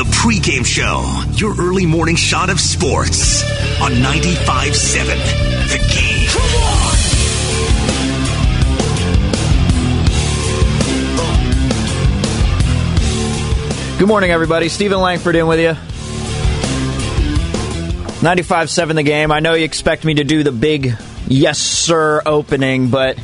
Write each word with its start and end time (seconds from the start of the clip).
the 0.00 0.10
pregame 0.12 0.64
show, 0.64 1.22
your 1.36 1.54
early 1.60 1.84
morning 1.84 2.16
shot 2.16 2.48
of 2.48 2.58
sports 2.58 3.42
on 3.82 3.92
95.7 3.92 5.04
The 5.68 5.76
Game. 5.94 6.26
Come 6.26 6.62
on! 6.62 6.96
Good 13.98 14.08
morning, 14.08 14.30
everybody. 14.30 14.70
Steven 14.70 15.00
Langford 15.00 15.36
in 15.36 15.46
with 15.46 15.60
you. 15.60 15.72
95.7 18.22 18.94
The 18.94 19.02
Game. 19.02 19.30
I 19.30 19.40
know 19.40 19.52
you 19.52 19.66
expect 19.66 20.06
me 20.06 20.14
to 20.14 20.24
do 20.24 20.42
the 20.42 20.52
big 20.52 20.96
yes, 21.28 21.58
sir 21.58 22.22
opening, 22.24 22.88
but 22.88 23.18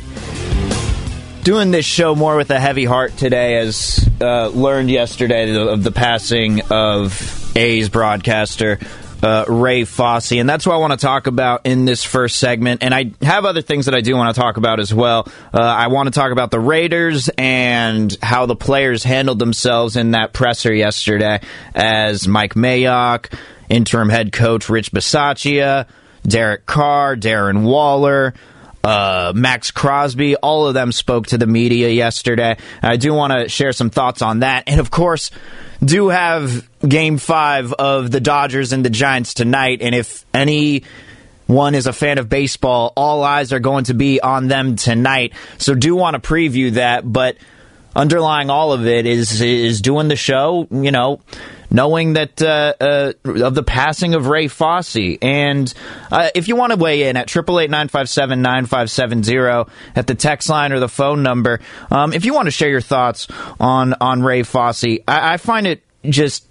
doing 1.41 1.71
this 1.71 1.87
show 1.87 2.13
more 2.13 2.35
with 2.35 2.51
a 2.51 2.59
heavy 2.59 2.85
heart 2.85 3.17
today, 3.17 3.57
as 3.57 4.06
uh, 4.21 4.47
learned 4.47 4.89
yesterday 4.89 5.55
of 5.55 5.83
the 5.83 5.91
passing 5.91 6.61
of 6.69 7.55
A's 7.55 7.89
broadcaster 7.89 8.79
uh, 9.23 9.45
Ray 9.47 9.83
Fosse, 9.83 10.33
and 10.33 10.49
that's 10.49 10.65
what 10.65 10.75
I 10.75 10.77
want 10.77 10.93
to 10.93 10.97
talk 10.97 11.27
about 11.27 11.65
in 11.65 11.85
this 11.85 12.03
first 12.03 12.37
segment. 12.37 12.83
And 12.83 12.93
I 12.93 13.11
have 13.21 13.45
other 13.45 13.61
things 13.61 13.85
that 13.85 13.95
I 13.95 14.01
do 14.01 14.15
want 14.15 14.35
to 14.35 14.39
talk 14.39 14.57
about 14.57 14.79
as 14.79 14.93
well. 14.93 15.27
Uh, 15.53 15.59
I 15.61 15.87
want 15.87 16.07
to 16.07 16.11
talk 16.11 16.31
about 16.31 16.51
the 16.51 16.59
Raiders 16.59 17.29
and 17.37 18.15
how 18.21 18.45
the 18.45 18.55
players 18.55 19.03
handled 19.03 19.39
themselves 19.39 19.95
in 19.95 20.11
that 20.11 20.33
presser 20.33 20.73
yesterday, 20.73 21.41
as 21.73 22.27
Mike 22.27 22.53
Mayock, 22.53 23.33
interim 23.69 24.09
head 24.09 24.31
coach 24.31 24.69
Rich 24.69 24.91
Bisaccia, 24.91 25.87
Derek 26.23 26.65
Carr, 26.65 27.15
Darren 27.15 27.63
Waller 27.63 28.33
uh, 28.83 29.33
Maxx 29.35 29.71
Crosby, 29.71 30.35
all 30.35 30.67
of 30.67 30.73
them 30.73 30.91
spoke 30.91 31.27
to 31.27 31.37
the 31.37 31.47
media 31.47 31.89
yesterday. 31.89 32.57
I 32.81 32.97
do 32.97 33.13
want 33.13 33.33
to 33.33 33.49
share 33.49 33.73
some 33.73 33.89
thoughts 33.89 34.21
on 34.21 34.39
that. 34.39 34.63
And 34.67 34.79
of 34.79 34.91
course, 34.91 35.31
do 35.83 36.09
have 36.09 36.67
game 36.87 37.17
five 37.17 37.73
of 37.73 38.11
the 38.11 38.19
Dodgers 38.19 38.73
and 38.73 38.85
the 38.85 38.89
Giants 38.89 39.33
tonight. 39.33 39.81
And 39.81 39.93
if 39.93 40.25
any 40.33 40.83
one 41.47 41.75
is 41.75 41.87
a 41.87 41.93
fan 41.93 42.17
of 42.17 42.29
baseball, 42.29 42.93
all 42.95 43.23
eyes 43.23 43.53
are 43.53 43.59
going 43.59 43.85
to 43.85 43.93
be 43.93 44.21
on 44.21 44.47
them 44.47 44.75
tonight. 44.75 45.33
So 45.57 45.75
do 45.75 45.95
want 45.95 46.21
to 46.21 46.29
preview 46.29 46.73
that, 46.73 47.09
but 47.11 47.37
underlying 47.95 48.49
all 48.49 48.73
of 48.73 48.85
it 48.85 49.05
is 49.05 49.41
is 49.41 49.81
doing 49.81 50.07
the 50.07 50.15
show, 50.15 50.67
you 50.69 50.91
know, 50.91 51.21
knowing 51.69 52.13
that 52.13 52.41
uh, 52.41 52.73
uh, 52.79 53.11
of 53.25 53.53
the 53.55 53.63
passing 53.63 54.13
of 54.13 54.27
Ray 54.27 54.47
Fosse. 54.47 55.17
And 55.21 55.73
uh, 56.11 56.29
if 56.33 56.47
you 56.47 56.55
want 56.55 56.71
to 56.71 56.77
weigh 56.77 57.09
in 57.09 57.17
at 57.17 57.27
888-957-9570 57.27 59.69
at 59.95 60.07
the 60.07 60.15
text 60.15 60.49
line 60.49 60.71
or 60.71 60.79
the 60.79 60.89
phone 60.89 61.21
number, 61.23 61.59
um, 61.91 62.13
if 62.13 62.23
you 62.25 62.33
want 62.33 62.47
to 62.47 62.51
share 62.51 62.69
your 62.69 62.81
thoughts 62.81 63.27
on, 63.59 63.93
on 63.99 64.21
Ray 64.21 64.43
Fosse, 64.43 64.99
I, 65.07 65.33
I 65.33 65.37
find 65.37 65.65
it 65.67 65.83
just 66.03 66.45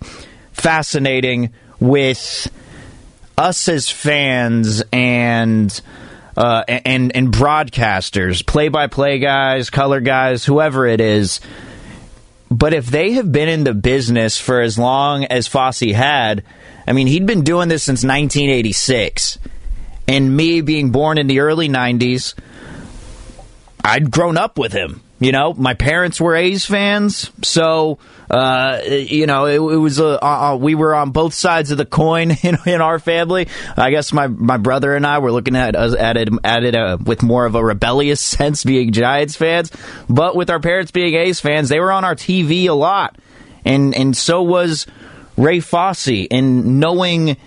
fascinating 0.53 1.53
with 1.81 2.51
us 3.39 3.69
as 3.69 3.91
fans 3.91 4.83
and 4.93 5.81
uh, 6.37 6.63
and 6.69 7.17
and 7.17 7.33
broadcasters, 7.33 8.45
play 8.45 8.69
by 8.69 8.89
play 8.89 9.19
guys, 9.19 9.71
color 9.71 10.01
guys, 10.01 10.45
whoever 10.45 10.87
it 10.87 11.01
is, 11.01 11.41
but 12.57 12.73
if 12.73 12.87
they 12.87 13.13
have 13.13 13.31
been 13.31 13.51
in 13.51 13.65
the 13.65 13.75
business 13.75 14.39
for 14.39 14.63
as 14.63 14.79
long 14.79 15.25
as 15.25 15.47
Fosse 15.47 15.93
had, 15.93 16.43
I 16.87 16.93
mean, 16.93 17.07
he'd 17.07 17.27
been 17.27 17.43
doing 17.43 17.69
this 17.69 17.83
since 17.83 18.03
1986. 18.03 19.39
And 20.09 20.35
me 20.35 20.63
being 20.63 20.91
born 20.91 21.19
in 21.19 21.27
the 21.27 21.41
early 21.41 21.69
90s, 21.69 22.35
I'd 23.85 24.11
grown 24.11 24.39
up 24.39 24.57
with 24.57 24.73
him. 24.73 25.03
You 25.19 25.33
know, 25.33 25.55
my 25.55 25.73
parents 25.73 26.21
were 26.21 26.37
A's 26.37 26.67
fans, 26.67 27.31
so 27.43 27.99
uh, 28.31 28.81
you 28.85 29.27
know 29.27 29.47
it, 29.47 29.55
it 29.55 29.79
was 29.79 29.99
a 29.99 30.23
uh, 30.23 30.53
uh, 30.53 30.57
we 30.57 30.75
were 30.75 30.95
on 30.95 31.11
both 31.11 31.33
sides 31.33 31.71
of 31.71 31.79
the 31.79 31.87
coin 31.87 32.31
in, 32.43 32.59
in, 32.67 32.83
our 32.83 32.99
family. 32.99 33.49
I 33.79 33.91
guess 33.91 34.13
my, 34.13 34.27
my 34.27 34.59
brother 34.59 34.95
and 34.95 35.07
I 35.07 35.21
were 35.21 35.33
looking 35.33 35.57
at 35.57 35.75
us 35.75 35.95
at 35.95 36.19
it 36.19 36.29
at 36.45 36.65
it 36.65 36.75
uh, 36.75 36.99
with 37.03 37.23
more 37.23 37.47
of 37.47 37.55
a 37.55 37.65
rebellious 37.65 38.21
sense, 38.37 38.63
being 38.63 38.93
Giants 38.93 39.37
fans, 39.37 39.73
but 40.07 40.37
with 40.37 40.51
our 40.51 40.61
parents 40.61 40.91
being 40.91 41.15
A's 41.15 41.41
fans, 41.41 41.71
they 41.71 41.81
were 41.81 41.93
on 41.93 42.05
our 42.05 42.15
TV 42.15 42.69
a 42.69 42.75
lot, 42.75 43.17
and 43.65 43.95
and 43.95 44.15
so 44.15 44.43
was 44.43 44.87
Ray 45.39 45.61
Fosse, 45.61 46.27
and 46.31 46.79
knowing 46.79 47.39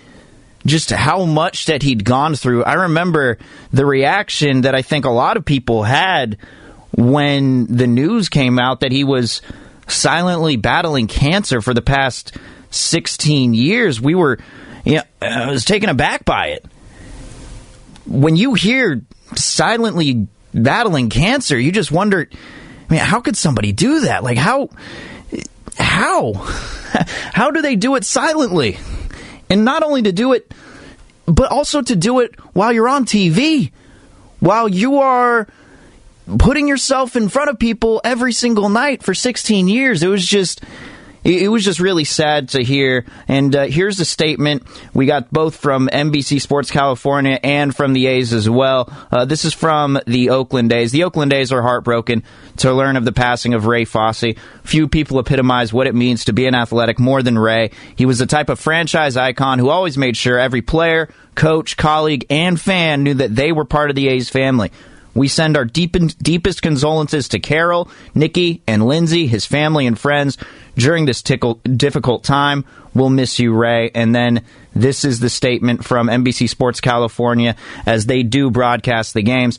just 0.66 0.90
how 0.90 1.24
much 1.24 1.66
that 1.66 1.84
he'd 1.84 2.04
gone 2.04 2.34
through. 2.34 2.64
I 2.64 2.74
remember 2.74 3.38
the 3.72 3.86
reaction 3.86 4.62
that 4.62 4.74
I 4.74 4.82
think 4.82 5.04
a 5.04 5.10
lot 5.10 5.36
of 5.36 5.44
people 5.44 5.84
had 5.84 6.36
when 6.92 7.66
the 7.66 7.86
news 7.86 8.28
came 8.28 8.58
out 8.58 8.80
that 8.80 8.92
he 8.92 9.04
was 9.04 9.42
silently 9.86 10.56
battling 10.56 11.06
cancer 11.06 11.60
for 11.60 11.74
the 11.74 11.82
past 11.82 12.36
16 12.70 13.54
years. 13.54 14.00
We 14.00 14.14
were, 14.14 14.38
you 14.84 14.96
know, 14.96 15.02
I 15.20 15.50
was 15.50 15.64
taken 15.64 15.88
aback 15.88 16.24
by 16.24 16.48
it. 16.48 16.64
When 18.06 18.36
you 18.36 18.54
hear 18.54 19.02
silently 19.36 20.26
battling 20.52 21.10
cancer, 21.10 21.58
you 21.58 21.72
just 21.72 21.92
wonder, 21.92 22.28
I 22.32 22.92
mean, 22.92 23.00
how 23.00 23.20
could 23.20 23.36
somebody 23.36 23.72
do 23.72 24.00
that? 24.00 24.24
Like, 24.24 24.38
how, 24.38 24.70
how, 25.76 26.32
how 27.32 27.50
do 27.50 27.62
they 27.62 27.76
do 27.76 27.94
it 27.96 28.04
silently? 28.04 28.78
And 29.48 29.64
not 29.64 29.82
only 29.82 30.02
to 30.02 30.12
do 30.12 30.32
it, 30.32 30.52
but 31.26 31.50
also 31.50 31.82
to 31.82 31.96
do 31.96 32.20
it 32.20 32.38
while 32.54 32.72
you're 32.72 32.88
on 32.88 33.04
TV, 33.04 33.70
while 34.40 34.68
you 34.68 34.98
are 34.98 35.46
putting 36.38 36.68
yourself 36.68 37.16
in 37.16 37.28
front 37.28 37.50
of 37.50 37.58
people 37.58 38.00
every 38.04 38.32
single 38.32 38.68
night 38.68 39.02
for 39.02 39.14
16 39.14 39.68
years. 39.68 40.02
It 40.02 40.08
was 40.08 40.26
just 40.26 40.62
it 41.22 41.50
was 41.50 41.64
just 41.64 41.80
really 41.80 42.04
sad 42.04 42.50
to 42.50 42.62
hear. 42.62 43.04
And 43.28 43.54
uh, 43.54 43.64
here's 43.64 44.00
a 44.00 44.04
statement 44.04 44.62
we 44.94 45.06
got 45.06 45.30
both 45.30 45.56
from 45.56 45.88
NBC 45.92 46.40
Sports 46.40 46.70
California 46.70 47.38
and 47.42 47.74
from 47.74 47.92
the 47.92 48.06
A's 48.06 48.32
as 48.32 48.48
well. 48.48 48.90
Uh, 49.10 49.26
this 49.26 49.44
is 49.44 49.52
from 49.52 49.98
the 50.06 50.30
Oakland 50.30 50.72
A's. 50.72 50.92
The 50.92 51.04
Oakland 51.04 51.32
A's 51.32 51.52
are 51.52 51.62
heartbroken 51.62 52.22
to 52.58 52.72
learn 52.72 52.96
of 52.96 53.04
the 53.04 53.12
passing 53.12 53.52
of 53.52 53.66
Ray 53.66 53.84
Fosse. 53.84 54.34
Few 54.62 54.88
people 54.88 55.18
epitomize 55.18 55.72
what 55.72 55.86
it 55.86 55.94
means 55.94 56.24
to 56.24 56.32
be 56.32 56.46
an 56.46 56.54
athletic 56.54 56.98
more 56.98 57.22
than 57.22 57.38
Ray. 57.38 57.70
He 57.96 58.06
was 58.06 58.18
the 58.18 58.26
type 58.26 58.48
of 58.48 58.58
franchise 58.58 59.16
icon 59.16 59.58
who 59.58 59.68
always 59.68 59.98
made 59.98 60.16
sure 60.16 60.38
every 60.38 60.62
player, 60.62 61.10
coach, 61.34 61.76
colleague, 61.76 62.24
and 62.30 62.58
fan 62.58 63.02
knew 63.02 63.14
that 63.14 63.34
they 63.34 63.52
were 63.52 63.66
part 63.66 63.90
of 63.90 63.96
the 63.96 64.08
A's 64.08 64.30
family. 64.30 64.72
We 65.14 65.28
send 65.28 65.56
our 65.56 65.64
deep, 65.64 65.96
deepest 66.18 66.62
condolences 66.62 67.28
to 67.28 67.38
Carol, 67.38 67.90
Nikki, 68.14 68.62
and 68.66 68.86
Lindsay, 68.86 69.26
his 69.26 69.46
family 69.46 69.86
and 69.86 69.98
friends, 69.98 70.38
during 70.76 71.04
this 71.04 71.22
tickle, 71.22 71.54
difficult 71.64 72.24
time. 72.24 72.64
We'll 72.94 73.10
miss 73.10 73.38
you, 73.38 73.54
Ray. 73.54 73.90
And 73.94 74.14
then 74.14 74.44
this 74.74 75.04
is 75.04 75.20
the 75.20 75.30
statement 75.30 75.84
from 75.84 76.08
NBC 76.08 76.48
Sports 76.48 76.80
California 76.80 77.56
as 77.86 78.06
they 78.06 78.22
do 78.22 78.50
broadcast 78.50 79.14
the 79.14 79.22
games. 79.22 79.58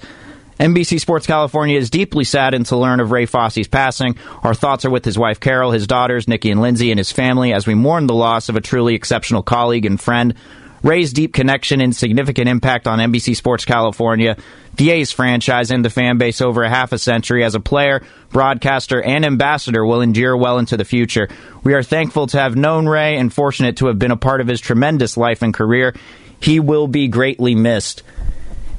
NBC 0.59 0.99
Sports 0.99 1.25
California 1.25 1.75
is 1.75 1.89
deeply 1.89 2.23
saddened 2.23 2.67
to 2.67 2.77
learn 2.77 2.99
of 2.99 3.11
Ray 3.11 3.25
Fosse's 3.25 3.67
passing. 3.67 4.15
Our 4.43 4.53
thoughts 4.53 4.85
are 4.85 4.91
with 4.91 5.03
his 5.03 5.17
wife 5.17 5.39
Carol, 5.39 5.71
his 5.71 5.87
daughters 5.87 6.27
Nikki 6.27 6.51
and 6.51 6.61
Lindsay, 6.61 6.91
and 6.91 6.99
his 6.99 7.11
family 7.11 7.51
as 7.51 7.65
we 7.65 7.73
mourn 7.73 8.05
the 8.05 8.13
loss 8.13 8.47
of 8.47 8.55
a 8.55 8.61
truly 8.61 8.93
exceptional 8.93 9.41
colleague 9.41 9.87
and 9.87 9.99
friend. 9.99 10.35
Ray's 10.83 11.13
deep 11.13 11.33
connection 11.33 11.79
and 11.79 11.95
significant 11.95 12.49
impact 12.49 12.87
on 12.87 12.99
NBC 12.99 13.35
Sports 13.35 13.65
California, 13.65 14.37
the 14.75 14.91
A's 14.91 15.11
franchise, 15.11 15.69
and 15.69 15.85
the 15.85 15.89
fan 15.89 16.17
base 16.17 16.41
over 16.41 16.63
a 16.63 16.69
half 16.69 16.91
a 16.91 16.97
century 16.97 17.43
as 17.43 17.53
a 17.53 17.59
player, 17.59 18.01
broadcaster, 18.31 19.01
and 19.01 19.23
ambassador 19.23 19.85
will 19.85 20.01
endure 20.01 20.35
well 20.35 20.57
into 20.57 20.77
the 20.77 20.85
future. 20.85 21.29
We 21.63 21.73
are 21.73 21.83
thankful 21.83 22.27
to 22.27 22.39
have 22.39 22.55
known 22.55 22.87
Ray 22.87 23.17
and 23.17 23.31
fortunate 23.31 23.77
to 23.77 23.87
have 23.87 23.99
been 23.99 24.11
a 24.11 24.17
part 24.17 24.41
of 24.41 24.47
his 24.47 24.59
tremendous 24.59 25.17
life 25.17 25.43
and 25.43 25.53
career. 25.53 25.93
He 26.39 26.59
will 26.59 26.87
be 26.87 27.07
greatly 27.07 27.53
missed. 27.53 28.01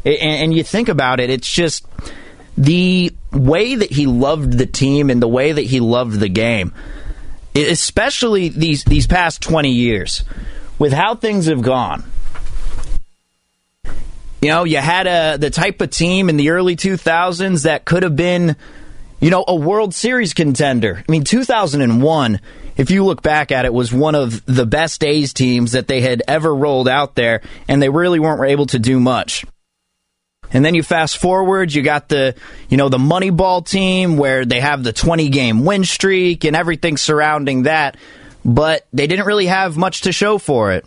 And 0.04 0.52
you 0.52 0.64
think 0.64 0.88
about 0.88 1.20
it, 1.20 1.30
it's 1.30 1.50
just 1.50 1.86
the 2.58 3.12
way 3.30 3.76
that 3.76 3.90
he 3.90 4.06
loved 4.06 4.58
the 4.58 4.66
team 4.66 5.10
and 5.10 5.22
the 5.22 5.28
way 5.28 5.52
that 5.52 5.62
he 5.62 5.78
loved 5.78 6.18
the 6.18 6.28
game, 6.28 6.74
especially 7.54 8.48
these 8.48 8.82
these 8.82 9.06
past 9.06 9.40
20 9.42 9.70
years 9.70 10.24
with 10.82 10.92
how 10.92 11.14
things 11.14 11.46
have 11.46 11.62
gone. 11.62 12.02
You 14.40 14.48
know, 14.48 14.64
you 14.64 14.78
had 14.78 15.06
a 15.06 15.38
the 15.38 15.48
type 15.48 15.80
of 15.80 15.90
team 15.90 16.28
in 16.28 16.36
the 16.36 16.50
early 16.50 16.74
2000s 16.74 17.62
that 17.62 17.84
could 17.84 18.02
have 18.02 18.16
been, 18.16 18.56
you 19.20 19.30
know, 19.30 19.44
a 19.46 19.54
World 19.54 19.94
Series 19.94 20.34
contender. 20.34 21.04
I 21.08 21.12
mean, 21.12 21.22
2001, 21.22 22.40
if 22.76 22.90
you 22.90 23.04
look 23.04 23.22
back 23.22 23.52
at 23.52 23.64
it, 23.64 23.72
was 23.72 23.92
one 23.92 24.16
of 24.16 24.44
the 24.46 24.66
best 24.66 25.04
A's 25.04 25.32
teams 25.32 25.70
that 25.70 25.86
they 25.86 26.00
had 26.00 26.24
ever 26.26 26.52
rolled 26.52 26.88
out 26.88 27.14
there, 27.14 27.42
and 27.68 27.80
they 27.80 27.88
really 27.88 28.18
weren't 28.18 28.50
able 28.50 28.66
to 28.66 28.80
do 28.80 28.98
much. 28.98 29.44
And 30.52 30.64
then 30.64 30.74
you 30.74 30.82
fast 30.82 31.18
forward, 31.18 31.72
you 31.72 31.82
got 31.82 32.08
the, 32.08 32.34
you 32.68 32.76
know, 32.76 32.88
the 32.88 32.98
Moneyball 32.98 33.64
team 33.64 34.16
where 34.16 34.44
they 34.44 34.58
have 34.58 34.82
the 34.82 34.92
20 34.92 35.28
game 35.28 35.64
win 35.64 35.84
streak 35.84 36.44
and 36.44 36.56
everything 36.56 36.96
surrounding 36.96 37.62
that 37.62 37.96
but 38.44 38.86
they 38.92 39.06
didn't 39.06 39.26
really 39.26 39.46
have 39.46 39.76
much 39.76 40.02
to 40.02 40.12
show 40.12 40.38
for 40.38 40.72
it. 40.72 40.84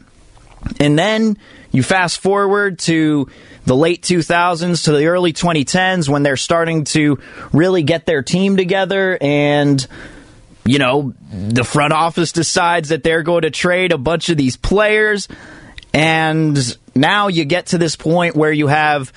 And 0.80 0.98
then 0.98 1.38
you 1.72 1.84
fast 1.84 2.20
forward 2.20 2.80
to 2.80 3.30
the 3.66 3.76
late 3.76 4.02
2000s 4.02 4.86
to 4.86 4.92
the 4.92 5.08
early 5.08 5.34
2010s 5.34 6.08
when 6.10 6.24
they're 6.24 6.38
starting 6.38 6.86
to 6.86 7.20
really 7.52 7.84
get 7.84 8.06
their 8.06 8.24
team 8.24 8.58
together 8.58 9.18
and 9.20 9.86
you 10.66 10.80
know, 10.80 11.14
the 11.32 11.64
front 11.64 11.94
office 11.94 12.32
decides 12.32 12.90
that 12.90 13.04
they're 13.04 13.22
going 13.22 13.44
to 13.44 13.52
trade 13.52 13.92
a 13.92 13.98
bunch 14.00 14.30
of 14.30 14.38
these 14.38 14.58
players. 14.58 15.28
And 15.94 16.58
now 16.96 17.28
you 17.28 17.46
get 17.46 17.68
to 17.68 17.78
this 17.78 17.96
point 17.96 18.36
where 18.36 18.52
you 18.52 18.68
have 18.68 19.14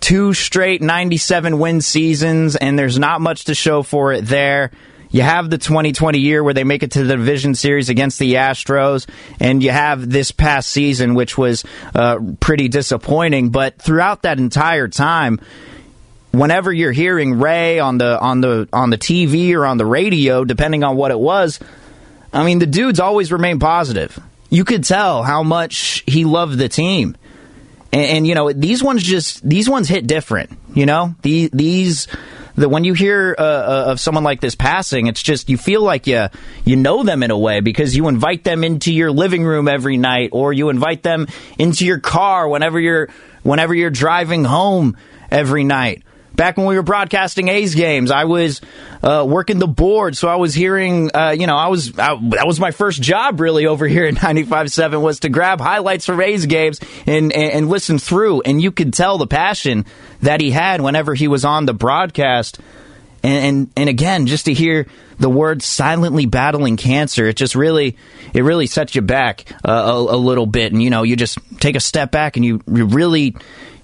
two 0.00 0.34
straight 0.34 0.82
97 0.82 1.58
win 1.58 1.80
seasons, 1.80 2.54
and 2.54 2.78
there's 2.78 2.98
not 2.98 3.22
much 3.22 3.46
to 3.46 3.54
show 3.54 3.82
for 3.82 4.12
it 4.12 4.26
there. 4.26 4.70
You 5.10 5.22
have 5.22 5.50
the 5.50 5.58
2020 5.58 6.18
year 6.18 6.42
where 6.42 6.54
they 6.54 6.64
make 6.64 6.82
it 6.82 6.92
to 6.92 7.02
the 7.02 7.16
division 7.16 7.54
series 7.54 7.88
against 7.88 8.18
the 8.18 8.34
Astros, 8.34 9.08
and 9.40 9.62
you 9.62 9.70
have 9.70 10.08
this 10.08 10.30
past 10.30 10.70
season, 10.70 11.14
which 11.14 11.36
was 11.36 11.64
uh, 11.94 12.18
pretty 12.38 12.68
disappointing. 12.68 13.50
But 13.50 13.80
throughout 13.80 14.22
that 14.22 14.38
entire 14.38 14.86
time, 14.86 15.40
whenever 16.32 16.72
you're 16.72 16.92
hearing 16.92 17.40
Ray 17.40 17.80
on 17.80 17.98
the 17.98 18.18
on 18.20 18.40
the 18.40 18.68
on 18.72 18.90
the 18.90 18.98
TV 18.98 19.54
or 19.54 19.66
on 19.66 19.78
the 19.78 19.86
radio, 19.86 20.44
depending 20.44 20.84
on 20.84 20.96
what 20.96 21.10
it 21.10 21.18
was, 21.18 21.58
I 22.32 22.44
mean 22.44 22.60
the 22.60 22.66
dude's 22.66 23.00
always 23.00 23.32
remained 23.32 23.60
positive. 23.60 24.18
You 24.48 24.64
could 24.64 24.84
tell 24.84 25.22
how 25.22 25.42
much 25.42 26.04
he 26.06 26.24
loved 26.24 26.58
the 26.58 26.68
team. 26.68 27.16
And, 27.92 28.02
and 28.02 28.26
you 28.26 28.34
know, 28.34 28.52
these 28.52 28.82
ones 28.82 29.02
just 29.02 29.48
these 29.48 29.68
ones 29.68 29.88
hit 29.88 30.06
different, 30.06 30.50
you 30.74 30.86
know? 30.86 31.14
These 31.22 31.50
these 31.50 32.06
that 32.56 32.68
when 32.68 32.84
you 32.84 32.94
hear 32.94 33.34
uh, 33.38 33.42
uh, 33.42 33.84
of 33.88 34.00
someone 34.00 34.24
like 34.24 34.40
this 34.40 34.54
passing, 34.54 35.06
it's 35.06 35.22
just 35.22 35.48
you 35.48 35.56
feel 35.56 35.82
like 35.82 36.06
you 36.06 36.28
you 36.64 36.76
know 36.76 37.02
them 37.02 37.22
in 37.22 37.30
a 37.30 37.38
way 37.38 37.60
because 37.60 37.96
you 37.96 38.08
invite 38.08 38.44
them 38.44 38.64
into 38.64 38.92
your 38.92 39.10
living 39.10 39.44
room 39.44 39.68
every 39.68 39.96
night, 39.96 40.30
or 40.32 40.52
you 40.52 40.68
invite 40.68 41.02
them 41.02 41.26
into 41.58 41.86
your 41.86 41.98
car 41.98 42.48
whenever 42.48 42.78
you're 42.78 43.08
whenever 43.42 43.74
you're 43.74 43.90
driving 43.90 44.44
home 44.44 44.96
every 45.30 45.64
night 45.64 46.02
back 46.40 46.56
when 46.56 46.64
we 46.64 46.74
were 46.74 46.82
broadcasting 46.82 47.48
A's 47.48 47.74
games, 47.74 48.10
I 48.10 48.24
was 48.24 48.62
uh, 49.02 49.26
working 49.28 49.58
the 49.58 49.68
board, 49.68 50.16
so 50.16 50.26
I 50.26 50.36
was 50.36 50.54
hearing, 50.54 51.14
uh, 51.14 51.36
you 51.38 51.46
know, 51.46 51.54
I 51.54 51.68
was 51.68 51.98
I, 51.98 52.18
that 52.30 52.46
was 52.46 52.58
my 52.58 52.70
first 52.70 53.02
job 53.02 53.40
really 53.40 53.66
over 53.66 53.86
here 53.86 54.06
at 54.06 54.14
95.7 54.14 55.02
was 55.02 55.20
to 55.20 55.28
grab 55.28 55.60
highlights 55.60 56.06
from 56.06 56.18
A's 56.22 56.46
games 56.46 56.80
and, 57.06 57.30
and, 57.30 57.52
and 57.52 57.68
listen 57.68 57.98
through, 57.98 58.40
and 58.40 58.62
you 58.62 58.72
could 58.72 58.94
tell 58.94 59.18
the 59.18 59.26
passion 59.26 59.84
that 60.22 60.40
he 60.40 60.50
had 60.50 60.80
whenever 60.80 61.12
he 61.12 61.28
was 61.28 61.44
on 61.44 61.66
the 61.66 61.74
broadcast. 61.74 62.58
And, 63.22 63.44
and, 63.44 63.70
and 63.76 63.88
again, 63.90 64.26
just 64.26 64.46
to 64.46 64.54
hear 64.54 64.86
the 65.18 65.28
words 65.28 65.66
"silently 65.66 66.24
battling 66.24 66.78
cancer," 66.78 67.26
it 67.26 67.36
just 67.36 67.54
really 67.54 67.98
it 68.32 68.44
really 68.44 68.66
sets 68.66 68.94
you 68.94 69.02
back 69.02 69.44
uh, 69.62 69.72
a, 69.72 70.14
a, 70.14 70.16
little 70.16 70.46
bit, 70.46 70.72
and 70.72 70.82
you 70.82 70.88
know 70.88 71.02
you 71.02 71.16
just 71.16 71.36
take 71.60 71.76
a 71.76 71.80
step 71.80 72.10
back 72.10 72.36
and 72.36 72.46
you, 72.46 72.62
you 72.66 72.86
really 72.86 73.36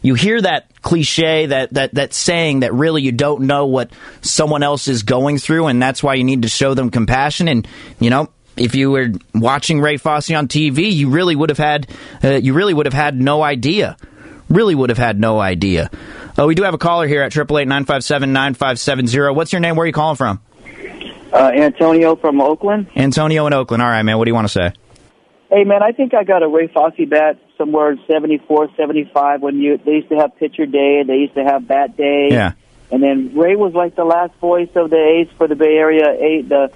you 0.07 0.15
hear 0.15 0.41
that 0.41 0.71
cliche, 0.83 1.47
that, 1.47 1.75
that, 1.75 1.95
that 1.95 2.15
saying 2.15 2.61
that 2.61 2.73
really 2.73 3.03
you 3.03 3.11
don't 3.11 3.43
know 3.43 3.67
what 3.67 3.91
someone 4.21 4.63
else 4.63 4.87
is 4.87 5.03
going 5.03 5.39
through, 5.39 5.67
and 5.67 5.83
that's 5.83 6.01
why 6.03 6.15
you 6.15 6.23
need 6.23 6.43
to 6.43 6.49
show 6.49 6.75
them 6.75 6.91
compassion. 6.91 7.49
And, 7.49 7.67
you 7.99 8.11
know, 8.11 8.29
if 8.57 8.77
you 8.77 8.93
were 8.93 9.09
watching 9.35 9.81
Ray 9.81 9.97
Fosse 9.97 10.31
on 10.31 10.47
TV, 10.47 10.93
you 10.93 11.11
really 11.11 11.35
would 11.35 11.51
have 11.51 11.59
had, 11.59 11.89
uh, 12.23 12.35
you 12.35 12.55
really 12.55 12.73
would 12.73 12.87
have 12.87 12.95
had 12.95 13.21
no 13.21 13.43
idea. 13.43 13.97
Really 14.49 14.77
would 14.77 14.91
have 14.91 14.99
had 14.99 15.19
no 15.19 15.41
idea. 15.41 15.91
Uh, 16.39 16.47
we 16.47 16.55
do 16.55 16.63
have 16.63 16.75
a 16.75 16.79
caller 16.79 17.09
here 17.09 17.23
at 17.23 17.33
888-957-9570. 17.33 19.35
What's 19.35 19.53
your 19.53 19.59
name? 19.59 19.75
Where 19.75 19.83
are 19.85 19.89
you 19.89 19.93
calling 19.93 20.17
from? 20.17 20.41
Uh, 21.33 21.51
Antonio 21.53 22.15
from 22.15 22.41
Oakland. 22.41 22.87
Antonio 22.95 23.45
in 23.49 23.53
Oakland. 23.53 23.83
All 23.83 23.89
right, 23.89 24.05
man. 24.05 24.19
What 24.19 24.27
do 24.27 24.31
you 24.31 24.37
want 24.37 24.47
to 24.47 24.53
say? 24.53 24.73
Hey, 25.51 25.65
man, 25.65 25.83
I 25.83 25.93
think 25.93 26.13
I 26.15 26.25
got 26.25 26.43
a 26.43 26.49
Ray 26.49 26.69
Fosse 26.69 27.09
bat 27.09 27.39
somewhere 27.57 27.93
in 27.93 28.01
74, 28.07 28.69
75 28.77 29.43
when 29.43 29.57
you 29.57 29.79
they 29.79 29.93
used 29.93 30.09
to 30.09 30.17
have 30.17 30.37
pitcher 30.37 30.67
day, 30.67 31.03
they 31.07 31.17
used 31.17 31.35
to 31.35 31.45
have 31.45 31.69
bat 31.69 31.97
day. 31.97 32.29
Yeah. 32.31 32.53
And 32.91 33.03
then 33.03 33.37
Ray 33.37 33.57
was 33.57 33.73
like 33.73 33.97
the 33.97 34.05
last 34.05 34.35
voice 34.41 34.69
of 34.75 34.91
the 34.91 34.97
A's 34.97 35.29
for 35.37 35.49
the 35.49 35.57
Bay 35.57 35.77
Area, 35.77 36.09
a, 36.11 36.43
the 36.43 36.73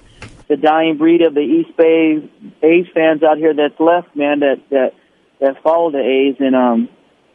the 0.47 0.57
dying 0.57 0.97
breed 0.97 1.21
of 1.21 1.33
the 1.33 1.41
East 1.41 1.75
Bay 1.77 2.29
A's 2.61 2.85
fans 2.93 3.23
out 3.23 3.37
here 3.37 3.53
that's 3.53 3.79
left, 3.79 4.15
man, 4.15 4.39
that 4.39 4.61
that 4.69 4.93
that 5.39 5.61
follow 5.63 5.91
the 5.91 5.99
A's, 5.99 6.35
and 6.39 6.55
um, 6.55 6.89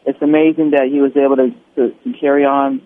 it's 0.07 0.21
amazing 0.23 0.71
that 0.71 0.89
he 0.91 1.01
was 1.01 1.13
able 1.17 1.37
to, 1.37 1.51
to, 1.75 1.95
to 2.05 2.19
carry 2.19 2.45
on 2.45 2.81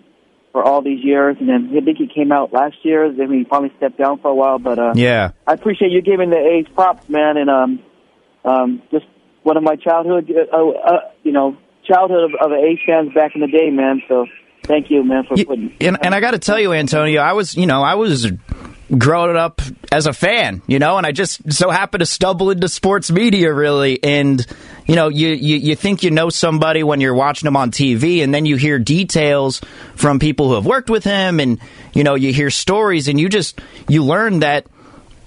for 0.51 0.63
all 0.63 0.81
these 0.81 1.03
years. 1.03 1.37
And 1.39 1.47
then 1.47 1.71
I 1.77 1.81
think 1.81 1.97
he 1.97 2.07
came 2.07 2.31
out 2.31 2.51
last 2.51 2.77
year. 2.83 3.11
Then 3.11 3.31
he 3.31 3.43
finally 3.43 3.71
stepped 3.77 3.97
down 3.97 4.19
for 4.19 4.29
a 4.29 4.35
while. 4.35 4.57
But 4.57 4.79
uh, 4.79 4.93
yeah, 4.95 5.31
I 5.45 5.53
appreciate 5.53 5.91
you 5.91 6.01
giving 6.01 6.29
the 6.29 6.37
A's 6.37 6.67
props, 6.73 7.07
man, 7.07 7.37
and 7.37 7.49
um, 7.49 7.79
um, 8.45 8.81
just 8.91 9.05
one 9.43 9.57
of 9.57 9.63
my 9.63 9.75
childhood, 9.75 10.31
uh, 10.31 10.55
uh, 10.55 10.69
uh, 10.69 10.99
you 11.23 11.31
know, 11.31 11.57
childhood 11.83 12.31
of, 12.31 12.31
of 12.39 12.51
A's 12.51 12.79
fans 12.85 13.13
back 13.13 13.35
in 13.35 13.41
the 13.41 13.47
day, 13.47 13.69
man. 13.69 14.01
So 14.07 14.25
thank 14.63 14.89
you, 14.89 15.03
man, 15.03 15.23
for 15.27 15.35
putting. 15.43 15.75
And, 15.81 15.97
and 16.03 16.13
I 16.13 16.19
got 16.19 16.31
to 16.31 16.39
tell 16.39 16.59
you, 16.59 16.73
Antonio, 16.73 17.21
I 17.21 17.33
was, 17.33 17.55
you 17.55 17.65
know, 17.65 17.81
I 17.81 17.95
was 17.95 18.31
growing 18.97 19.37
up 19.37 19.61
as 19.91 20.05
a 20.05 20.13
fan, 20.13 20.61
you 20.67 20.79
know, 20.79 20.97
and 20.97 21.05
I 21.05 21.11
just 21.11 21.53
so 21.53 21.69
happened 21.69 22.01
to 22.01 22.05
stumble 22.05 22.49
into 22.49 22.67
sports 22.67 23.09
media 23.09 23.53
really. 23.53 24.03
And, 24.03 24.45
you 24.85 24.95
know, 24.95 25.07
you, 25.07 25.29
you, 25.29 25.55
you 25.57 25.75
think 25.75 26.03
you 26.03 26.11
know 26.11 26.29
somebody 26.29 26.83
when 26.83 26.99
you're 26.99 27.15
watching 27.15 27.47
them 27.47 27.55
on 27.55 27.71
TV 27.71 28.21
and 28.21 28.33
then 28.33 28.45
you 28.45 28.57
hear 28.57 28.79
details 28.79 29.61
from 29.95 30.19
people 30.19 30.49
who 30.49 30.55
have 30.55 30.65
worked 30.65 30.89
with 30.89 31.03
him 31.03 31.39
and, 31.39 31.59
you 31.93 32.03
know, 32.03 32.15
you 32.15 32.33
hear 32.33 32.49
stories 32.49 33.07
and 33.07 33.19
you 33.19 33.29
just, 33.29 33.59
you 33.87 34.03
learn 34.03 34.39
that 34.39 34.65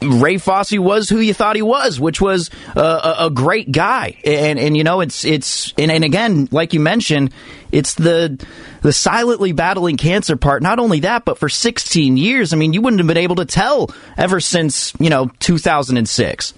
Ray 0.04 0.38
Fosse 0.38 0.78
was 0.78 1.08
who 1.08 1.18
you 1.18 1.34
thought 1.34 1.56
he 1.56 1.62
was, 1.62 1.98
which 1.98 2.20
was 2.20 2.50
a, 2.76 3.16
a 3.20 3.30
great 3.30 3.70
guy. 3.70 4.16
And, 4.24 4.58
and, 4.58 4.76
you 4.76 4.84
know, 4.84 5.00
it's, 5.00 5.24
it's, 5.24 5.72
and, 5.78 5.90
and 5.90 6.04
again, 6.04 6.48
like 6.50 6.72
you 6.72 6.80
mentioned, 6.80 7.32
it's 7.72 7.94
the, 7.94 8.44
the 8.82 8.92
silently 8.92 9.52
battling 9.52 9.96
cancer 9.96 10.36
part. 10.36 10.62
Not 10.62 10.78
only 10.78 11.00
that, 11.00 11.24
but 11.24 11.38
for 11.38 11.48
16 11.48 12.16
years, 12.16 12.52
I 12.52 12.56
mean, 12.56 12.72
you 12.72 12.82
wouldn't 12.82 13.00
have 13.00 13.08
been 13.08 13.16
able 13.16 13.36
to 13.36 13.44
tell 13.44 13.90
ever 14.16 14.40
since, 14.40 14.92
you 14.98 15.10
know, 15.10 15.30
2006. 15.40 16.54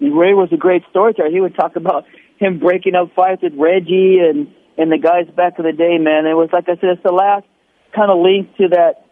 Ray 0.00 0.34
was 0.34 0.48
a 0.52 0.56
great 0.56 0.82
storyteller. 0.90 1.30
He 1.30 1.40
would 1.40 1.54
talk 1.54 1.76
about 1.76 2.06
him 2.38 2.58
breaking 2.58 2.94
up 2.94 3.14
fights 3.14 3.42
with 3.42 3.54
Reggie 3.56 4.18
and, 4.18 4.48
and 4.76 4.90
the 4.90 4.98
guys 4.98 5.32
back 5.34 5.58
in 5.58 5.64
the 5.64 5.72
day, 5.72 5.98
man. 5.98 6.26
It 6.26 6.34
was, 6.34 6.50
like 6.52 6.64
I 6.68 6.74
said, 6.74 6.90
it's 6.90 7.02
the 7.02 7.12
last 7.12 7.46
kind 7.94 8.10
of 8.10 8.18
link 8.18 8.56
to 8.56 8.68
that 8.68 9.06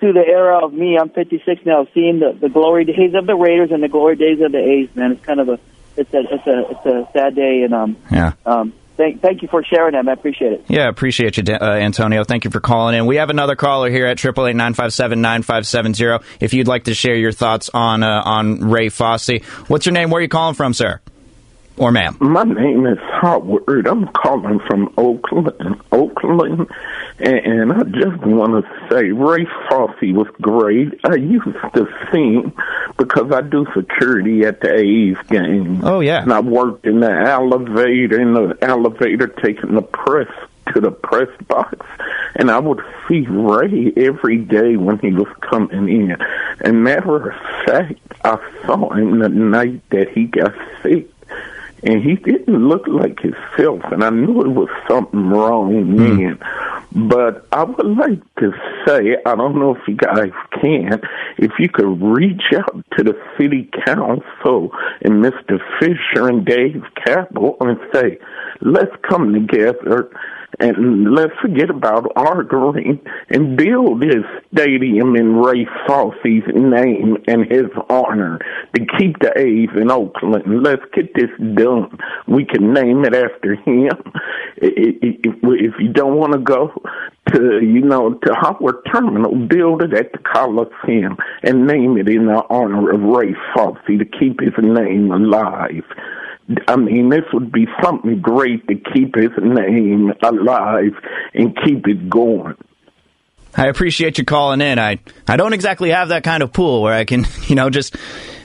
to 0.00 0.12
the 0.12 0.24
era 0.26 0.64
of 0.64 0.72
me. 0.72 0.98
I'm 0.98 1.10
56 1.10 1.64
now, 1.66 1.86
seeing 1.94 2.20
the 2.20 2.36
the 2.38 2.48
glory 2.48 2.84
days 2.84 3.14
of 3.14 3.26
the 3.26 3.34
Raiders 3.34 3.70
and 3.70 3.82
the 3.82 3.88
glory 3.88 4.16
days 4.16 4.40
of 4.40 4.52
the 4.52 4.58
A's. 4.58 4.94
Man, 4.94 5.12
it's 5.12 5.24
kind 5.24 5.40
of 5.40 5.48
a 5.48 5.58
it's 5.96 6.12
a 6.14 6.20
it's 6.20 6.46
a 6.46 6.70
it's 6.70 6.86
a 6.86 7.08
sad 7.12 7.34
day, 7.34 7.62
and 7.62 7.74
um 7.74 7.96
yeah 8.10 8.32
um 8.46 8.72
thank 8.96 9.20
thank 9.20 9.42
you 9.42 9.48
for 9.48 9.64
sharing 9.64 9.92
that. 9.92 10.08
I 10.08 10.12
appreciate 10.12 10.52
it. 10.52 10.64
Yeah, 10.68 10.88
appreciate 10.88 11.36
you, 11.36 11.44
uh, 11.54 11.64
Antonio. 11.64 12.24
Thank 12.24 12.44
you 12.44 12.50
for 12.50 12.60
calling 12.60 12.96
in. 12.96 13.06
We 13.06 13.16
have 13.16 13.30
another 13.30 13.56
caller 13.56 13.90
here 13.90 14.06
at 14.06 14.18
triple 14.18 14.46
eight 14.46 14.56
nine 14.56 14.74
five 14.74 14.92
seven 14.92 15.20
nine 15.20 15.42
five 15.42 15.66
seven 15.66 15.94
zero. 15.94 16.20
If 16.40 16.52
you'd 16.54 16.68
like 16.68 16.84
to 16.84 16.94
share 16.94 17.16
your 17.16 17.32
thoughts 17.32 17.70
on 17.72 18.02
uh, 18.02 18.22
on 18.24 18.68
Ray 18.68 18.90
Fosse, 18.90 19.40
what's 19.68 19.86
your 19.86 19.92
name? 19.92 20.10
Where 20.10 20.18
are 20.18 20.22
you 20.22 20.28
calling 20.28 20.54
from, 20.54 20.74
sir? 20.74 21.00
Or 21.78 21.92
ma'am? 21.92 22.16
My 22.20 22.42
name 22.42 22.86
is 22.86 22.98
Howard. 23.20 23.86
I'm 23.86 24.08
calling 24.08 24.58
from 24.66 24.92
Oakland, 24.96 25.80
Oakland, 25.92 26.66
and 27.20 27.72
I 27.72 27.82
just 27.84 28.20
want 28.26 28.64
to 28.64 28.88
say 28.90 29.12
Ray 29.12 29.46
Fosse 29.68 30.12
was 30.12 30.26
great. 30.40 30.98
I 31.04 31.14
used 31.14 31.44
to 31.74 31.86
see 32.10 32.34
him 32.34 32.52
because 32.96 33.30
I 33.30 33.42
do 33.42 33.64
security 33.76 34.44
at 34.44 34.60
the 34.60 34.74
A's 34.74 35.18
game. 35.28 35.84
Oh, 35.84 36.00
yeah. 36.00 36.22
And 36.22 36.32
I 36.32 36.40
worked 36.40 36.84
in 36.84 36.98
the 36.98 37.10
elevator, 37.12 38.20
in 38.20 38.34
the 38.34 38.58
elevator 38.60 39.28
taking 39.28 39.74
the 39.74 39.82
press 39.82 40.28
to 40.74 40.80
the 40.80 40.90
press 40.90 41.30
box, 41.46 41.86
and 42.34 42.50
I 42.50 42.58
would 42.58 42.80
see 43.06 43.20
Ray 43.20 43.92
every 43.96 44.38
day 44.38 44.76
when 44.76 44.98
he 44.98 45.12
was 45.12 45.28
coming 45.40 45.88
in. 45.88 46.16
And 46.60 46.82
matter 46.82 47.30
of 47.30 47.64
fact, 47.64 48.00
I 48.24 48.36
saw 48.66 48.92
him 48.92 49.20
the 49.20 49.28
night 49.28 49.80
that 49.90 50.10
he 50.10 50.24
got 50.24 50.54
sick 50.82 51.08
and 51.82 52.02
he 52.02 52.16
didn't 52.16 52.68
look 52.68 52.86
like 52.86 53.20
himself, 53.20 53.80
and 53.92 54.02
I 54.02 54.10
knew 54.10 54.40
it 54.42 54.48
was 54.48 54.68
something 54.88 55.28
wrong 55.28 55.72
mm. 55.72 55.96
then. 55.96 56.38
But 57.08 57.46
I 57.52 57.64
would 57.64 57.86
like 57.98 58.22
to 58.36 58.52
say, 58.86 59.16
I 59.26 59.34
don't 59.36 59.58
know 59.58 59.74
if 59.74 59.86
you 59.86 59.94
guys 59.94 60.32
can, 60.60 61.00
if 61.36 61.52
you 61.58 61.68
could 61.68 62.00
reach 62.02 62.42
out 62.56 62.84
to 62.96 63.04
the 63.04 63.20
city 63.36 63.68
council 63.84 64.70
and 65.02 65.22
Mr. 65.22 65.58
Fisher 65.78 66.28
and 66.28 66.44
Dave 66.46 66.82
Kaval 67.06 67.56
and 67.60 67.78
say, 67.92 68.18
let's 68.62 68.94
come 69.08 69.34
together 69.34 70.10
and 70.60 71.14
let's 71.14 71.34
forget 71.40 71.70
about 71.70 72.10
arguing 72.16 73.00
and 73.28 73.56
build 73.56 74.02
this 74.02 74.24
stadium 74.52 75.14
in 75.14 75.36
Ray 75.36 75.66
Fosse's 75.86 76.42
name 76.54 77.16
and 77.28 77.50
his 77.50 77.66
honor 77.88 78.38
to 78.74 78.86
keep 78.98 79.18
the 79.20 79.32
A's 79.38 79.70
in 79.80 79.90
Oakland. 79.90 80.62
Let's 80.62 80.82
get 80.94 81.14
this 81.14 81.30
done. 81.54 81.96
We 82.26 82.44
can 82.44 82.72
name 82.72 83.04
it 83.04 83.14
after 83.14 83.54
him. 83.54 83.90
If 84.56 85.74
you 85.78 85.92
don't 85.92 86.16
want 86.16 86.32
to 86.32 86.38
go 86.40 86.72
to, 87.34 87.60
you 87.62 87.82
know, 87.82 88.14
to 88.14 88.34
Howard 88.34 88.84
Terminal, 88.92 89.34
build 89.46 89.82
it 89.82 89.94
at 89.94 90.12
the 90.12 90.18
Coliseum 90.18 91.16
and 91.42 91.66
name 91.66 91.96
it 91.98 92.08
in 92.08 92.26
the 92.26 92.42
honor 92.50 92.90
of 92.90 93.00
Ray 93.00 93.34
Fosse 93.54 93.78
to 93.86 94.04
keep 94.04 94.40
his 94.40 94.54
name 94.58 95.12
alive. 95.12 95.84
I 96.66 96.76
mean, 96.76 97.10
this 97.10 97.24
would 97.32 97.52
be 97.52 97.66
something 97.82 98.20
great 98.20 98.66
to 98.68 98.74
keep 98.74 99.14
his 99.14 99.30
name 99.38 100.12
alive 100.22 100.92
and 101.34 101.56
keep 101.64 101.86
it 101.86 102.08
going. 102.08 102.54
I 103.54 103.66
appreciate 103.66 104.18
you 104.18 104.24
calling 104.24 104.60
in. 104.60 104.78
I 104.78 104.98
I 105.26 105.36
don't 105.36 105.52
exactly 105.52 105.90
have 105.90 106.08
that 106.08 106.22
kind 106.22 106.42
of 106.42 106.52
pool 106.52 106.82
where 106.82 106.94
I 106.94 107.04
can, 107.04 107.26
you 107.46 107.54
know, 107.54 107.70
just 107.70 107.96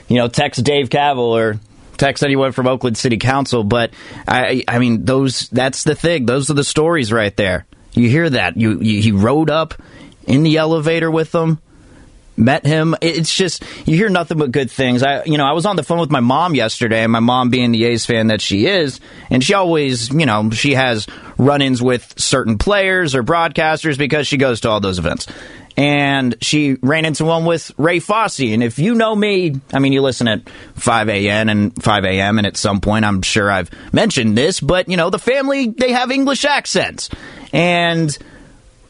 you 0.08 0.16
know, 0.16 0.28
text 0.28 0.64
Dave 0.64 0.90
Kaval 0.90 1.18
or 1.18 1.60
text 1.96 2.22
anyone 2.22 2.52
from 2.52 2.66
Oakland 2.66 2.98
City 2.98 3.16
Council, 3.16 3.64
but 3.64 3.92
I 4.26 4.64
I 4.68 4.78
mean 4.78 5.04
those 5.04 5.48
that's 5.48 5.84
the 5.84 5.94
thing. 5.94 6.26
Those 6.26 6.50
are 6.50 6.54
the 6.54 6.64
stories 6.64 7.12
right 7.12 7.34
there. 7.36 7.66
You 7.92 8.08
hear 8.08 8.28
that. 8.28 8.56
You, 8.56 8.80
you 8.80 9.00
he 9.00 9.12
rode 9.12 9.50
up 9.50 9.74
in 10.26 10.42
the 10.42 10.56
elevator 10.56 11.10
with 11.10 11.32
them 11.32 11.60
met 12.36 12.66
him. 12.66 12.94
It's 13.00 13.34
just 13.34 13.62
you 13.86 13.96
hear 13.96 14.08
nothing 14.08 14.38
but 14.38 14.52
good 14.52 14.70
things. 14.70 15.02
I 15.02 15.24
you 15.24 15.38
know 15.38 15.44
I 15.44 15.52
was 15.52 15.66
on 15.66 15.76
the 15.76 15.82
phone 15.82 16.00
with 16.00 16.10
my 16.10 16.20
mom 16.20 16.54
yesterday, 16.54 17.02
and 17.02 17.12
my 17.12 17.20
mom 17.20 17.50
being 17.50 17.72
the 17.72 17.84
A's 17.84 18.06
fan 18.06 18.28
that 18.28 18.40
she 18.40 18.66
is, 18.66 19.00
and 19.30 19.42
she 19.42 19.54
always 19.54 20.10
you 20.10 20.26
know 20.26 20.50
she 20.50 20.74
has 20.74 21.06
run-ins 21.38 21.82
with 21.82 22.14
certain 22.18 22.58
players 22.58 23.14
or 23.14 23.22
broadcasters 23.22 23.98
because 23.98 24.26
she 24.26 24.36
goes 24.36 24.60
to 24.60 24.70
all 24.70 24.80
those 24.80 24.98
events. 24.98 25.26
And 25.76 26.36
she 26.40 26.76
ran 26.82 27.04
into 27.04 27.24
one 27.24 27.44
with 27.44 27.72
Ray 27.76 27.98
Fosse. 27.98 28.38
And 28.38 28.62
if 28.62 28.78
you 28.78 28.94
know 28.94 29.14
me, 29.14 29.60
I 29.72 29.80
mean, 29.80 29.92
you 29.92 30.02
listen 30.02 30.28
at 30.28 30.48
5 30.76 31.08
a.m. 31.08 31.48
and 31.48 31.82
5 31.82 32.04
a.m. 32.04 32.38
And 32.38 32.46
at 32.46 32.56
some 32.56 32.80
point, 32.80 33.04
I'm 33.04 33.22
sure 33.22 33.50
I've 33.50 33.70
mentioned 33.92 34.38
this, 34.38 34.60
but, 34.60 34.88
you 34.88 34.96
know, 34.96 35.10
the 35.10 35.18
family, 35.18 35.70
they 35.70 35.90
have 35.90 36.12
English 36.12 36.44
accents. 36.44 37.10
And 37.52 38.16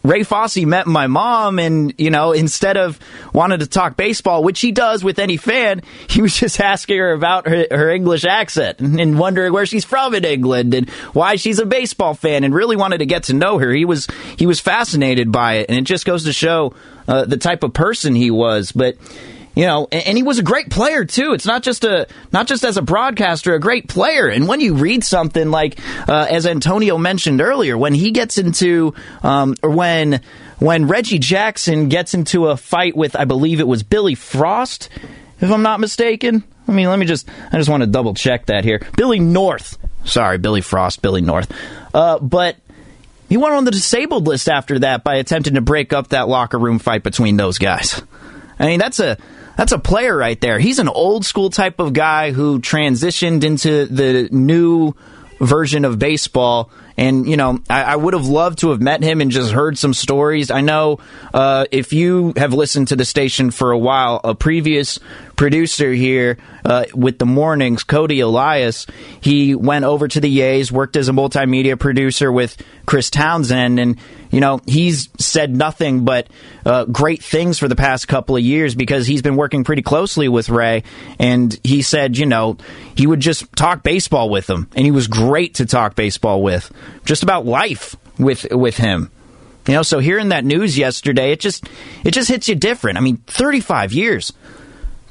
Ray 0.04 0.23
Fosse 0.23 0.58
met 0.58 0.87
my 0.87 1.06
mom, 1.06 1.58
and 1.58 1.94
you 1.96 2.11
know, 2.11 2.32
instead 2.32 2.76
of 2.76 3.00
wanting 3.32 3.61
to 3.61 3.66
talk 3.66 3.96
baseball, 3.96 4.44
which 4.44 4.61
he 4.61 4.70
does 4.70 5.02
with 5.02 5.18
any 5.18 5.38
fan, 5.38 5.82
he 6.08 6.20
was 6.20 6.38
just 6.38 6.61
asking 6.61 6.99
her 6.99 7.12
about 7.12 7.49
her, 7.49 7.66
her 7.70 7.90
English 7.90 8.25
accent 8.25 8.80
and 8.80 9.18
wondering 9.18 9.52
where 9.52 9.66
she's 9.66 9.84
from 9.84 10.14
in 10.14 10.25
England 10.25 10.75
and 10.75 10.90
why 11.14 11.37
she's 11.37 11.58
a 11.58 11.66
baseball 11.66 12.12
fan, 12.12 12.44
and 12.44 12.54
really 12.54 12.76
wanted 12.76 12.99
to 12.99 13.06
get 13.06 13.25
to 13.25 13.32
know 13.32 13.58
her. 13.58 13.73
He 13.73 13.87
was 13.87 14.06
he 14.37 14.46
was 14.46 14.61
fascinated 14.61 15.32
by 15.32 15.54
it, 15.54 15.70
and 15.70 15.78
it 15.78 15.84
just 15.84 16.04
goes 16.04 16.25
to 16.25 16.32
show 16.32 16.75
uh, 17.08 17.25
the 17.25 17.38
type 17.38 17.62
of 17.62 17.73
person 17.73 18.14
he 18.14 18.30
was. 18.30 18.73
But 18.73 18.96
you 19.54 19.66
know, 19.66 19.87
and, 19.92 20.16
he 20.16 20.23
was 20.23 20.38
a 20.38 20.42
great 20.42 20.70
player 20.70 21.04
too. 21.04 21.32
It's 21.32 21.46
not 21.46 21.62
just 21.62 21.84
a 21.84 22.08
not 22.32 22.46
just 22.46 22.64
as 22.64 22.76
a 22.76 22.82
broadcaster, 22.82 23.54
a 23.54 23.61
great 23.61 23.88
player. 23.88 24.28
And 24.28 24.49
when 24.49 24.61
you 24.61 24.75
read 24.75 25.04
something 25.04 25.50
like, 25.50 25.78
uh, 26.08 26.26
as 26.28 26.46
Antonio 26.46 26.99
mentioned 26.99 27.40
earlier, 27.40 27.78
when 27.78 27.94
he 27.94 28.11
gets 28.11 28.38
into, 28.38 28.94
um, 29.23 29.54
or 29.62 29.70
when 29.70 30.20
when 30.58 30.88
Reggie 30.88 31.18
Jackson 31.18 31.88
gets 31.88 32.14
into 32.14 32.49
a 32.49 32.56
fight 32.56 32.96
with, 32.96 33.16
I 33.16 33.25
believe 33.25 33.61
it 33.61 33.68
was 33.68 33.82
Billy 33.82 34.14
Frost, 34.14 34.88
if 35.40 35.50
I'm 35.50 35.62
not 35.62 35.80
mistaken. 35.80 36.44
I 36.66 36.73
mean, 36.73 36.88
let 36.88 36.99
me 36.99 37.06
just, 37.06 37.28
I 37.52 37.58
just 37.58 37.68
want 37.68 37.82
to 37.82 37.87
double 37.87 38.14
check 38.14 38.46
that 38.46 38.64
here. 38.64 38.80
Billy 38.96 39.18
North. 39.18 39.76
Sorry, 40.04 40.38
Billy 40.38 40.62
Frost, 40.62 41.02
Billy 41.02 41.20
North. 41.20 41.52
Uh, 41.92 42.18
but 42.18 42.56
he 43.28 43.37
went 43.37 43.54
on 43.54 43.64
the 43.64 43.70
disabled 43.70 44.26
list 44.26 44.49
after 44.49 44.78
that 44.78 45.04
by 45.04 45.16
attempting 45.16 45.54
to 45.54 45.61
break 45.61 45.92
up 45.92 46.08
that 46.08 46.28
locker 46.28 46.58
room 46.58 46.78
fight 46.78 47.02
between 47.02 47.37
those 47.37 47.58
guys. 47.58 48.02
I 48.58 48.66
mean, 48.66 48.78
that's 48.78 49.00
a 49.00 49.18
that's 49.56 49.73
a 49.73 49.78
player 49.78 50.16
right 50.16 50.40
there. 50.40 50.58
He's 50.58 50.78
an 50.78 50.88
old 50.88 51.25
school 51.25 51.50
type 51.50 51.80
of 51.80 51.92
guy 51.92 52.32
who 52.32 52.61
transitioned 52.61 53.44
into 53.44 53.87
the 53.87 54.28
new 54.30 54.94
version 55.40 55.84
of 55.84 55.99
baseball. 55.99 56.70
And, 56.96 57.28
you 57.28 57.37
know, 57.37 57.61
I, 57.68 57.82
I, 57.82 57.96
would 57.96 58.14
have 58.14 58.26
loved 58.26 58.61
to 58.61 58.70
have 58.70 58.80
met 58.80 59.02
him 59.02 59.20
and 59.20 59.30
just 59.30 59.50
heard 59.50 59.76
some 59.76 59.94
stories. 59.94 60.50
I 60.50 60.61
know 60.61 61.00
uh, 61.32 61.66
if 61.73 61.92
you 61.92 62.32
have 62.37 62.54
listened 62.54 62.88
to 62.88 62.96
the 62.96 63.04
station 63.04 63.50
for 63.50 63.73
a 63.73 63.78
while, 63.78 64.20
a 64.23 64.34
previous 64.34 65.00
producer 65.37 65.93
here 65.93 66.38
uh, 66.64 66.85
with 66.95 67.19
the 67.19 67.26
mornings, 67.26 67.85
Cody 67.85 68.21
Elias, 68.21 68.87
he 69.21 69.55
went 69.55 69.85
over 69.85 70.09
to 70.09 70.21
the 70.21 70.41
A's, 70.41 70.71
worked 70.71 70.97
as 70.97 71.09
a 71.09 71.12
multimedia 71.12 71.79
producer 71.79 72.31
with 72.31 72.57
Chris 72.87 73.11
Townsend, 73.11 73.79
and 73.79 73.99
you 74.31 74.41
know 74.41 74.61
he's 74.67 75.09
said 75.19 75.55
nothing 75.55 76.05
but 76.05 76.29
uh, 76.64 76.85
great 76.85 77.23
things 77.23 77.59
for 77.59 77.69
the 77.69 77.76
past 77.76 78.09
couple 78.09 78.37
of 78.37 78.43
years 78.43 78.75
because 78.75 79.07
he's 79.07 79.23
been 79.23 79.37
working 79.37 79.64
pretty 79.64 79.83
closely 79.83 80.29
with 80.29 80.49
Ray, 80.49 80.85
and 81.19 81.59
he 81.64 81.83
said 81.83 82.17
you 82.17 82.26
know 82.26 82.57
he 82.97 83.07
would 83.07 83.21
just 83.21 83.50
talk 83.57 83.83
baseball 83.83 84.31
with 84.31 84.49
him, 84.49 84.69
and 84.75 84.85
he 84.85 84.91
was 84.91 85.09
great 85.09 85.55
to 85.55 85.67
talk 85.67 85.95
baseball 85.95 86.43
with, 86.43 86.73
just 87.05 87.23
about 87.23 87.47
life 87.47 87.97
with 88.19 88.47
with 88.50 88.76
him. 88.76 89.11
You 89.67 89.75
know, 89.75 89.83
so 89.83 89.99
hearing 89.99 90.29
that 90.29 90.45
news 90.45 90.76
yesterday, 90.76 91.33
it 91.33 91.41
just 91.41 91.67
it 92.05 92.12
just 92.12 92.29
hits 92.29 92.49
you 92.49 92.55
different. 92.55 92.99
I 92.99 93.00
mean, 93.00 93.17
35 93.26 93.93
years. 93.93 94.33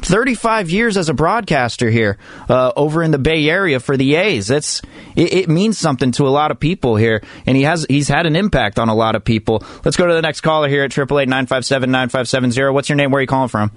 35 0.04 0.70
years 0.70 0.98
as 0.98 1.10
a 1.10 1.14
broadcaster 1.14 1.90
here 1.90 2.18
uh, 2.50 2.72
over 2.76 3.02
in 3.02 3.12
the 3.12 3.18
Bay 3.18 3.50
Area 3.50 3.80
for 3.80 3.98
the 3.98 4.16
A's. 4.16 4.48
That's 4.48 4.82
it, 5.16 5.34
it, 5.34 5.50
means 5.50 5.78
something 5.78 6.12
to 6.14 6.28
a 6.28 6.30
lot 6.30 6.52
of 6.52 6.60
people 6.60 6.96
here, 6.96 7.24
and 7.46 7.56
he 7.56 7.64
has 7.64 7.86
he's 7.90 8.08
had 8.08 8.26
an 8.26 8.36
impact 8.36 8.80
on 8.80 8.90
a 8.90 8.96
lot 8.96 9.16
of 9.16 9.24
people. 9.24 9.64
Let's 9.84 9.98
go 9.98 10.06
to 10.06 10.14
the 10.14 10.22
next 10.22 10.42
caller 10.42 10.68
here 10.68 10.84
at 10.84 10.92
triple 10.92 11.20
eight 11.20 11.30
nine 11.30 11.46
five 11.48 11.66
seven 11.66 11.92
nine 11.92 12.10
five 12.10 12.28
seven 12.28 12.52
zero. 12.52 12.74
What's 12.74 12.90
your 12.90 12.96
name? 12.96 13.12
Where 13.12 13.20
are 13.20 13.22
you 13.22 13.28
calling 13.28 13.50
from? 13.50 13.72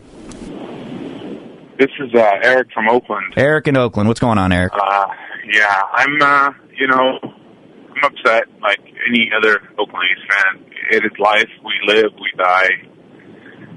This 1.78 1.90
is 2.00 2.14
uh, 2.14 2.30
Eric 2.42 2.68
from 2.72 2.88
Oakland. 2.88 3.34
Eric 3.36 3.68
in 3.68 3.76
Oakland. 3.76 4.08
What's 4.08 4.20
going 4.20 4.38
on, 4.38 4.52
Eric? 4.52 4.72
Uh, 4.74 5.06
yeah, 5.52 5.82
I'm. 5.92 6.20
Uh, 6.20 6.50
you 6.76 6.86
know, 6.86 7.18
I'm 7.22 8.04
upset 8.04 8.44
like 8.60 8.80
any 9.08 9.30
other 9.36 9.60
Oakland 9.78 10.04
A's 10.10 10.24
fan. 10.28 10.64
It 10.90 11.04
is 11.04 11.18
life. 11.18 11.48
We 11.64 11.94
live. 11.94 12.12
We 12.14 12.30
die 12.36 12.68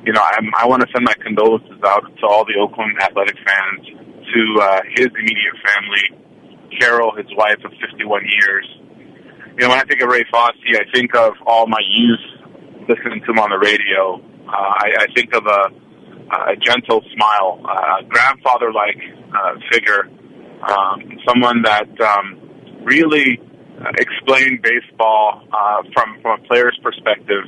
you 0.06 0.14
know, 0.14 0.22
I'm, 0.22 0.52
I 0.58 0.66
want 0.68 0.82
to 0.82 0.88
send 0.94 1.06
my 1.06 1.14
condolences 1.22 1.80
out 1.86 2.04
to 2.20 2.28
all 2.28 2.46
the 2.46 2.56
Oakland 2.60 2.98
athletic 3.02 3.36
fans, 3.46 3.86
to 4.34 4.62
uh, 4.62 4.82
his 4.96 5.08
immediate 5.08 5.58
family, 5.66 6.78
Carol, 6.80 7.16
his 7.16 7.26
wife 7.36 7.60
of 7.66 7.72
51 7.82 8.22
years. 8.26 8.66
You 9.58 9.68
know, 9.68 9.70
when 9.70 9.80
I 9.80 9.84
think 9.84 10.02
of 10.02 10.10
Ray 10.10 10.24
Fosse, 10.32 10.56
I 10.70 10.86
think 10.94 11.16
of 11.16 11.34
all 11.46 11.68
my 11.68 11.82
youth 11.90 12.20
listening 12.88 13.22
to 13.26 13.32
him 13.32 13.40
on 13.40 13.50
the 13.50 13.60
radio. 13.60 14.22
Uh, 14.48 14.52
I, 14.52 14.92
I 15.00 15.06
think 15.14 15.34
of 15.34 15.46
a, 15.46 16.52
a 16.52 16.56
gentle 16.56 17.02
smile, 17.14 17.62
a 17.66 18.04
grandfather-like 18.06 19.02
uh, 19.34 19.56
figure, 19.72 20.10
um, 20.68 21.20
someone 21.28 21.62
that 21.64 21.90
um, 22.02 22.40
really 22.84 23.40
explained 23.98 24.62
baseball 24.62 25.44
uh, 25.52 25.84
from 25.94 26.22
from 26.22 26.40
a 26.40 26.48
player's 26.48 26.78
perspective 26.84 27.46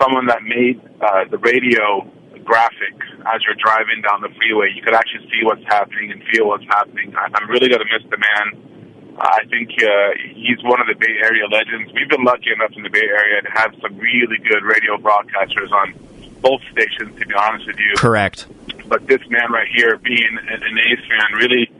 someone 0.00 0.26
that 0.26 0.42
made 0.42 0.80
uh, 1.00 1.24
the 1.30 1.38
radio 1.38 2.08
graphic 2.44 2.96
as 3.28 3.44
you're 3.44 3.60
driving 3.60 4.00
down 4.02 4.22
the 4.22 4.32
freeway. 4.40 4.72
You 4.74 4.82
could 4.82 4.94
actually 4.94 5.28
see 5.28 5.44
what's 5.44 5.64
happening 5.64 6.10
and 6.10 6.24
feel 6.32 6.48
what's 6.48 6.64
happening. 6.64 7.14
I, 7.14 7.28
I'm 7.34 7.48
really 7.48 7.68
going 7.68 7.84
to 7.84 7.90
miss 7.92 8.02
the 8.08 8.16
man. 8.16 9.18
I 9.20 9.44
think 9.52 9.70
uh, 9.76 10.16
he's 10.32 10.62
one 10.64 10.80
of 10.80 10.86
the 10.88 10.96
Bay 10.96 11.20
Area 11.22 11.44
legends. 11.46 11.92
We've 11.92 12.08
been 12.08 12.24
lucky 12.24 12.50
enough 12.52 12.72
in 12.74 12.82
the 12.82 12.88
Bay 12.88 13.04
Area 13.04 13.42
to 13.42 13.50
have 13.52 13.74
some 13.82 13.98
really 13.98 14.38
good 14.38 14.64
radio 14.64 14.96
broadcasters 14.96 15.70
on 15.70 15.92
both 16.40 16.62
stations, 16.72 17.18
to 17.20 17.26
be 17.26 17.34
honest 17.34 17.66
with 17.66 17.76
you. 17.78 17.92
Correct. 17.96 18.46
But 18.88 19.06
this 19.06 19.20
man 19.28 19.52
right 19.52 19.68
here, 19.76 19.98
being 19.98 20.38
an, 20.48 20.62
an 20.62 20.78
A's 20.78 21.04
fan, 21.04 21.36
really 21.36 21.70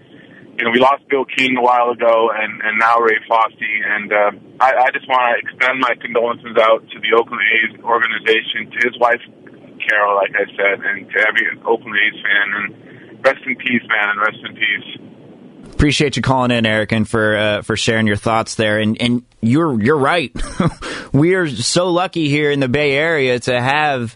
you 0.60 0.66
know, 0.66 0.72
we 0.72 0.78
lost 0.78 1.08
Bill 1.08 1.24
King 1.24 1.56
a 1.56 1.62
while 1.62 1.88
ago, 1.88 2.28
and 2.36 2.60
and 2.60 2.78
now 2.78 3.00
Ray 3.00 3.16
Fosse, 3.26 3.56
and 3.64 4.12
uh, 4.12 4.30
I, 4.60 4.76
I 4.76 4.88
just 4.92 5.08
want 5.08 5.24
to 5.32 5.40
extend 5.40 5.80
my 5.80 5.96
condolences 5.96 6.52
out 6.60 6.84
to 6.84 7.00
the 7.00 7.16
Oakland 7.16 7.40
A's 7.40 7.80
organization, 7.80 8.68
to 8.68 8.78
his 8.84 8.98
wife 9.00 9.24
Carol, 9.80 10.16
like 10.16 10.36
I 10.36 10.44
said, 10.52 10.84
and 10.84 11.08
to 11.08 11.18
every 11.26 11.48
Oakland 11.64 11.96
A's 11.96 12.20
fan. 12.20 12.46
And 12.60 13.24
rest 13.24 13.40
in 13.46 13.56
peace, 13.56 13.80
man, 13.88 14.10
and 14.10 14.20
rest 14.20 14.38
in 14.44 14.54
peace. 14.54 15.72
Appreciate 15.72 16.16
you 16.16 16.22
calling 16.22 16.50
in, 16.50 16.66
Eric, 16.66 16.92
and 16.92 17.08
for 17.08 17.36
uh, 17.36 17.62
for 17.62 17.74
sharing 17.74 18.06
your 18.06 18.16
thoughts 18.16 18.56
there. 18.56 18.78
And 18.78 19.00
and 19.00 19.22
you're 19.40 19.80
you're 19.80 19.96
right. 19.96 20.30
we 21.12 21.36
are 21.36 21.48
so 21.48 21.90
lucky 21.90 22.28
here 22.28 22.50
in 22.50 22.60
the 22.60 22.68
Bay 22.68 22.92
Area 22.92 23.40
to 23.40 23.58
have 23.58 24.14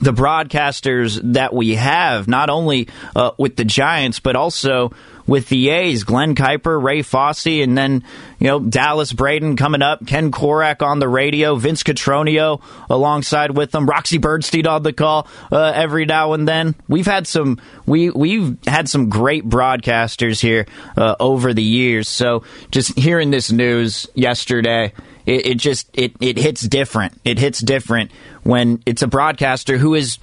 the 0.00 0.12
broadcasters 0.12 1.20
that 1.34 1.52
we 1.52 1.76
have, 1.76 2.26
not 2.26 2.50
only 2.50 2.88
uh, 3.14 3.32
with 3.38 3.56
the 3.56 3.64
Giants, 3.64 4.20
but 4.20 4.34
also 4.34 4.92
with 5.26 5.48
the 5.48 5.70
A's, 5.70 6.04
Glen 6.04 6.34
Kuiper, 6.34 6.82
Ray 6.82 7.02
Fosse, 7.02 7.62
and 7.62 7.76
then, 7.76 8.04
you 8.38 8.48
know, 8.48 8.60
Dallas 8.60 9.12
Braden 9.12 9.56
coming 9.56 9.82
up, 9.82 10.06
Ken 10.06 10.30
Korach 10.30 10.82
on 10.82 10.98
the 10.98 11.08
radio, 11.08 11.54
Vince 11.54 11.82
Cotroneo 11.82 12.60
alongside 12.90 13.52
with 13.52 13.70
them, 13.70 13.86
Roxy 13.86 14.18
Bernstein 14.18 14.66
on 14.66 14.82
the 14.82 14.92
call 14.92 15.28
uh, 15.50 15.72
every 15.74 16.06
now 16.06 16.32
and 16.32 16.46
then. 16.46 16.74
We've 16.88 17.06
had 17.06 17.26
some, 17.26 17.60
we, 17.86 18.10
we've 18.10 18.58
had 18.66 18.88
some 18.88 19.08
great 19.08 19.48
broadcasters 19.48 20.40
here 20.40 20.66
uh, 20.96 21.16
over 21.20 21.54
the 21.54 21.62
years. 21.62 22.08
So 22.08 22.44
just 22.70 22.98
hearing 22.98 23.30
this 23.30 23.52
news 23.52 24.06
yesterday, 24.14 24.92
it, 25.26 25.46
it 25.46 25.58
just, 25.58 25.88
it, 25.92 26.12
it 26.20 26.38
hits 26.38 26.62
different. 26.62 27.20
It 27.24 27.38
hits 27.38 27.60
different 27.60 28.10
when 28.42 28.82
it's 28.86 29.02
a 29.02 29.06
broadcaster 29.06 29.78
who 29.78 29.94
has 29.94 30.18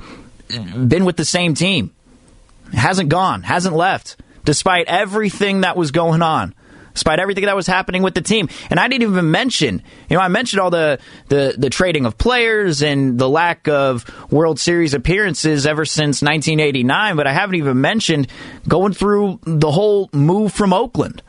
been 0.50 1.06
with 1.06 1.16
the 1.16 1.26
same 1.26 1.54
team, 1.54 1.94
hasn't 2.74 3.10
gone, 3.10 3.44
hasn't 3.44 3.76
left 3.76 4.18
despite 4.44 4.88
everything 4.88 5.62
that 5.62 5.78
was 5.78 5.92
going 5.92 6.22
on 6.22 6.54
despite 6.94 7.20
everything 7.20 7.46
that 7.46 7.56
was 7.56 7.68
happening 7.68 8.02
with 8.02 8.14
the 8.14 8.22
team. 8.22 8.50
And 8.70 8.80
I 8.80 8.88
didn't 8.88 9.10
even 9.10 9.32
mention, 9.32 9.82
you 10.10 10.18
know, 10.18 10.22
I 10.22 10.28
mentioned 10.28 10.60
all 10.60 10.70
the, 10.70 11.00
the, 11.30 11.56
the 11.58 11.70
trading 11.70 12.06
of 12.06 12.18
players 12.18 12.82
and 12.82 13.18
the 13.18 13.30
lack 13.30 13.68
of 13.70 14.06
World 14.32 14.60
Series 14.60 14.94
appearances 14.94 15.66
ever 15.66 15.86
since 15.86 16.22
1989, 16.22 17.16
but 17.16 17.26
I 17.26 17.32
haven't 17.32 17.56
even 17.56 17.80
mentioned 17.80 18.28
going 18.68 18.94
through 18.94 19.40
the 19.44 19.72
whole 19.72 20.10
move 20.12 20.52
from 20.52 20.74
Oakland. 20.74 21.22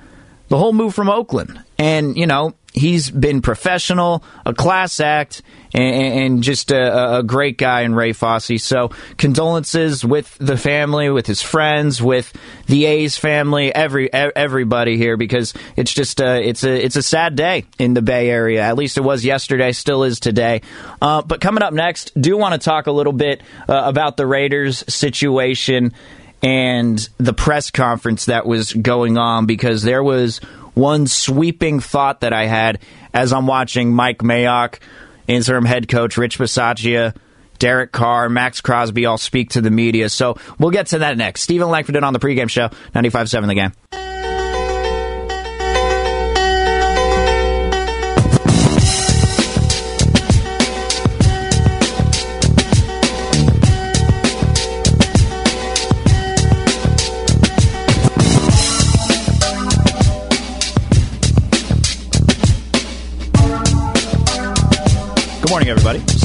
the 0.48 0.58
whole 0.58 0.72
move 0.72 0.94
from 0.94 1.08
Oakland. 1.08 1.62
And, 1.78 2.16
you 2.16 2.26
know, 2.26 2.54
he's 2.72 3.10
been 3.10 3.42
professional, 3.42 4.22
a 4.46 4.54
class 4.54 5.00
act, 5.00 5.42
and, 5.72 5.94
and 5.94 6.42
just 6.42 6.70
a, 6.70 7.18
a, 7.18 7.22
great 7.22 7.56
guy 7.58 7.82
in 7.82 7.94
Ray 7.94 8.12
Fosse. 8.12 8.62
So 8.62 8.90
condolences 9.18 10.04
with 10.04 10.36
the 10.38 10.56
family, 10.56 11.10
with 11.10 11.26
his 11.26 11.42
friends, 11.42 12.02
with 12.02 12.32
the 12.66 12.86
A's 12.86 13.16
family, 13.16 13.72
every 13.74 14.12
everybody 14.12 14.96
here 14.96 15.16
because 15.16 15.54
it's 15.76 15.92
just 15.92 16.20
a, 16.20 16.42
it's 16.42 16.64
a 16.64 16.84
it's 16.84 16.96
a 16.96 17.02
sad 17.02 17.36
day 17.36 17.66
in 17.78 17.94
the 17.94 18.02
Bay 18.02 18.30
Area. 18.30 18.62
At 18.62 18.76
least 18.76 18.96
it 18.98 19.02
was 19.02 19.24
yesterday, 19.24 19.72
still 19.72 20.02
is 20.02 20.18
today. 20.18 20.62
Uh, 21.00 21.22
but 21.22 21.40
coming 21.40 21.62
up 21.62 21.72
next, 21.72 22.20
do 22.20 22.36
want 22.36 22.60
to 22.60 22.64
talk 22.64 22.86
a 22.86 22.92
little 22.92 23.12
bit 23.12 23.42
uh, 23.68 23.82
about 23.84 24.16
the 24.16 24.26
Raiders 24.26 24.84
situation 24.92 25.92
and 26.42 27.08
the 27.18 27.32
press 27.34 27.70
conference 27.70 28.26
that 28.26 28.46
was 28.46 28.72
going 28.72 29.18
on 29.18 29.46
because 29.46 29.82
there 29.82 30.02
was 30.02 30.40
one 30.74 31.06
sweeping 31.06 31.80
thought 31.80 32.20
that 32.20 32.32
I 32.32 32.46
had 32.46 32.80
as 33.12 33.32
I'm 33.32 33.46
watching 33.46 33.94
Mike 33.94 34.18
Mayock, 34.18 34.78
interim 35.26 35.64
head 35.64 35.88
coach 35.88 36.16
Rich 36.16 36.38
Bisaccia, 36.38 37.14
Derek 37.58 37.92
Carr, 37.92 38.28
Maxx 38.28 38.60
Crosby 38.60 39.06
all 39.06 39.18
speak 39.18 39.50
to 39.50 39.60
the 39.60 39.70
media. 39.70 40.08
So 40.08 40.36
we'll 40.58 40.70
get 40.70 40.88
to 40.88 41.00
that 41.00 41.16
next. 41.16 41.42
Steven 41.42 41.68
Langford 41.68 41.96
on 41.96 42.12
the 42.12 42.18
pregame 42.18 42.50
show, 42.50 42.68
95.7 42.94 43.46
The 43.46 43.54
Game. 43.54 44.09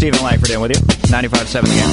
Steven 0.05 0.23
Langford 0.23 0.51
in 0.51 0.61
with 0.61 0.69
you. 0.69 0.77
95.7 1.07 1.63
again. 1.63 1.89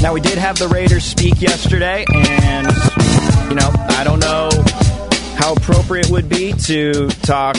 Now, 0.00 0.14
we 0.14 0.22
did 0.22 0.38
have 0.38 0.58
the 0.58 0.68
Raiders 0.68 1.04
speak 1.04 1.42
yesterday, 1.42 2.06
and, 2.08 2.66
you 3.50 3.54
know, 3.54 3.70
I 3.98 4.02
don't 4.02 4.20
know 4.20 4.48
how 5.36 5.52
appropriate 5.52 6.06
it 6.06 6.10
would 6.10 6.30
be 6.30 6.54
to 6.54 7.08
talk 7.08 7.58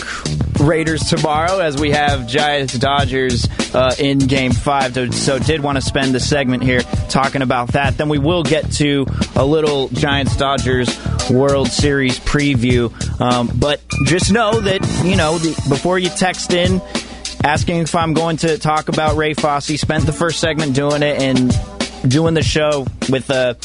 Raiders 0.59 1.01
tomorrow 1.01 1.59
as 1.59 1.79
we 1.79 1.91
have 1.91 2.25
Giants 2.25 2.79
Dodgers 2.79 3.47
uh, 3.75 3.93
in 3.99 4.17
Game 4.17 4.53
Five. 4.53 5.13
So, 5.13 5.37
did 5.37 5.61
want 5.61 5.75
to 5.75 5.83
spend 5.83 6.15
the 6.15 6.19
segment 6.19 6.63
here 6.63 6.81
talking 7.09 7.43
about 7.43 7.73
that. 7.73 7.99
Then 7.99 8.09
we 8.09 8.17
will 8.17 8.41
get 8.41 8.71
to 8.73 9.05
a 9.35 9.45
little 9.45 9.89
Giants 9.89 10.35
Dodgers 10.35 10.89
World 11.29 11.67
Series 11.67 12.19
preview. 12.19 12.91
Um, 13.21 13.49
but 13.55 13.81
just 14.05 14.31
know 14.31 14.59
that 14.59 14.81
you 15.05 15.15
know 15.15 15.37
the, 15.37 15.49
before 15.69 15.99
you 15.99 16.09
text 16.09 16.53
in 16.53 16.81
asking 17.43 17.79
if 17.79 17.95
I'm 17.95 18.13
going 18.13 18.37
to 18.37 18.57
talk 18.57 18.89
about 18.89 19.15
Ray 19.15 19.33
Fosse, 19.33 19.79
spent 19.79 20.05
the 20.05 20.13
first 20.13 20.39
segment 20.39 20.75
doing 20.75 21.03
it 21.03 21.21
and 21.21 21.53
doing 22.09 22.33
the 22.33 22.43
show 22.43 22.85
with 23.09 23.29
a 23.29 23.57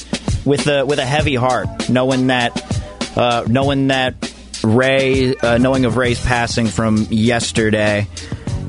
with 0.45 0.67
a 0.67 0.85
with 0.85 0.99
a 0.99 1.07
heavy 1.07 1.35
heart, 1.35 1.89
knowing 1.89 2.29
that 2.29 3.17
uh, 3.17 3.45
knowing 3.49 3.89
that 3.89 4.15
Ray, 4.63 5.35
uh, 5.37 5.59
knowing 5.59 5.85
of 5.85 5.97
Ray's 5.97 6.25
passing 6.25 6.67
from 6.67 7.07
yesterday, 7.11 8.07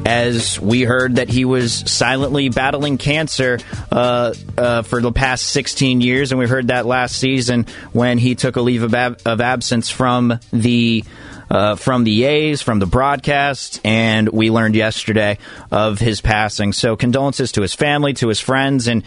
as 0.05 0.59
we 0.59 0.83
heard 0.83 1.15
that 1.15 1.29
he 1.29 1.43
was 1.45 1.73
silently 1.91 2.49
battling 2.49 2.97
cancer 2.97 3.57
uh, 3.91 4.33
uh, 4.57 4.81
for 4.83 5.01
the 5.01 5.11
past 5.11 5.47
16 5.47 5.99
years, 5.99 6.31
and 6.31 6.39
we 6.39 6.47
heard 6.47 6.67
that 6.67 6.85
last 6.85 7.17
season 7.17 7.65
when 7.91 8.19
he 8.19 8.35
took 8.35 8.55
a 8.55 8.61
leave 8.61 8.83
of, 8.83 8.93
ab- 8.93 9.21
of 9.25 9.41
absence 9.41 9.89
from 9.89 10.39
the. 10.53 11.03
Uh, 11.47 11.75
from 11.75 12.03
the 12.05 12.23
A's, 12.23 12.63
from 12.63 12.79
the 12.79 12.87
broadcast, 12.87 13.79
and 13.85 14.27
we 14.29 14.49
learned 14.49 14.73
yesterday 14.73 15.37
of 15.69 15.99
his 15.99 16.19
passing. 16.19 16.73
So, 16.73 16.95
condolences 16.95 17.51
to 17.51 17.61
his 17.61 17.75
family, 17.75 18.13
to 18.13 18.29
his 18.29 18.39
friends, 18.39 18.87
and 18.87 19.03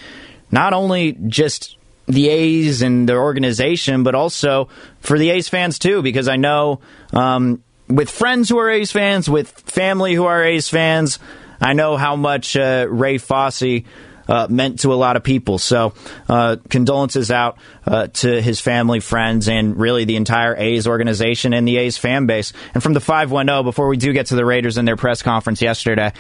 not 0.49 0.73
only 0.73 1.15
just 1.27 1.77
the 2.07 2.29
A's 2.29 2.83
and 2.83 3.09
their 3.09 3.21
organization, 3.21 4.05
but 4.05 4.15
also 4.15 4.69
for 5.01 5.19
the 5.19 5.31
A's 5.31 5.49
fans 5.49 5.81
too, 5.81 6.01
because 6.01 6.29
I 6.29 6.37
know 6.37 6.79
um, 7.13 7.63
with 7.89 8.11
friends 8.11 8.49
who 8.49 8.59
are 8.59 8.71
A's 8.71 8.93
fans, 8.93 9.29
with 9.29 9.49
family 9.49 10.15
who 10.15 10.25
are 10.25 10.45
A's 10.45 10.69
fans, 10.69 11.19
I 11.61 11.73
know 11.73 11.97
how 11.97 12.17
much 12.17 12.57
uh, 12.57 12.87
Ray 12.89 13.19
Fosse 13.19 13.83
uh, 14.29 14.47
meant 14.49 14.81
to 14.81 14.93
a 14.93 14.95
lot 14.95 15.17
of 15.17 15.25
people. 15.25 15.59
So, 15.59 15.95
uh, 16.29 16.57
condolences 16.69 17.31
out 17.31 17.59
uh, 17.87 18.09
to 18.09 18.41
his 18.41 18.61
family, 18.61 19.01
friends, 19.01 19.49
and 19.49 19.77
really 19.77 20.05
the 20.05 20.17
entire 20.17 20.55
A's 20.55 20.87
organization 20.87 21.55
and 21.55 21.67
the 21.67 21.79
A's 21.79 21.97
fan 21.97 22.27
base. 22.27 22.53
And 22.75 22.83
from 22.83 22.93
the 22.93 23.01
510, 23.01 23.65
before 23.65 23.89
we 23.89 23.97
do 23.97 24.13
get 24.13 24.27
to 24.27 24.37
the 24.37 24.45
Raiders 24.45 24.77
and 24.77 24.87
their 24.87 24.97
press 24.97 25.23
conference 25.23 25.63
yesterday, 25.63 26.13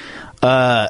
uh, 0.42 0.88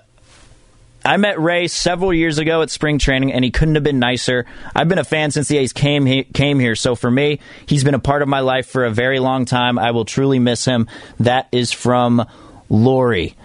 I 1.04 1.16
met 1.16 1.40
Ray 1.40 1.68
several 1.68 2.12
years 2.12 2.38
ago 2.38 2.62
at 2.62 2.70
spring 2.70 2.98
training, 2.98 3.32
and 3.32 3.44
he 3.44 3.50
couldn't 3.50 3.76
have 3.76 3.84
been 3.84 3.98
nicer. 3.98 4.46
I've 4.74 4.88
been 4.88 4.98
a 4.98 5.04
fan 5.04 5.30
since 5.30 5.48
the 5.48 5.58
A's 5.58 5.72
came 5.72 6.06
he, 6.06 6.24
came 6.24 6.58
here, 6.58 6.74
so 6.74 6.94
for 6.94 7.10
me, 7.10 7.40
he's 7.66 7.84
been 7.84 7.94
a 7.94 8.00
part 8.00 8.22
of 8.22 8.28
my 8.28 8.40
life 8.40 8.66
for 8.66 8.84
a 8.84 8.90
very 8.90 9.18
long 9.18 9.44
time. 9.44 9.78
I 9.78 9.92
will 9.92 10.04
truly 10.04 10.38
miss 10.38 10.64
him. 10.64 10.88
That 11.20 11.48
is 11.52 11.72
from 11.72 12.26
Lori 12.68 13.36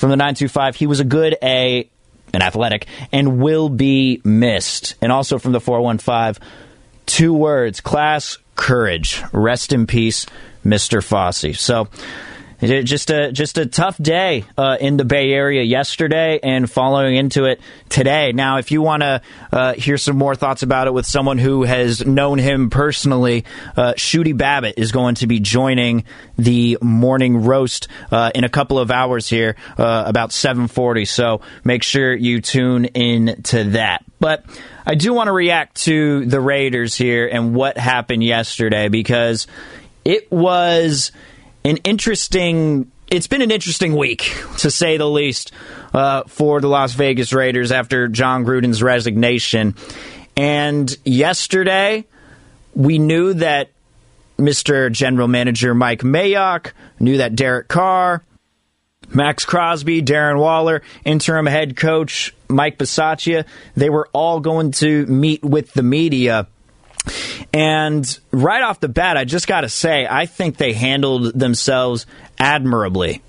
from 0.00 0.08
the 0.08 0.16
925. 0.16 0.76
He 0.76 0.86
was 0.86 1.00
a 1.00 1.04
good 1.04 1.36
A, 1.42 1.88
an 2.32 2.40
athletic, 2.40 2.86
and 3.12 3.38
will 3.38 3.68
be 3.68 4.22
missed. 4.24 4.94
And 5.02 5.12
also 5.12 5.38
from 5.38 5.52
the 5.52 5.60
415, 5.60 6.42
two 7.04 7.34
words 7.34 7.82
class, 7.82 8.38
courage. 8.56 9.22
Rest 9.32 9.74
in 9.74 9.86
peace, 9.86 10.24
Mr. 10.64 11.04
Fosse. 11.04 11.60
So, 11.60 11.88
just 12.60 13.10
a 13.10 13.32
just 13.32 13.58
a 13.58 13.66
tough 13.66 13.96
day 13.98 14.44
uh, 14.56 14.76
in 14.80 14.96
the 14.96 15.04
Bay 15.04 15.32
Area 15.32 15.62
yesterday, 15.62 16.40
and 16.42 16.70
following 16.70 17.16
into 17.16 17.44
it 17.44 17.60
today. 17.88 18.32
Now, 18.32 18.58
if 18.58 18.70
you 18.70 18.82
want 18.82 19.02
to 19.02 19.22
uh, 19.52 19.74
hear 19.74 19.96
some 19.98 20.16
more 20.16 20.34
thoughts 20.34 20.62
about 20.62 20.86
it 20.86 20.92
with 20.92 21.06
someone 21.06 21.38
who 21.38 21.62
has 21.62 22.04
known 22.04 22.38
him 22.38 22.70
personally, 22.70 23.44
uh, 23.76 23.94
Shooty 23.94 24.36
Babitt 24.36 24.74
is 24.76 24.92
going 24.92 25.16
to 25.16 25.26
be 25.26 25.40
joining 25.40 26.04
the 26.36 26.78
morning 26.82 27.44
roast 27.44 27.88
uh, 28.10 28.30
in 28.34 28.44
a 28.44 28.48
couple 28.48 28.78
of 28.78 28.90
hours 28.90 29.28
here, 29.28 29.56
uh, 29.78 30.04
about 30.06 30.32
seven 30.32 30.68
forty. 30.68 31.04
So 31.04 31.40
make 31.64 31.82
sure 31.82 32.14
you 32.14 32.40
tune 32.40 32.84
in 32.84 33.42
to 33.44 33.64
that. 33.70 34.04
But 34.18 34.44
I 34.84 34.96
do 34.96 35.14
want 35.14 35.28
to 35.28 35.32
react 35.32 35.82
to 35.84 36.26
the 36.26 36.40
Raiders 36.40 36.94
here 36.94 37.26
and 37.26 37.54
what 37.54 37.78
happened 37.78 38.22
yesterday 38.22 38.88
because 38.88 39.46
it 40.04 40.30
was 40.30 41.12
an 41.64 41.78
interesting. 41.78 42.90
It's 43.10 43.26
been 43.26 43.42
an 43.42 43.50
interesting 43.50 43.96
week, 43.96 44.32
to 44.58 44.70
say 44.70 44.96
the 44.96 45.08
least, 45.08 45.52
uh, 45.92 46.22
for 46.28 46.60
the 46.60 46.68
Las 46.68 46.92
Vegas 46.92 47.32
Raiders 47.32 47.72
after 47.72 48.06
Jon 48.06 48.44
Gruden's 48.44 48.82
resignation. 48.82 49.74
And 50.36 50.96
yesterday, 51.04 52.04
we 52.74 52.98
knew 52.98 53.34
that 53.34 53.70
Mr. 54.38 54.90
General 54.92 55.28
Manager 55.28 55.74
Mike 55.74 56.00
Mayock 56.00 56.72
knew 56.98 57.18
that 57.18 57.34
Derek 57.34 57.68
Carr, 57.68 58.22
Maxx 59.12 59.44
Crosby, 59.44 60.02
Darren 60.02 60.38
Waller, 60.38 60.82
interim 61.04 61.46
head 61.46 61.76
coach 61.76 62.34
Mike 62.48 62.78
Bisaccia, 62.78 63.44
they 63.76 63.90
were 63.90 64.08
all 64.12 64.40
going 64.40 64.70
to 64.72 65.04
meet 65.06 65.42
with 65.42 65.72
the 65.72 65.82
media 65.82 66.46
and 67.52 68.18
right 68.30 68.62
off 68.62 68.80
the 68.80 68.88
bat, 68.88 69.16
I 69.16 69.24
just 69.24 69.46
got 69.46 69.62
to 69.62 69.68
say, 69.68 70.06
I 70.08 70.26
think 70.26 70.56
they 70.56 70.72
handled 70.72 71.38
themselves 71.38 72.06
admirably. 72.38 73.22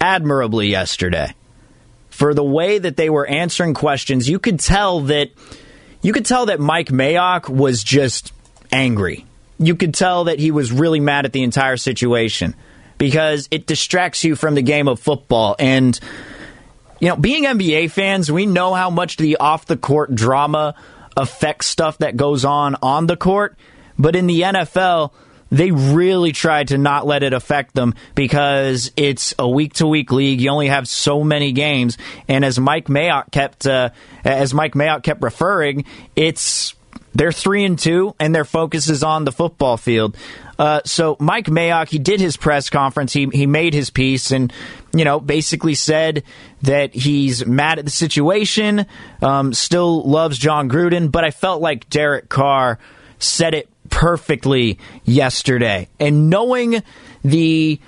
Admirably 0.00 0.68
yesterday. 0.68 1.34
For 2.10 2.34
the 2.34 2.44
way 2.44 2.78
that 2.78 2.96
they 2.96 3.10
were 3.10 3.26
answering 3.26 3.74
questions, 3.74 4.28
you 4.28 4.38
could 4.38 4.60
tell 4.60 5.00
that 5.02 5.30
you 6.02 6.12
could 6.12 6.26
tell 6.26 6.46
that 6.46 6.60
Mike 6.60 6.88
Mayock 6.88 7.48
was 7.48 7.82
just 7.82 8.32
angry. 8.70 9.24
You 9.58 9.74
could 9.74 9.94
tell 9.94 10.24
that 10.24 10.38
he 10.38 10.50
was 10.50 10.70
really 10.70 11.00
mad 11.00 11.24
at 11.24 11.32
the 11.32 11.42
entire 11.42 11.76
situation 11.76 12.54
because 12.98 13.48
it 13.50 13.66
distracts 13.66 14.22
you 14.22 14.36
from 14.36 14.54
the 14.54 14.62
game 14.62 14.86
of 14.86 15.00
football 15.00 15.56
and 15.58 15.98
you 17.00 17.08
know, 17.08 17.16
being 17.16 17.44
NBA 17.44 17.90
fans, 17.90 18.30
we 18.30 18.46
know 18.46 18.72
how 18.72 18.88
much 18.88 19.16
the 19.16 19.36
off 19.36 19.66
the 19.66 19.76
court 19.76 20.14
drama 20.14 20.74
affect 21.16 21.64
stuff 21.64 21.98
that 21.98 22.16
goes 22.16 22.44
on 22.44 22.76
on 22.82 23.06
the 23.06 23.16
court. 23.16 23.56
But 23.98 24.16
in 24.16 24.26
the 24.26 24.40
NFL, 24.42 25.12
they 25.50 25.70
really 25.70 26.32
tried 26.32 26.68
to 26.68 26.78
not 26.78 27.06
let 27.06 27.22
it 27.22 27.32
affect 27.32 27.74
them 27.74 27.94
because 28.14 28.90
it's 28.96 29.34
a 29.38 29.48
week 29.48 29.74
to 29.74 29.86
week 29.86 30.10
league. 30.10 30.40
You 30.40 30.50
only 30.50 30.68
have 30.68 30.88
so 30.88 31.22
many 31.22 31.52
games, 31.52 31.96
and 32.26 32.44
as 32.44 32.58
Mike 32.58 32.86
Mayock 32.86 33.30
kept 33.30 33.66
uh, 33.66 33.90
as 34.24 34.52
Mike 34.52 34.74
Mayock 34.74 35.02
kept 35.04 35.22
referring, 35.22 35.84
it's 36.16 36.74
They're 37.14 37.30
three 37.30 37.64
and 37.64 37.78
two, 37.78 38.16
and 38.18 38.34
their 38.34 38.44
focus 38.44 38.88
is 38.88 39.04
on 39.04 39.24
the 39.24 39.32
football 39.32 39.76
field. 39.76 40.16
Uh, 40.58 40.80
so 40.84 41.16
Mike 41.20 41.46
Mayock, 41.46 41.88
he 41.88 41.98
did 41.98 42.20
his 42.20 42.36
press 42.36 42.68
conference. 42.70 43.12
He 43.12 43.28
he 43.32 43.46
made 43.46 43.74
his 43.74 43.90
piece, 43.90 44.32
and 44.32 44.52
you 44.94 45.04
know 45.04 45.20
basically 45.20 45.74
said 45.74 46.22
that 46.62 46.94
he's 46.94 47.44
mad 47.46 47.78
at 47.78 47.84
the 47.84 47.90
situation, 47.90 48.86
um, 49.22 49.52
still 49.52 50.02
loves 50.02 50.38
Jon 50.38 50.68
Gruden, 50.68 51.10
but 51.10 51.24
I 51.24 51.30
felt 51.30 51.60
like 51.60 51.90
Derek 51.90 52.28
Carr 52.28 52.78
said 53.18 53.54
it 53.54 53.68
perfectly 53.90 54.78
yesterday, 55.04 55.88
and 56.00 56.30
knowing 56.30 56.82
the 57.22 57.80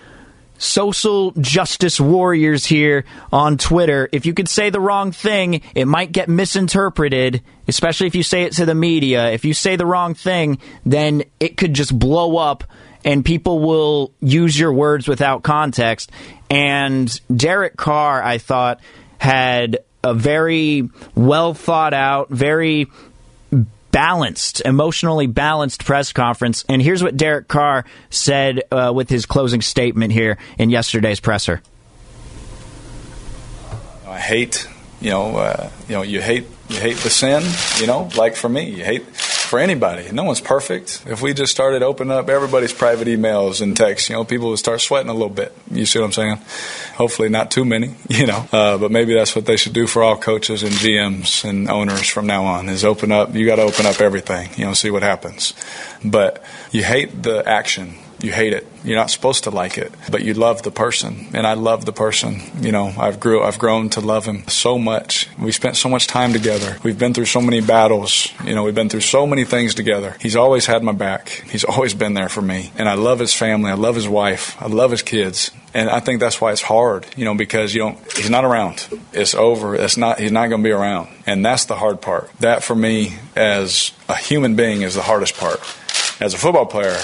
social 0.59 1.33
justice 1.33 2.01
warriors 2.01 2.65
here 2.65 3.05
on 3.33 3.59
Twitter. 3.59 4.09
If 4.13 4.27
you 4.27 4.35
could 4.35 4.49
say 4.49 4.71
the 4.71 4.81
wrong 4.81 5.13
thing, 5.13 5.63
it 5.75 5.87
might 5.87 6.13
get 6.13 6.29
misinterpreted, 6.29 7.43
especially 7.69 8.07
if 8.07 8.15
you 8.15 8.23
say 8.23 8.45
it 8.45 8.53
to 8.55 8.65
the 8.65 8.75
media. 8.75 9.31
If 9.31 9.45
you 9.45 9.55
say 9.55 9.77
the 9.77 9.87
wrong 9.87 10.15
thing, 10.15 10.59
then 10.85 11.25
it 11.41 11.57
could 11.57 11.75
just 11.75 11.97
blow 11.97 12.39
up 12.39 12.65
and 13.07 13.25
people 13.25 13.61
will 13.61 14.13
use 14.21 14.59
your 14.59 14.73
words 14.73 15.07
without 15.07 15.45
context. 15.45 16.11
And 16.51 17.19
Derek 17.35 17.77
Carr, 17.77 18.23
I 18.23 18.39
thought, 18.39 18.81
had 19.19 19.79
a 20.03 20.13
very 20.13 20.91
well 21.15 21.55
thought 21.55 21.95
out, 21.95 22.29
very 22.31 22.89
balanced, 23.93 24.61
emotionally 24.61 25.29
balanced 25.29 25.85
press 25.85 26.13
conference. 26.13 26.65
And 26.69 26.83
here's 26.83 27.03
what 27.03 27.17
Derek 27.17 27.49
Carr 27.49 27.85
said 28.11 28.63
uh, 28.73 28.93
with 28.95 29.09
his 29.09 29.25
closing 29.25 29.63
statement 29.63 30.13
here 30.13 30.37
in 30.59 30.69
yesterday's 30.69 31.21
presser. 31.21 31.63
I 34.07 34.19
hate, 34.19 34.69
you 35.01 35.11
know, 35.11 35.37
uh, 35.37 35.71
you 35.89 35.95
know, 35.95 36.03
you 36.03 36.21
hate 36.21 36.47
you 36.69 36.81
hate 36.81 36.97
the 36.97 37.11
sin, 37.11 37.45
you 37.81 37.87
know, 37.87 38.11
like 38.17 38.35
for 38.35 38.49
me, 38.49 38.69
you 38.69 38.85
hate 38.85 39.05
for 39.47 39.59
anybody. 39.59 40.11
No 40.13 40.25
one's 40.25 40.41
perfect. 40.41 41.05
If 41.07 41.23
we 41.23 41.33
just 41.33 41.53
started 41.53 41.83
opening 41.83 42.13
up 42.13 42.29
everybody's 42.29 42.73
private 42.73 43.09
emails 43.09 43.63
and 43.63 43.77
texts, 43.77 44.09
you 44.11 44.17
know, 44.17 44.25
people 44.25 44.51
would 44.51 44.59
start 44.59 44.81
sweating 44.81 45.09
a 45.09 45.13
little 45.13 45.31
bit. 45.31 45.57
You 45.71 45.87
see 45.87 45.99
what 45.99 46.07
I'm 46.07 46.13
saying? 46.13 46.37
Hopefully, 46.97 47.29
not 47.29 47.51
too 47.51 47.65
many, 47.65 47.95
you 48.09 48.27
know. 48.27 48.47
Uh, 48.53 48.79
but 48.79 48.91
maybe 48.91 49.15
that's 49.15 49.35
what 49.35 49.47
they 49.47 49.57
should 49.57 49.73
do 49.73 49.87
for 49.87 50.03
all 50.03 50.17
coaches 50.17 50.63
and 50.63 50.73
GMs 50.73 51.49
and 51.49 51.69
owners 51.69 52.09
from 52.09 52.27
now 52.27 52.45
on: 52.45 52.69
is 52.69 52.85
open 52.85 53.13
up. 53.13 53.35
You 53.35 53.47
got 53.47 53.57
to 53.57 53.63
open 53.63 53.87
up 53.87 54.01
everything, 54.01 54.51
you 54.57 54.65
know, 54.65 54.75
see 54.75 54.91
what 54.91 55.03
happens. 55.03 55.55
But 56.05 56.43
you 56.73 56.83
hate 56.83 57.23
the 57.23 57.47
action 57.49 57.95
you 58.21 58.33
hate 58.33 58.53
it. 58.53 58.67
You're 58.85 58.97
not 58.97 59.11
supposed 59.11 59.45
to 59.45 59.51
like 59.51 59.79
it, 59.79 59.93
but 60.11 60.23
you 60.23 60.33
love 60.35 60.63
the 60.63 60.71
person. 60.71 61.29
And 61.35 61.47
I 61.47 61.55
love 61.55 61.85
the 61.85 61.93
person. 61.93 62.41
You 62.61 62.73
know, 62.73 62.93
I've 62.99 63.21
grew 63.21 63.43
I've 63.43 63.59
grown 63.59 63.91
to 63.91 64.01
love 64.01 64.25
him 64.25 64.47
so 64.49 64.79
much. 64.79 65.29
We 65.39 65.53
spent 65.53 65.77
so 65.77 65.89
much 65.89 66.07
time 66.07 66.33
together. 66.33 66.79
We've 66.83 66.99
been 66.99 67.13
through 67.13 67.27
so 67.27 67.41
many 67.41 67.61
battles. 67.61 68.29
You 68.45 68.55
know, 68.55 68.63
we've 68.63 68.75
been 68.75 68.89
through 68.89 69.01
so 69.01 69.27
many 69.27 69.45
things 69.45 69.75
together. 69.75 70.17
He's 70.21 70.37
always 70.37 70.67
had 70.67 70.83
my 70.83 70.93
back. 70.93 71.29
He's 71.29 71.65
always 71.65 71.95
been 71.95 72.15
there 72.15 72.29
for 72.29 72.43
me. 72.43 72.71
And 72.77 72.89
I 72.89 72.95
love 72.95 73.19
his 73.19 73.35
family. 73.35 73.71
I 73.71 73.75
love 73.75 73.95
his 73.95 74.09
wife. 74.09 74.61
I 74.63 74.67
love 74.67 74.91
his 74.91 75.03
kids. 75.03 75.51
And 75.75 75.91
I 75.91 76.01
think 76.01 76.21
that's 76.21 76.41
why 76.41 76.53
it's 76.53 76.63
hard, 76.63 77.07
you 77.17 77.25
know, 77.27 77.35
because 77.35 77.75
you 77.75 77.81
don't 77.81 77.99
he's 78.17 78.31
not 78.31 78.45
around. 78.45 78.87
It's 79.13 79.35
over. 79.35 79.75
It's 79.75 79.97
not 79.97 80.19
he's 80.19 80.33
not 80.33 80.49
going 80.49 80.63
to 80.63 80.67
be 80.67 80.73
around. 80.73 81.09
And 81.27 81.45
that's 81.45 81.67
the 81.67 81.77
hard 81.77 82.01
part. 82.01 82.31
That 82.41 82.63
for 82.63 82.75
me 82.75 83.19
as 83.35 83.93
a 84.09 84.17
human 84.17 84.57
being 84.57 84.83
is 84.83 84.95
the 84.95 85.03
hardest 85.03 85.37
part. 85.37 85.61
As 86.19 86.33
a 86.33 86.39
football 86.39 86.65
player, 86.65 86.97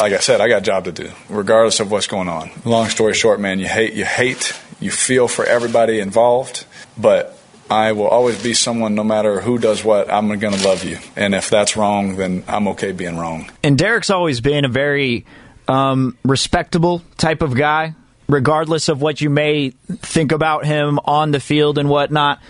like 0.00 0.12
I 0.12 0.18
said, 0.18 0.40
I 0.40 0.48
got 0.48 0.58
a 0.58 0.64
job 0.64 0.84
to 0.84 0.92
do, 0.92 1.10
regardless 1.28 1.80
of 1.80 1.90
what's 1.90 2.06
going 2.06 2.28
on. 2.28 2.50
Long 2.64 2.88
story 2.88 3.14
short, 3.14 3.40
man, 3.40 3.58
you 3.58 3.66
hate, 3.66 3.94
you 3.94 4.04
hate, 4.04 4.52
you 4.80 4.90
feel 4.90 5.28
for 5.28 5.44
everybody 5.44 6.00
involved, 6.00 6.64
but 6.96 7.38
I 7.70 7.92
will 7.92 8.08
always 8.08 8.42
be 8.42 8.54
someone, 8.54 8.94
no 8.94 9.04
matter 9.04 9.40
who 9.40 9.58
does 9.58 9.84
what, 9.84 10.10
I'm 10.10 10.28
going 10.38 10.54
to 10.54 10.66
love 10.66 10.84
you. 10.84 10.98
And 11.16 11.34
if 11.34 11.50
that's 11.50 11.76
wrong, 11.76 12.16
then 12.16 12.44
I'm 12.48 12.68
okay 12.68 12.92
being 12.92 13.18
wrong. 13.18 13.50
And 13.62 13.76
Derek's 13.76 14.10
always 14.10 14.40
been 14.40 14.64
a 14.64 14.68
very 14.68 15.26
um, 15.66 16.16
respectable 16.24 17.02
type 17.18 17.42
of 17.42 17.54
guy, 17.54 17.94
regardless 18.28 18.88
of 18.88 19.02
what 19.02 19.20
you 19.20 19.28
may 19.28 19.70
think 19.70 20.32
about 20.32 20.64
him 20.64 20.98
on 21.04 21.30
the 21.30 21.40
field 21.40 21.76
and 21.76 21.88
whatnot. 21.88 22.40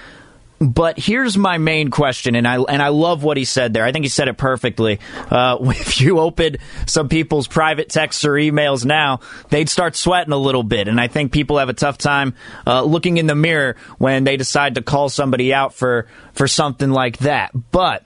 But 0.61 0.99
here's 0.99 1.38
my 1.38 1.59
main 1.59 1.88
question, 1.90 2.35
and 2.35 2.47
I 2.47 2.57
and 2.57 2.83
I 2.83 2.88
love 2.88 3.23
what 3.23 3.37
he 3.37 3.44
said 3.44 3.73
there. 3.73 3.85
I 3.85 3.92
think 3.92 4.05
he 4.05 4.09
said 4.09 4.27
it 4.27 4.37
perfectly. 4.37 4.99
Uh, 5.31 5.59
if 5.62 6.01
you 6.01 6.18
open 6.18 6.57
some 6.87 7.09
people's 7.09 7.47
private 7.47 7.88
texts 7.88 8.25
or 8.25 8.33
emails 8.33 8.85
now, 8.85 9.21
they'd 9.51 9.68
start 9.68 9.94
sweating 9.94 10.33
a 10.33 10.38
little 10.38 10.64
bit, 10.64 10.88
and 10.88 11.01
I 11.01 11.07
think 11.07 11.31
people 11.31 11.59
have 11.59 11.68
a 11.68 11.75
tough 11.75 11.97
time 11.97 12.35
uh, 12.66 12.83
looking 12.83 13.18
in 13.18 13.27
the 13.27 13.37
mirror 13.37 13.77
when 13.99 14.25
they 14.25 14.37
decide 14.37 14.75
to 14.75 14.83
call 14.83 15.09
somebody 15.09 15.55
out 15.55 15.75
for 15.75 16.09
for 16.33 16.49
something 16.49 16.90
like 16.90 17.18
that. 17.18 17.53
But 17.71 18.05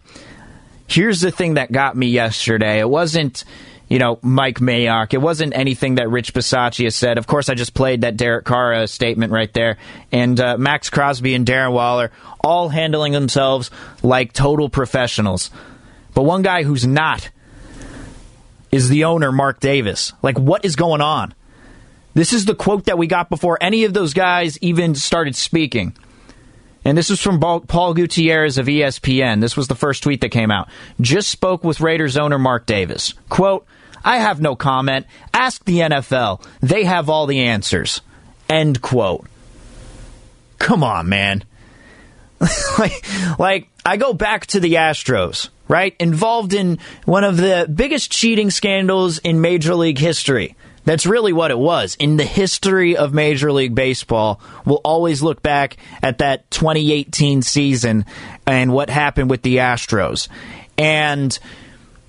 here's 0.87 1.23
the 1.23 1.31
thing 1.31 1.55
that 1.55 1.73
got 1.73 1.97
me 1.97 2.09
yesterday. 2.09 2.81
It 2.81 2.88
wasn't 2.88 3.45
you 3.92 3.98
know, 3.98 4.18
Mike 4.22 4.59
Mayock. 4.59 5.12
It 5.12 5.18
wasn't 5.18 5.55
anything 5.55 5.96
that 5.96 6.09
Rich 6.09 6.33
Bisaccia 6.33 6.90
said. 6.90 7.18
Of 7.18 7.26
course, 7.26 7.50
I 7.50 7.55
just 7.55 7.74
played 7.74 8.00
that 8.00 8.16
Derek 8.16 8.46
Carr 8.46 8.72
uh, 8.72 8.87
statement 8.87 9.33
right 9.33 9.52
there. 9.52 9.76
And 10.11 10.40
uh, 10.40 10.57
Maxx 10.57 10.88
Crosby 10.88 11.35
and 11.35 11.46
Darren 11.46 11.72
Waller 11.72 12.11
all 12.40 12.70
handling 12.70 13.12
themselves 13.12 13.70
like 14.02 14.33
total 14.33 14.70
professionals. 14.70 15.50
But 16.14 16.22
one 16.22 16.40
guy 16.40 16.62
who's 16.62 16.87
not 16.87 17.28
is 18.70 18.88
the 18.88 19.05
owner, 19.05 19.31
Mark 19.31 19.61
Davis. 19.61 20.14
Like, 20.22 20.38
what 20.38 20.64
is 20.64 20.74
going 20.74 21.02
on? 21.02 21.35
This 22.14 22.33
is 22.33 22.46
the 22.46 22.55
quote 22.55 22.87
that 22.87 22.96
we 22.96 23.07
got 23.07 23.28
before 23.28 23.59
any 23.61 23.85
of 23.85 23.92
those 23.92 24.14
guys 24.14 24.57
even 24.62 24.94
started 24.94 25.37
speaking. 25.37 25.94
And 26.83 26.96
this 26.96 27.11
was 27.11 27.20
from 27.20 27.40
Paul 27.40 27.92
Gutierrez 27.92 28.57
of 28.57 28.68
ESPN. 28.68 29.42
This 29.42 29.55
was 29.55 29.68
the 29.68 29.74
first 29.74 30.02
tweet 30.02 30.22
that 30.22 30.31
came 30.31 30.50
out. 30.50 30.70
Just 30.98 31.28
spoke 31.28 31.62
with 31.62 31.83
Raiders 31.83 32.16
owner 32.16 32.38
Mark 32.38 32.64
Davis. 32.64 33.12
Quote, 33.28 33.66
I 34.05 34.19
have 34.19 34.41
no 34.41 34.57
comment. 34.57 35.07
Ask 35.33 35.65
the 35.65 35.79
NFL. 35.79 36.45
They 36.61 36.85
have 36.85 37.09
all 37.09 37.27
the 37.27 37.41
answers. 37.41 38.01
End 38.49 38.83
quote. 38.83 39.27
Come 40.59 40.85
on, 40.85 41.09
man. 41.09 41.45
like, 42.79 43.05
like, 43.38 43.69
I 43.85 43.97
go 43.97 44.12
back 44.12 44.47
to 44.47 44.61
the 44.61 44.75
Astros, 44.75 45.49
right? 45.69 45.95
Involved 45.99 46.55
in 46.55 46.79
one 47.05 47.25
of 47.25 47.37
the 47.37 47.69
biggest 47.73 48.11
cheating 48.11 48.51
scandals 48.51 49.19
in 49.19 49.41
Major 49.41 49.75
League 49.75 49.99
history. 49.99 50.57
That's 50.85 51.07
really 51.07 51.33
what 51.33 51.53
it 51.53 51.59
was. 51.59 51.97
In 51.99 52.17
the 52.17 52.25
history 52.25 52.97
of 52.97 53.15
Major 53.15 53.53
League 53.53 53.75
Baseball, 53.75 54.41
we'll 54.65 54.81
always 54.85 55.23
look 55.23 55.43
back 55.43 55.77
at 56.03 56.19
that 56.19 56.51
2018 56.51 57.43
season 57.43 58.05
and 58.47 58.73
what 58.73 58.91
happened 58.91 59.31
with 59.31 59.43
the 59.43 59.59
Astros. 59.59 60.29
And 60.77 61.38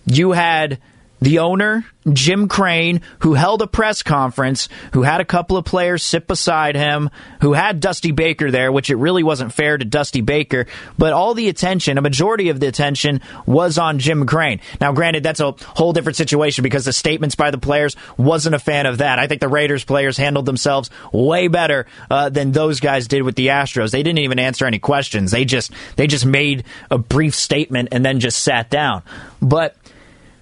you 0.06 0.32
had 0.32 0.80
the 1.24 1.40
owner, 1.40 1.86
Jim 2.12 2.50
Crane, 2.50 3.00
who 3.20 3.34
held 3.34 3.62
a 3.62 3.68
press 3.68 4.04
conference, 4.04 4.68
who 4.92 5.04
had 5.04 5.22
a 5.22 5.26
couple 5.26 5.56
of 5.56 5.64
players 5.64 6.04
sit 6.04 6.28
beside 6.28 6.76
him, 6.76 7.10
who 7.40 7.54
had 7.54 7.80
Dusty 7.80 8.12
Baker 8.12 8.52
there, 8.52 8.74
which 8.74 8.90
it 8.90 8.98
really 8.98 9.24
wasn't 9.24 9.54
fair 9.54 9.78
to 9.78 9.86
Dusty 9.86 10.20
Baker, 10.20 10.66
but 10.98 11.14
all 11.14 11.34
the 11.34 11.48
attention, 11.48 11.98
a 11.98 12.02
majority 12.02 12.50
of 12.50 12.60
the 12.60 12.68
attention, 12.68 13.22
was 13.46 13.78
on 13.78 14.00
Jim 14.00 14.26
Crane. 14.26 14.60
Now, 14.82 14.92
granted, 14.92 15.24
that's 15.24 15.40
a 15.40 15.56
whole 15.66 15.94
different 15.94 16.18
situation 16.18 16.62
because 16.62 16.84
the 16.84 16.92
statements 16.92 17.36
by 17.36 17.52
the 17.52 17.58
players 17.58 17.96
wasn't 18.18 18.56
a 18.56 18.60
fan 18.60 18.86
of 18.86 18.98
that. 18.98 19.18
I 19.18 19.28
think 19.28 19.40
the 19.40 19.48
Raiders 19.48 19.86
players 19.86 20.18
handled 20.18 20.46
themselves 20.46 20.90
way 21.14 21.48
better 21.48 21.86
uh, 22.12 22.28
than 22.28 22.52
those 22.52 22.82
guys 22.82 23.08
did 23.08 23.24
with 23.24 23.36
the 23.36 23.48
Astros. 23.48 23.92
They 23.92 24.04
didn't 24.04 24.20
even 24.20 24.40
answer 24.40 24.66
any 24.66 24.80
questions. 24.80 25.32
They 25.32 25.46
just 25.46 25.72
they 25.96 26.08
just 26.08 26.26
made 26.26 26.66
a 26.92 26.98
brief 26.98 27.34
statement 27.34 27.90
and 27.94 28.04
then 28.04 28.20
just 28.20 28.44
sat 28.44 28.70
down. 28.70 29.04
But 29.42 29.78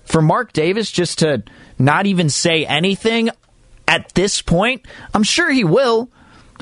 for 0.05 0.21
Mark 0.21 0.53
Davis 0.53 0.91
just 0.91 1.19
to 1.19 1.43
not 1.79 2.05
even 2.05 2.29
say 2.29 2.65
anything 2.65 3.29
at 3.87 4.13
this 4.13 4.41
point, 4.41 4.85
I'm 5.13 5.23
sure 5.23 5.51
he 5.51 5.63
will. 5.63 6.09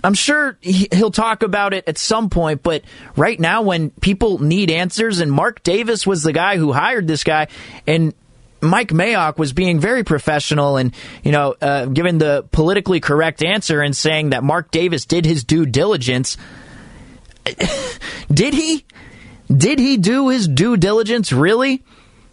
I'm 0.04 0.14
sure 0.14 0.58
he'll 0.62 1.12
talk 1.12 1.44
about 1.44 1.74
it 1.74 1.88
at 1.88 1.98
some 1.98 2.30
point, 2.30 2.64
but 2.64 2.84
right 3.16 3.40
now, 3.40 3.64
when 3.64 3.90
people 3.90 4.40
need 4.40 4.72
answers, 4.72 5.20
and 5.20 5.32
Mark 5.32 5.62
Davis 5.62 6.08
was 6.08 6.24
the 6.24 6.32
guy 6.32 6.58
who 6.58 6.72
hired 6.72 7.06
this 7.06 7.24
guy, 7.26 7.48
and 7.86 8.14
Mike 8.62 8.90
Mayock 8.90 9.38
was 9.38 9.54
being 9.54 9.80
very 9.80 10.04
professional 10.04 10.78
and, 10.78 10.94
you 11.24 11.32
know, 11.32 11.56
uh, 11.62 11.86
given 11.86 12.18
the 12.18 12.46
politically 12.52 13.00
correct 13.00 13.44
answer 13.44 13.82
and 13.82 13.96
saying 13.96 14.32
that 14.32 14.44
Mark 14.44 14.72
Davis 14.72 15.06
did 15.06 15.26
his 15.26 15.44
due 15.44 15.66
diligence. 15.66 16.38
did 18.32 18.54
he? 18.54 18.86
Did 19.52 19.80
he 19.80 19.98
do 19.98 20.30
his 20.30 20.48
due 20.48 20.78
diligence, 20.78 21.32
really? 21.32 21.84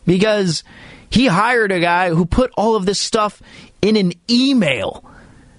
Because 0.04 0.64
he 1.10 1.26
hired 1.26 1.72
a 1.72 1.80
guy 1.80 2.10
who 2.10 2.26
put 2.26 2.50
all 2.56 2.76
of 2.76 2.86
this 2.86 2.98
stuff 2.98 3.42
in 3.82 3.96
an 3.96 4.12
email 4.28 5.04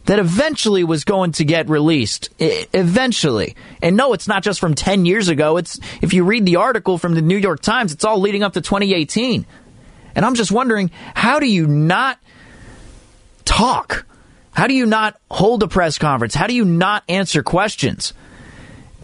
that 0.05 0.19
eventually 0.19 0.83
was 0.83 1.03
going 1.03 1.33
to 1.33 1.43
get 1.43 1.69
released 1.69 2.29
eventually. 2.39 3.55
And 3.81 3.97
no, 3.97 4.13
it's 4.13 4.27
not 4.27 4.41
just 4.41 4.59
from 4.59 4.73
10 4.73 5.05
years 5.05 5.27
ago. 5.27 5.57
It's 5.57 5.79
if 6.01 6.13
you 6.13 6.23
read 6.23 6.45
the 6.45 6.55
article 6.55 6.97
from 6.97 7.13
the 7.13 7.21
New 7.21 7.35
York 7.35 7.61
Times, 7.61 7.91
it's 7.91 8.05
all 8.05 8.19
leading 8.19 8.41
up 8.41 8.53
to 8.53 8.61
2018. 8.61 9.45
And 10.15 10.25
I'm 10.25 10.35
just 10.35 10.51
wondering, 10.51 10.91
how 11.13 11.39
do 11.39 11.45
you 11.45 11.67
not 11.67 12.19
talk? 13.43 14.05
How 14.53 14.67
do 14.67 14.73
you 14.73 14.85
not 14.85 15.19
hold 15.29 15.61
a 15.61 15.67
press 15.67 15.97
conference? 15.99 16.33
How 16.33 16.47
do 16.47 16.55
you 16.55 16.65
not 16.65 17.03
answer 17.09 17.43
questions? 17.43 18.13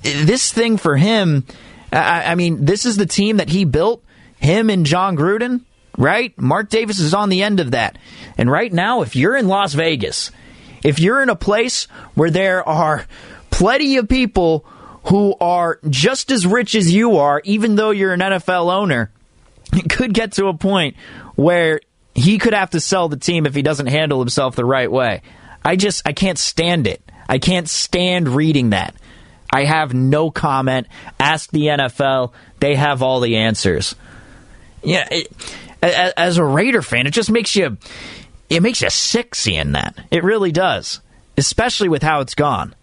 This 0.01 0.51
thing 0.51 0.77
for 0.77 0.95
him, 0.95 1.45
I, 1.91 2.31
I 2.31 2.35
mean, 2.35 2.65
this 2.65 2.85
is 2.85 2.97
the 2.97 3.05
team 3.05 3.37
that 3.37 3.49
he 3.49 3.65
built 3.65 4.03
him 4.39 4.69
and 4.69 4.85
Jon 4.85 5.15
Gruden, 5.15 5.61
right? 5.97 6.37
Mark 6.39 6.69
Davis 6.69 6.99
is 6.99 7.13
on 7.13 7.29
the 7.29 7.43
end 7.43 7.59
of 7.59 7.71
that. 7.71 7.97
And 8.37 8.49
right 8.49 8.71
now, 8.71 9.01
if 9.01 9.15
you're 9.15 9.35
in 9.35 9.47
Las 9.47 9.73
Vegas, 9.73 10.31
if 10.83 10.99
you're 10.99 11.21
in 11.21 11.29
a 11.29 11.35
place 11.35 11.85
where 12.15 12.29
there 12.29 12.67
are 12.67 13.05
plenty 13.51 13.97
of 13.97 14.09
people 14.09 14.65
who 15.05 15.35
are 15.39 15.79
just 15.89 16.31
as 16.31 16.47
rich 16.47 16.75
as 16.75 16.93
you 16.93 17.17
are, 17.17 17.41
even 17.43 17.75
though 17.75 17.91
you're 17.91 18.13
an 18.13 18.19
NFL 18.19 18.73
owner, 18.73 19.11
it 19.73 19.89
could 19.89 20.13
get 20.13 20.33
to 20.33 20.47
a 20.47 20.53
point 20.53 20.95
where 21.35 21.81
he 22.15 22.37
could 22.37 22.53
have 22.53 22.71
to 22.71 22.79
sell 22.79 23.09
the 23.09 23.17
team 23.17 23.45
if 23.45 23.55
he 23.55 23.61
doesn't 23.61 23.87
handle 23.87 24.19
himself 24.19 24.55
the 24.55 24.65
right 24.65 24.91
way. 24.91 25.21
I 25.63 25.75
just, 25.75 26.07
I 26.07 26.13
can't 26.13 26.37
stand 26.37 26.87
it. 26.87 27.01
I 27.27 27.39
can't 27.39 27.69
stand 27.69 28.29
reading 28.29 28.71
that. 28.71 28.95
I 29.51 29.65
have 29.65 29.93
no 29.93 30.31
comment. 30.31 30.87
Ask 31.19 31.51
the 31.51 31.67
NFL. 31.67 32.33
They 32.59 32.75
have 32.75 33.01
all 33.01 33.19
the 33.19 33.37
answers. 33.37 33.95
Yeah, 34.83 35.07
it, 35.09 35.27
as 35.83 36.37
a 36.37 36.43
Raider 36.43 36.81
fan, 36.81 37.07
it 37.07 37.11
just 37.11 37.31
makes 37.31 37.55
you 37.55 37.77
it 38.49 38.61
makes 38.61 38.81
you 38.81 38.89
sick 38.89 39.35
seeing 39.35 39.73
that. 39.73 39.97
It 40.11 40.23
really 40.23 40.51
does, 40.51 41.01
especially 41.37 41.89
with 41.89 42.03
how 42.03 42.21
it's 42.21 42.35
gone 42.35 42.75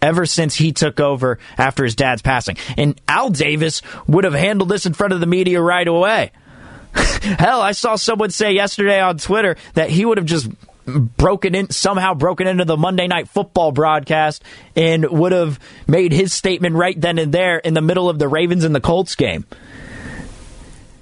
ever 0.00 0.26
since 0.26 0.54
he 0.54 0.72
took 0.72 1.00
over 1.00 1.38
after 1.56 1.84
his 1.84 1.96
dad's 1.96 2.22
passing. 2.22 2.56
And 2.76 3.00
Al 3.08 3.30
Davis 3.30 3.82
would 4.06 4.24
have 4.24 4.34
handled 4.34 4.68
this 4.68 4.86
in 4.86 4.94
front 4.94 5.12
of 5.12 5.20
the 5.20 5.26
media 5.26 5.60
right 5.60 5.86
away. 5.86 6.30
Hell, 6.94 7.60
I 7.60 7.72
saw 7.72 7.96
someone 7.96 8.30
say 8.30 8.52
yesterday 8.52 9.00
on 9.00 9.18
Twitter 9.18 9.56
that 9.74 9.90
he 9.90 10.04
would 10.04 10.18
have 10.18 10.26
just 10.26 10.48
broken 10.86 11.54
in 11.54 11.70
somehow 11.70 12.14
broken 12.14 12.46
into 12.46 12.64
the 12.64 12.76
Monday 12.76 13.06
night 13.06 13.28
football 13.28 13.72
broadcast 13.72 14.42
and 14.74 15.06
would 15.10 15.32
have 15.32 15.60
made 15.86 16.12
his 16.12 16.32
statement 16.32 16.74
right 16.74 16.98
then 16.98 17.18
and 17.18 17.32
there 17.32 17.58
in 17.58 17.74
the 17.74 17.82
middle 17.82 18.08
of 18.08 18.18
the 18.18 18.28
Ravens 18.28 18.64
and 18.64 18.74
the 18.74 18.80
Colts 18.80 19.14
game. 19.14 19.44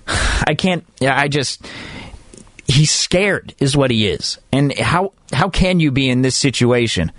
I 0.47 0.55
can't 0.55 0.85
I 1.01 1.29
just 1.29 1.67
he's 2.67 2.91
scared 2.91 3.55
is 3.59 3.77
what 3.77 3.91
he 3.91 4.07
is. 4.09 4.39
And 4.53 4.77
how 4.79 5.13
how 5.33 5.49
can 5.49 5.81
you 5.81 5.91
be 5.91 6.09
in 6.09 6.23
this 6.23 6.37
situation? 6.37 7.13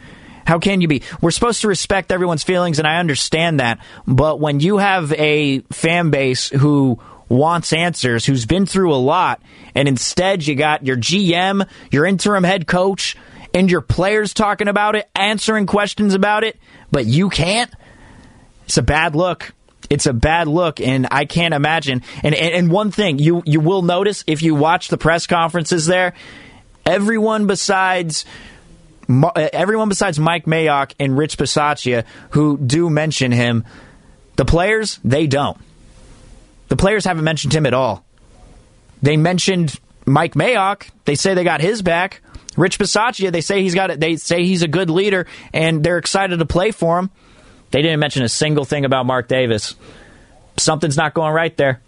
How 0.46 0.60
can 0.60 0.80
you 0.80 0.88
be? 0.88 1.04
We're 1.22 1.32
supposed 1.32 1.62
to 1.62 1.68
respect 1.68 2.12
everyone's 2.12 2.44
feelings, 2.44 2.80
and 2.80 2.88
I 2.88 3.00
understand 3.00 3.60
that. 3.60 3.80
But 4.06 4.40
when 4.40 4.62
you 4.62 4.78
have 4.78 5.12
a 5.14 5.60
fan 5.72 6.10
base 6.10 6.48
who 6.50 7.00
wants 7.28 7.74
answers, 7.74 8.26
who's 8.26 8.46
been 8.46 8.66
through 8.66 8.94
a 8.94 8.96
lot, 8.96 9.42
and 9.76 9.90
instead 9.90 10.48
you 10.48 10.56
got 10.56 10.86
your 10.86 10.96
GM, 10.96 11.68
your 11.92 12.06
interim 12.06 12.46
head 12.46 12.66
coach, 12.66 13.18
and 13.54 13.70
your 13.70 13.82
players 13.82 14.34
talking 14.34 14.70
about 14.70 14.96
it, 14.96 15.10
answering 15.16 15.66
questions 15.66 16.14
about 16.14 16.46
it, 16.46 16.58
but 16.92 17.06
you 17.06 17.30
can't, 17.30 17.72
it's 18.64 18.78
a 18.78 18.82
bad 18.82 19.16
look. 19.16 19.54
It's 19.90 20.06
a 20.06 20.14
bad 20.14 20.48
look, 20.48 20.82
and 20.82 21.08
I 21.12 21.26
can't 21.26 21.54
imagine. 21.54 22.02
And, 22.24 22.36
and, 22.36 22.54
and 22.54 22.72
one 22.72 22.92
thing 22.92 23.20
you 23.20 23.42
you 23.46 23.60
will 23.60 23.82
notice 23.82 24.24
if 24.28 24.42
you 24.42 24.56
watch 24.56 24.90
the 24.90 24.98
press 24.98 25.28
conferences 25.28 25.86
there, 25.86 26.14
everyone 26.86 27.48
besides 27.48 28.26
uh, 29.10 29.32
everyone 29.36 29.90
besides 29.90 30.20
Mike 30.20 30.46
Mayock 30.46 30.94
and 31.00 31.18
Rich 31.18 31.38
Bisaccia 31.38 32.06
who 32.32 32.58
do 32.58 32.90
mention 32.90 33.32
him, 33.32 33.66
the 34.36 34.46
players, 34.46 35.00
they 35.04 35.28
don't. 35.28 35.58
The 36.68 36.76
players 36.76 37.06
haven't 37.06 37.24
mentioned 37.24 37.54
him 37.54 37.66
at 37.66 37.74
all. 37.74 38.06
They 39.02 39.16
mentioned 39.16 39.80
Mike 40.06 40.34
Mayock. 40.34 40.90
They 41.06 41.16
say 41.16 41.34
they 41.34 41.44
got 41.44 41.62
his 41.62 41.82
back. 41.82 42.22
Rich 42.58 42.80
Bisaccia, 42.80 43.32
they 43.32 43.42
say 43.42 43.62
he's 43.62 43.76
got. 43.76 44.00
They 44.00 44.16
say 44.16 44.44
he's 44.44 44.64
a 44.64 44.68
good 44.68 44.90
leader, 44.90 45.28
and 45.54 45.84
they're 45.84 46.00
excited 46.00 46.40
to 46.40 46.46
play 46.46 46.72
for 46.72 46.98
him. 46.98 47.12
They 47.72 47.82
didn't 47.82 48.00
mention 48.00 48.24
a 48.24 48.30
single 48.30 48.66
thing 48.66 48.86
about 48.86 49.06
Mark 49.06 49.28
Davis. 49.28 49.76
Something's 50.58 50.98
not 50.98 51.14
going 51.14 51.34
right 51.34 51.56
there. 51.58 51.82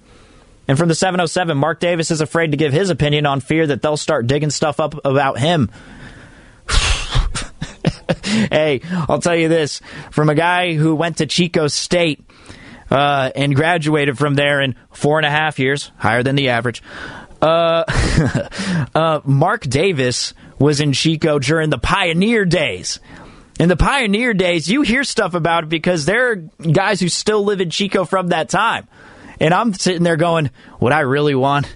And 0.67 0.77
from 0.77 0.87
the 0.87 0.95
707, 0.95 1.57
Mark 1.57 1.79
Davis 1.79 2.11
is 2.11 2.21
afraid 2.21 2.51
to 2.51 2.57
give 2.57 2.71
his 2.71 2.89
opinion 2.89 3.25
on 3.25 3.39
fear 3.39 3.65
that 3.65 3.81
they'll 3.81 3.97
start 3.97 4.27
digging 4.27 4.51
stuff 4.51 4.79
up 4.79 5.03
about 5.05 5.39
him 5.39 5.71
hey, 8.23 8.81
I'll 9.07 9.21
tell 9.21 9.35
you 9.35 9.47
this 9.47 9.81
from 10.11 10.29
a 10.29 10.35
guy 10.35 10.73
who 10.73 10.95
went 10.95 11.17
to 11.17 11.25
Chico 11.25 11.67
State 11.67 12.23
uh, 12.89 13.31
and 13.35 13.55
graduated 13.55 14.17
from 14.17 14.35
there 14.35 14.61
in 14.61 14.75
four 14.91 15.19
and 15.19 15.25
a 15.25 15.29
half 15.29 15.59
years, 15.59 15.91
higher 15.97 16.23
than 16.23 16.35
the 16.35 16.49
average. 16.49 16.81
Uh, 17.41 17.83
uh, 18.95 19.21
Mark 19.23 19.61
Davis 19.61 20.33
was 20.57 20.81
in 20.81 20.93
Chico 20.93 21.39
during 21.39 21.69
the 21.69 21.77
pioneer 21.77 22.45
days. 22.45 22.99
In 23.59 23.67
the 23.67 23.75
pioneer 23.75 24.33
days, 24.33 24.69
you 24.69 24.81
hear 24.83 25.03
stuff 25.03 25.33
about 25.33 25.65
it 25.65 25.69
because 25.69 26.05
there 26.05 26.31
are 26.31 26.35
guys 26.35 27.01
who 27.01 27.09
still 27.09 27.43
live 27.43 27.59
in 27.59 27.69
Chico 27.69 28.05
from 28.05 28.29
that 28.29 28.47
time. 28.47 28.87
And 29.41 29.53
I'm 29.53 29.73
sitting 29.73 30.03
there 30.03 30.15
going, 30.15 30.49
What 30.79 30.93
I 30.93 31.01
really 31.01 31.35
want? 31.35 31.67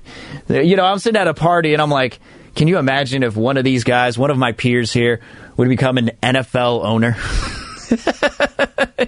You 0.48 0.78
know, 0.78 0.86
I'm 0.86 1.00
sitting 1.00 1.20
at 1.20 1.28
a 1.28 1.34
party 1.34 1.74
and 1.74 1.82
I'm 1.82 1.90
like, 1.90 2.20
Can 2.56 2.70
you 2.70 2.78
imagine 2.78 3.22
if 3.22 3.36
one 3.36 3.58
of 3.58 3.66
these 3.66 3.84
guys, 3.84 4.18
one 4.18 4.32
of 4.32 4.38
my 4.38 4.54
peers 4.54 4.94
here, 4.94 5.20
would 5.58 5.68
become 5.68 5.98
an 5.98 6.12
NFL 6.24 6.86
owner. 6.86 7.18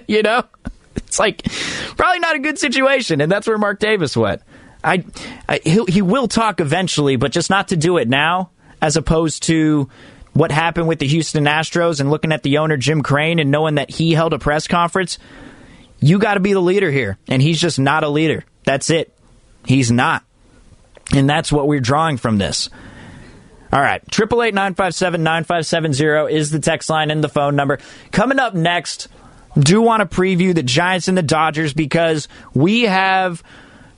you 0.06 0.22
know? 0.22 0.44
It's 0.96 1.18
like 1.18 1.44
probably 1.96 2.20
not 2.20 2.36
a 2.36 2.40
good 2.40 2.58
situation, 2.58 3.20
and 3.20 3.30
that's 3.30 3.46
where 3.46 3.58
Mark 3.58 3.78
Davis 3.78 4.16
went. 4.16 4.42
I, 4.82 5.04
I 5.48 5.60
he 5.64 6.02
will 6.02 6.28
talk 6.28 6.60
eventually, 6.60 7.16
but 7.16 7.32
just 7.32 7.50
not 7.50 7.68
to 7.68 7.76
do 7.76 7.96
it 7.96 8.08
now, 8.08 8.50
as 8.80 8.96
opposed 8.96 9.44
to 9.44 9.88
what 10.36 10.52
happened 10.52 10.86
with 10.86 10.98
the 10.98 11.06
Houston 11.06 11.44
Astros 11.44 11.98
and 11.98 12.10
looking 12.10 12.30
at 12.30 12.42
the 12.42 12.58
owner 12.58 12.76
Jim 12.76 13.02
Crane 13.02 13.38
and 13.38 13.50
knowing 13.50 13.76
that 13.76 13.90
he 13.90 14.12
held 14.12 14.34
a 14.34 14.38
press 14.38 14.68
conference. 14.68 15.18
You 15.98 16.18
got 16.18 16.34
to 16.34 16.40
be 16.40 16.52
the 16.52 16.60
leader 16.60 16.90
here, 16.90 17.16
and 17.26 17.40
he's 17.40 17.58
just 17.58 17.78
not 17.78 18.04
a 18.04 18.08
leader. 18.10 18.44
That's 18.64 18.90
it. 18.90 19.16
He's 19.64 19.90
not, 19.90 20.24
and 21.14 21.28
that's 21.28 21.50
what 21.50 21.66
we're 21.66 21.80
drawing 21.80 22.18
from 22.18 22.36
this. 22.36 22.68
All 23.72 23.80
right. 23.80 24.02
888 24.12 24.54
is 26.30 26.50
the 26.50 26.60
text 26.60 26.90
line 26.90 27.10
and 27.10 27.24
the 27.24 27.28
phone 27.28 27.56
number. 27.56 27.78
Coming 28.12 28.38
up 28.38 28.54
next, 28.54 29.08
do 29.58 29.80
want 29.80 30.08
to 30.08 30.16
preview 30.16 30.54
the 30.54 30.62
Giants 30.62 31.08
and 31.08 31.16
the 31.16 31.22
Dodgers 31.22 31.72
because 31.72 32.28
we 32.52 32.82
have 32.82 33.42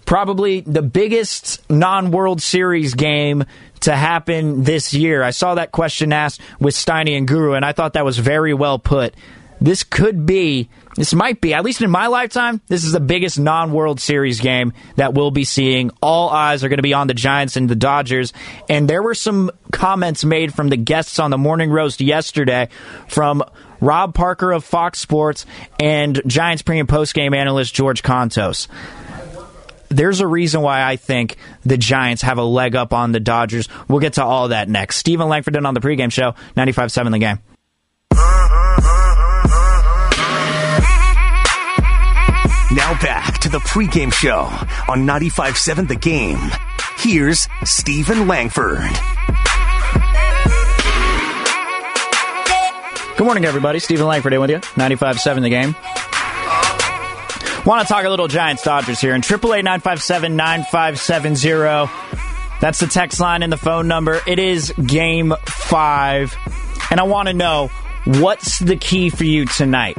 probably 0.08 0.62
the 0.62 0.80
biggest 0.80 1.70
non 1.70 2.10
World 2.10 2.40
Series 2.40 2.94
game 2.94 3.44
to 3.80 3.94
happen 3.94 4.64
this 4.64 4.94
year. 4.94 5.22
I 5.22 5.30
saw 5.30 5.56
that 5.56 5.70
question 5.70 6.14
asked 6.14 6.40
with 6.58 6.74
Steiny 6.74 7.18
and 7.18 7.28
Guru, 7.28 7.52
and 7.52 7.62
I 7.62 7.72
thought 7.72 7.92
that 7.92 8.06
was 8.06 8.18
very 8.18 8.54
well 8.54 8.78
put. 8.78 9.14
This 9.60 9.84
could 9.84 10.24
be, 10.24 10.70
this 10.96 11.12
might 11.12 11.42
be, 11.42 11.52
at 11.52 11.62
least 11.62 11.82
in 11.82 11.90
my 11.90 12.06
lifetime, 12.06 12.62
this 12.68 12.84
is 12.84 12.92
the 12.92 13.00
biggest 13.00 13.38
non 13.38 13.70
World 13.70 14.00
Series 14.00 14.40
game 14.40 14.72
that 14.96 15.12
we'll 15.12 15.30
be 15.30 15.44
seeing. 15.44 15.90
All 16.00 16.30
eyes 16.30 16.64
are 16.64 16.70
going 16.70 16.78
to 16.78 16.82
be 16.82 16.94
on 16.94 17.06
the 17.06 17.12
Giants 17.12 17.58
and 17.58 17.68
the 17.68 17.76
Dodgers. 17.76 18.32
And 18.66 18.88
there 18.88 19.02
were 19.02 19.14
some 19.14 19.50
comments 19.72 20.24
made 20.24 20.54
from 20.54 20.70
the 20.70 20.78
guests 20.78 21.18
on 21.18 21.30
the 21.30 21.38
morning 21.38 21.70
roast 21.70 22.00
yesterday 22.00 22.70
from 23.08 23.44
Rob 23.82 24.14
Parker 24.14 24.52
of 24.52 24.64
Fox 24.64 25.00
Sports 25.00 25.44
and 25.78 26.22
Giants 26.26 26.62
pre 26.62 26.78
and 26.78 26.88
post 26.88 27.12
game 27.12 27.34
analyst 27.34 27.74
George 27.74 28.02
Kontos 28.02 28.68
there's 29.88 30.20
a 30.20 30.26
reason 30.26 30.62
why 30.62 30.84
I 30.84 30.96
think 30.96 31.36
the 31.64 31.76
Giants 31.76 32.22
have 32.22 32.38
a 32.38 32.44
leg 32.44 32.76
up 32.76 32.92
on 32.92 33.12
the 33.12 33.20
Dodgers. 33.20 33.68
We'll 33.88 34.00
get 34.00 34.14
to 34.14 34.24
all 34.24 34.48
that 34.48 34.68
next. 34.68 34.96
Steven 34.96 35.28
Langford 35.28 35.56
on 35.56 35.74
the 35.74 35.80
pregame 35.80 36.12
show, 36.12 36.32
95.7 36.56 37.10
the 37.10 37.18
game. 37.18 37.38
Now 42.70 42.92
back 43.00 43.38
to 43.38 43.48
the 43.48 43.60
pregame 43.60 44.12
show 44.12 44.42
on 44.88 45.06
95.7 45.06 45.88
The 45.88 45.96
Game. 45.96 46.38
Here's 46.98 47.48
Steven 47.64 48.28
Langford. 48.28 48.90
Good 53.16 53.24
morning, 53.24 53.46
everybody. 53.46 53.78
Steven 53.78 54.06
Langford 54.06 54.34
in 54.34 54.40
with 54.40 54.50
you. 54.50 54.58
95.7 54.58 55.42
The 55.42 55.48
Game. 55.48 55.74
Want 57.68 57.86
to 57.86 57.92
talk 57.92 58.06
a 58.06 58.08
little 58.08 58.28
Giants 58.28 58.62
Dodgers 58.62 58.98
here. 58.98 59.12
And 59.12 59.22
888 59.22 59.62
That's 62.62 62.80
the 62.80 62.86
text 62.86 63.20
line 63.20 63.42
and 63.42 63.52
the 63.52 63.58
phone 63.58 63.86
number. 63.86 64.22
It 64.26 64.38
is 64.38 64.72
game 64.86 65.34
five. 65.44 66.34
And 66.90 66.98
I 66.98 67.02
want 67.02 67.28
to 67.28 67.34
know 67.34 67.68
what's 68.06 68.58
the 68.58 68.76
key 68.76 69.10
for 69.10 69.24
you 69.24 69.44
tonight? 69.44 69.98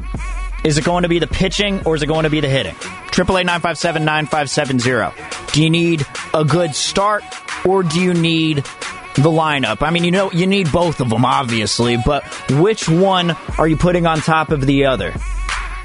Is 0.63 0.79
it 0.79 0.84
going 0.84 1.03
to 1.03 1.10
be 1.10 1.19
the 1.19 1.27
pitching 1.27 1.86
or 1.86 1.93
is 1.93 2.01
it 2.01 2.08
going 2.08 2.23
to 2.23 2.32
be 2.32 2.39
the 2.39 2.49
hitting? 2.49 2.73
Triple 3.12 3.38
eight 3.38 3.45
nine 3.45 3.62
five 3.62 3.77
seven 3.77 4.03
nine 4.03 4.25
five 4.25 4.49
seven 4.49 4.79
zero. 4.79 5.13
Do 5.51 5.62
you 5.62 5.69
need 5.69 6.08
a 6.34 6.43
good 6.43 6.73
start 6.73 7.23
or 7.67 7.84
do 7.84 8.01
you 8.01 8.15
need 8.15 8.65
the 9.13 9.29
lineup? 9.29 9.84
I 9.84 9.91
mean, 9.91 10.03
you 10.03 10.12
know, 10.12 10.32
you 10.32 10.47
need 10.47 10.71
both 10.71 11.01
of 11.01 11.12
them, 11.12 11.23
obviously, 11.23 11.97
but 12.03 12.23
which 12.49 12.89
one 12.89 13.38
are 13.60 13.67
you 13.67 13.77
putting 13.77 14.08
on 14.08 14.21
top 14.21 14.49
of 14.49 14.65
the 14.65 14.86
other? 14.86 15.13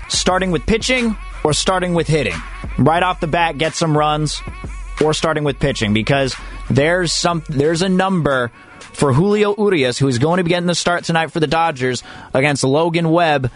Starting 0.09 0.51
with 0.51 0.64
pitching 0.64 1.14
or 1.44 1.52
starting 1.52 1.94
with 1.94 2.09
hitting? 2.09 2.35
Right 2.78 3.02
off 3.02 3.20
the 3.20 3.26
bat, 3.28 3.59
get 3.59 3.74
some 3.74 3.96
runs 3.96 4.40
or 5.02 5.14
starting 5.14 5.44
with 5.44 5.61
pitching 5.61 5.92
because 5.92 6.35
there's 6.70 7.12
some 7.12 7.44
there's 7.48 7.83
a 7.83 7.88
number 7.88 8.50
for 8.80 9.12
Julio 9.12 9.54
Urias 9.57 9.98
who 9.98 10.09
is 10.09 10.18
going 10.18 10.38
to 10.38 10.44
be 10.44 10.48
getting 10.48 10.66
the 10.66 10.74
start 10.74 11.04
tonight 11.04 11.30
for 11.30 11.40
the 11.40 11.46
Dodgers 11.46 12.02
against 12.33 12.64
Logan 12.64 13.11
Webb 13.11 13.50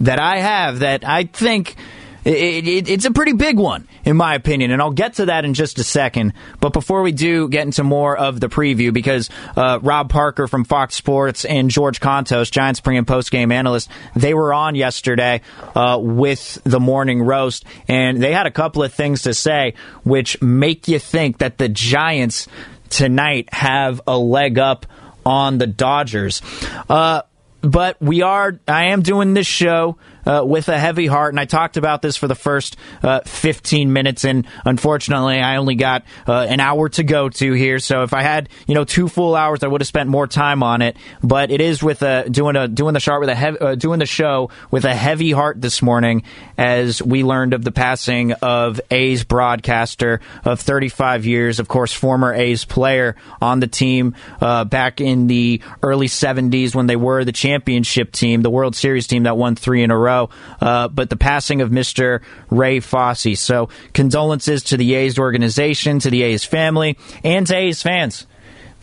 that 0.00 0.18
I 0.18 0.38
have 0.38 0.80
that 0.80 1.04
I 1.06 1.24
think 1.24 1.76
It, 2.24 2.66
it, 2.66 2.88
it's 2.88 3.04
a 3.04 3.10
pretty 3.10 3.32
big 3.32 3.58
one, 3.58 3.88
in 4.04 4.16
my 4.16 4.34
opinion, 4.34 4.70
and 4.70 4.82
I'll 4.82 4.90
get 4.90 5.14
to 5.14 5.26
that 5.26 5.44
in 5.44 5.54
just 5.54 5.78
a 5.78 5.84
second. 5.84 6.34
But 6.60 6.72
before 6.72 7.02
we 7.02 7.12
do 7.12 7.48
get 7.48 7.64
into 7.64 7.82
more 7.82 8.16
of 8.16 8.40
the 8.40 8.48
preview, 8.48 8.92
because 8.92 9.30
uh, 9.56 9.78
Rob 9.82 10.10
Parker 10.10 10.46
from 10.46 10.64
Fox 10.64 10.94
Sports 10.94 11.44
and 11.44 11.70
George 11.70 12.00
Kontos, 12.00 12.50
Giants 12.50 12.80
pre 12.80 12.96
and 12.96 13.06
post 13.06 13.30
game 13.30 13.52
analyst, 13.52 13.90
they 14.14 14.34
were 14.34 14.52
on 14.52 14.74
yesterday 14.74 15.40
uh, 15.74 15.98
with 16.00 16.58
the 16.64 16.80
morning 16.80 17.22
roast, 17.22 17.64
and 17.88 18.22
they 18.22 18.32
had 18.32 18.46
a 18.46 18.50
couple 18.50 18.82
of 18.82 18.92
things 18.92 19.22
to 19.22 19.34
say 19.34 19.74
which 20.04 20.40
make 20.42 20.88
you 20.88 20.98
think 20.98 21.38
that 21.38 21.58
the 21.58 21.68
Giants 21.68 22.48
tonight 22.90 23.48
have 23.52 24.00
a 24.06 24.18
leg 24.18 24.58
up 24.58 24.86
on 25.24 25.58
the 25.58 25.66
Dodgers. 25.66 26.42
Uh, 26.88 27.22
but 27.62 28.00
we 28.00 28.22
are, 28.22 28.58
I 28.66 28.86
am 28.86 29.02
doing 29.02 29.34
this 29.34 29.46
show 29.46 29.98
uh, 30.26 30.42
with 30.44 30.68
a 30.68 30.78
heavy 30.78 31.06
heart. 31.06 31.32
And 31.32 31.40
I 31.40 31.44
talked 31.44 31.76
about 31.76 32.02
this 32.02 32.16
for 32.16 32.28
the 32.28 32.34
first 32.34 32.76
uh, 33.02 33.20
15 33.24 33.92
minutes, 33.92 34.24
and 34.24 34.46
unfortunately, 34.64 35.40
I 35.40 35.56
only 35.56 35.74
got 35.74 36.04
uh, 36.26 36.46
an 36.48 36.60
hour 36.60 36.88
to 36.90 37.02
go 37.02 37.28
to 37.28 37.52
here. 37.52 37.78
So 37.78 38.02
if 38.02 38.12
I 38.12 38.22
had 38.22 38.48
you 38.66 38.74
know 38.74 38.84
two 38.84 39.08
full 39.08 39.34
hours, 39.34 39.62
I 39.62 39.68
would 39.68 39.80
have 39.80 39.88
spent 39.88 40.08
more 40.08 40.26
time 40.26 40.62
on 40.62 40.82
it. 40.82 40.96
But 41.22 41.50
it 41.50 41.60
is 41.60 41.82
with 41.82 42.02
a 42.02 42.28
doing 42.28 42.56
a 42.56 42.68
doing 42.68 42.94
the 42.94 43.18
with 43.20 43.28
a 43.28 43.34
heavy, 43.34 43.58
uh, 43.58 43.74
doing 43.74 43.98
the 43.98 44.06
show 44.06 44.50
with 44.70 44.84
a 44.84 44.94
heavy 44.94 45.32
heart 45.32 45.60
this 45.60 45.82
morning, 45.82 46.22
as 46.56 47.02
we 47.02 47.24
learned 47.24 47.54
of 47.54 47.64
the 47.64 47.72
passing 47.72 48.32
of 48.32 48.80
A's 48.90 49.24
broadcaster 49.24 50.20
of 50.44 50.60
35 50.60 51.26
years, 51.26 51.58
of 51.58 51.68
course, 51.68 51.92
former 51.92 52.32
A's 52.32 52.64
player 52.64 53.16
on 53.40 53.60
the 53.60 53.66
team 53.66 54.14
uh, 54.40 54.64
back 54.64 55.00
in 55.00 55.26
the 55.26 55.62
early 55.82 56.06
70s 56.06 56.74
when 56.74 56.86
they 56.86 56.96
were 56.96 57.24
the 57.24 57.32
championship 57.32 58.12
team, 58.12 58.42
the 58.42 58.50
World 58.50 58.76
Series 58.76 59.06
team 59.06 59.24
that 59.24 59.36
won 59.36 59.56
three 59.56 59.82
in 59.82 59.90
a 59.90 59.98
row 59.98 60.09
row. 60.10 60.30
Uh, 60.60 60.88
but 60.88 61.10
the 61.10 61.16
passing 61.16 61.60
of 61.60 61.70
Mr. 61.70 62.22
Ray 62.50 62.80
Fosse. 62.80 63.38
So 63.38 63.68
condolences 63.92 64.64
to 64.64 64.76
the 64.76 64.94
A's 64.94 65.18
organization, 65.18 65.98
to 66.00 66.10
the 66.10 66.22
A's 66.22 66.44
family, 66.44 66.98
and 67.24 67.46
to 67.46 67.56
A's 67.56 67.82
fans 67.82 68.26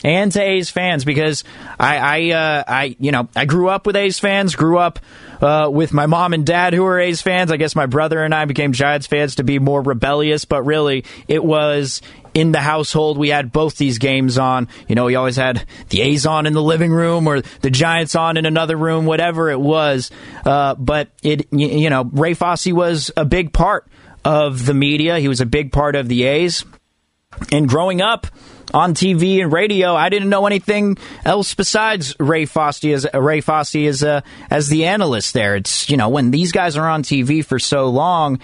and 0.04 0.32
to 0.32 0.42
A's 0.42 0.70
fans 0.70 1.06
because 1.06 1.44
I, 1.80 1.98
I, 1.98 2.32
uh, 2.32 2.64
I, 2.68 2.96
you 3.00 3.12
know, 3.12 3.30
I 3.36 3.46
grew 3.46 3.70
up 3.70 3.88
with 3.88 3.96
A's 3.96 4.20
fans. 4.20 4.56
Grew 4.56 4.78
up 4.78 5.00
uh, 5.42 5.70
with 5.72 5.94
my 5.94 6.06
mom 6.06 6.34
and 6.34 6.46
dad 6.46 6.74
who 6.74 6.84
were 6.84 7.00
A's 7.00 7.22
fans. 7.22 7.52
I 7.52 7.58
guess 7.58 7.76
my 7.76 7.86
brother 7.86 8.24
and 8.24 8.34
I 8.34 8.46
became 8.46 8.74
Giants 8.74 9.08
fans 9.08 9.36
to 9.36 9.44
be 9.44 9.60
more 9.60 9.82
rebellious, 9.82 10.46
but 10.46 10.64
really 10.64 11.06
it 11.28 11.44
was 11.44 12.02
in 12.34 12.52
the 12.52 12.60
household. 12.60 13.18
We 13.18 13.30
had 13.30 13.52
both 13.52 13.78
these 13.78 13.98
games 13.98 14.38
on. 14.38 14.68
You 14.88 14.96
know, 14.96 15.06
we 15.06 15.16
always 15.16 15.36
had 15.36 15.66
the 15.90 16.02
A's 16.02 16.26
on 16.26 16.46
in 16.46 16.54
the 16.54 16.62
living 16.62 16.92
room 16.92 17.28
or 17.28 17.42
the 17.42 17.72
Giants 17.72 18.16
on 18.16 18.38
in 18.38 18.46
another 18.46 18.76
room, 18.76 19.06
whatever 19.06 19.50
it 19.50 19.60
was. 19.60 20.12
Uh, 20.46 20.76
but 20.76 21.10
it, 21.24 21.48
you 21.52 21.90
know, 21.90 22.04
Ray 22.04 22.34
Fosse 22.34 22.68
was 22.68 23.12
a 23.18 23.26
big 23.26 23.54
part 23.54 23.88
of 24.24 24.66
the 24.66 24.74
media. 24.74 25.20
He 25.20 25.28
was 25.28 25.42
a 25.42 25.46
big 25.46 25.72
part 25.72 25.96
of 25.96 26.08
the 26.08 26.24
A's. 26.24 26.64
And 27.52 27.68
growing 27.68 28.02
up, 28.02 28.28
on 28.74 28.94
TV 28.94 29.42
and 29.42 29.52
radio. 29.52 29.96
I 29.96 30.10
didn't 30.10 30.30
know 30.30 30.46
anything 30.46 30.98
else 31.26 31.54
besides 31.54 32.16
Ray 32.20 32.46
Fosse 32.46 32.86
as 32.86 33.08
Ray 33.14 33.42
Fosse 33.42 33.76
as 33.76 34.04
uh, 34.04 34.22
as 34.50 34.68
the 34.70 34.86
analyst 34.86 35.34
there. 35.34 35.56
It's 35.56 35.90
you 35.90 35.98
know 35.98 36.10
when 36.10 36.32
these 36.32 36.52
guys 36.52 36.78
are 36.78 36.88
on 36.88 37.04
TV 37.04 37.44
for 37.44 37.60
so 37.60 37.90
long, 37.90 38.40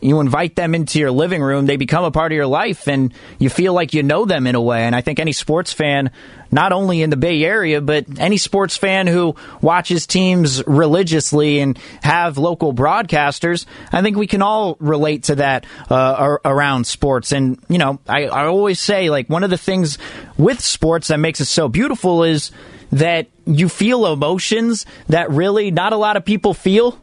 you 0.00 0.20
invite 0.20 0.54
them 0.54 0.74
into 0.74 0.98
your 0.98 1.10
living 1.10 1.42
room, 1.42 1.66
they 1.66 1.76
become 1.76 2.04
a 2.04 2.10
part 2.10 2.32
of 2.32 2.36
your 2.36 2.46
life, 2.46 2.88
and 2.88 3.12
you 3.38 3.50
feel 3.50 3.72
like 3.72 3.94
you 3.94 4.02
know 4.02 4.24
them 4.24 4.46
in 4.46 4.54
a 4.54 4.60
way. 4.60 4.82
And 4.82 4.94
I 4.94 5.00
think 5.00 5.18
any 5.18 5.32
sports 5.32 5.72
fan, 5.72 6.10
not 6.50 6.72
only 6.72 7.02
in 7.02 7.10
the 7.10 7.16
Bay 7.16 7.42
Area, 7.44 7.80
but 7.80 8.06
any 8.18 8.36
sports 8.36 8.76
fan 8.76 9.06
who 9.06 9.36
watches 9.60 10.06
teams 10.06 10.66
religiously 10.66 11.60
and 11.60 11.78
have 12.02 12.38
local 12.38 12.72
broadcasters, 12.72 13.66
I 13.92 14.02
think 14.02 14.16
we 14.16 14.26
can 14.26 14.42
all 14.42 14.76
relate 14.80 15.24
to 15.24 15.36
that 15.36 15.66
uh, 15.90 16.38
around 16.44 16.86
sports. 16.86 17.32
And, 17.32 17.58
you 17.68 17.78
know, 17.78 18.00
I, 18.08 18.26
I 18.26 18.46
always 18.46 18.80
say, 18.80 19.10
like, 19.10 19.28
one 19.28 19.44
of 19.44 19.50
the 19.50 19.58
things 19.58 19.98
with 20.36 20.60
sports 20.60 21.08
that 21.08 21.18
makes 21.18 21.40
it 21.40 21.46
so 21.46 21.68
beautiful 21.68 22.24
is 22.24 22.50
that 22.92 23.28
you 23.46 23.68
feel 23.68 24.06
emotions 24.06 24.86
that 25.08 25.30
really 25.30 25.70
not 25.70 25.92
a 25.92 25.96
lot 25.96 26.16
of 26.16 26.24
people 26.24 26.54
feel 26.54 26.98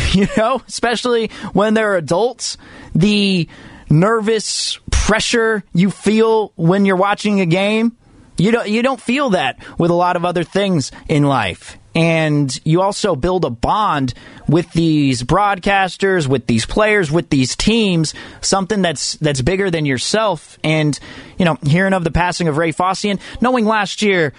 you 0.12 0.26
know, 0.36 0.62
especially 0.66 1.28
when 1.52 1.74
they're 1.74 1.96
adults. 1.96 2.56
The 2.94 3.48
nervous 3.90 4.78
pressure 4.90 5.64
you 5.74 5.90
feel 5.90 6.52
when 6.56 6.84
you're 6.84 6.96
watching 6.96 7.40
a 7.40 7.46
game, 7.46 7.96
you 8.42 8.50
don't 8.50 8.68
you 8.68 8.82
don't 8.82 9.00
feel 9.00 9.30
that 9.30 9.58
with 9.78 9.90
a 9.90 9.94
lot 9.94 10.16
of 10.16 10.24
other 10.24 10.44
things 10.44 10.90
in 11.08 11.24
life. 11.24 11.78
And 11.94 12.58
you 12.64 12.80
also 12.80 13.14
build 13.14 13.44
a 13.44 13.50
bond 13.50 14.14
with 14.48 14.72
these 14.72 15.22
broadcasters, 15.22 16.26
with 16.26 16.46
these 16.46 16.64
players, 16.64 17.12
with 17.12 17.28
these 17.28 17.54
teams, 17.54 18.14
something 18.40 18.80
that's 18.82 19.14
that's 19.16 19.42
bigger 19.42 19.70
than 19.70 19.84
yourself. 19.84 20.58
And 20.64 20.98
you 21.38 21.44
know, 21.44 21.58
hearing 21.62 21.92
of 21.92 22.02
the 22.02 22.10
passing 22.10 22.48
of 22.48 22.56
Ray 22.56 22.72
Fosse, 22.72 23.04
and 23.04 23.20
knowing 23.40 23.64
last 23.66 24.02
year 24.02 24.32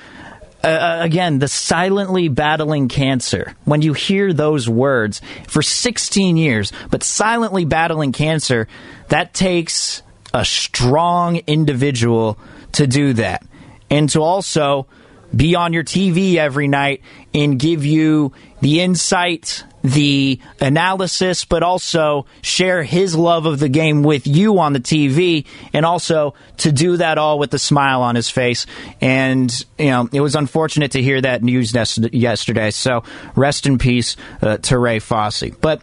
uh, 0.64 0.68
uh, 0.68 0.98
again, 1.02 1.40
the 1.40 1.48
silently 1.48 2.30
battling 2.30 2.88
cancer. 2.88 3.54
When 3.66 3.82
you 3.82 3.94
hear 3.94 4.32
those 4.32 4.68
words 4.68 5.22
for 5.48 5.62
16 5.62 6.38
years, 6.38 6.72
but 6.90 7.04
silently 7.04 7.66
battling 7.66 8.14
cancer, 8.14 8.70
that 9.10 9.34
takes 9.34 10.02
a 10.34 10.46
strong 10.46 11.42
individual 11.48 12.38
to 12.74 12.88
do 12.88 13.14
that. 13.14 13.46
And 13.90 14.10
to 14.10 14.22
also 14.22 14.88
be 15.36 15.56
on 15.56 15.74
your 15.74 15.84
TV 15.84 16.36
every 16.36 16.68
night 16.68 17.02
and 17.34 17.60
give 17.60 17.86
you 17.86 18.34
the 18.62 18.82
insight, 18.82 19.64
the 19.84 20.40
analysis, 20.62 21.44
but 21.46 21.64
also 21.64 22.26
share 22.42 22.84
his 22.84 23.16
love 23.16 23.46
of 23.46 23.60
the 23.60 23.70
game 23.70 24.04
with 24.04 24.28
you 24.28 24.60
on 24.60 24.74
the 24.74 24.80
TV, 24.80 25.46
and 25.74 25.86
also 25.86 26.36
to 26.58 26.72
do 26.72 26.98
that 26.98 27.18
all 27.18 27.40
with 27.40 27.54
a 27.54 27.60
smile 27.60 28.02
on 28.02 28.16
his 28.16 28.30
face. 28.30 28.66
And, 29.02 29.66
you 29.78 29.88
know, 29.88 30.08
it 30.12 30.22
was 30.22 30.36
unfortunate 30.36 30.92
to 30.92 31.02
hear 31.02 31.20
that 31.20 31.44
news 31.44 31.74
yesterday. 31.74 32.72
So 32.72 33.04
rest 33.36 33.66
in 33.66 33.78
peace 33.78 34.16
uh, 34.42 34.58
to 34.58 34.78
Ray 34.78 35.00
Fosse. 35.00 35.50
But 35.60 35.82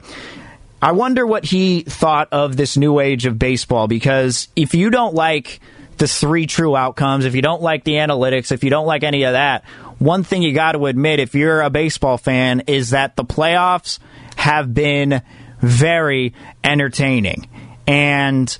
I 0.81 0.93
wonder 0.93 1.27
what 1.27 1.45
he 1.45 1.83
thought 1.83 2.29
of 2.33 2.57
this 2.57 2.77
new 2.77 3.01
age 3.01 3.27
of 3.27 3.39
baseball 3.39 3.89
because 3.89 4.49
if 4.57 4.75
you 4.75 4.89
don't 4.91 5.15
like 5.15 5.61
the 6.01 6.09
three 6.09 6.47
true 6.47 6.75
outcomes, 6.75 7.27
if 7.27 7.35
you 7.35 7.43
don't 7.43 7.61
like 7.61 7.85
the 7.85 7.93
analytics, 7.93 8.53
if 8.53 8.65
you 8.65 8.71
don't 8.71 8.87
like 8.87 9.03
any 9.05 9.25
of 9.25 9.35
that, 9.35 9.65
one 9.99 10.25
thing 10.25 10.41
you 10.41 10.55
got 10.55 10.73
to 10.73 10.87
admit 10.87 11.21
if 11.21 11.35
you're 11.35 11.61
a 11.61 11.69
baseball 11.69 12.17
fan 12.17 12.61
is 12.67 12.91
that 12.91 13.17
the 13.17 13.25
playoffs 13.25 13.99
have 14.35 14.73
been 14.73 15.21
very 15.61 16.33
entertaining. 16.65 17.49
And 17.87 18.57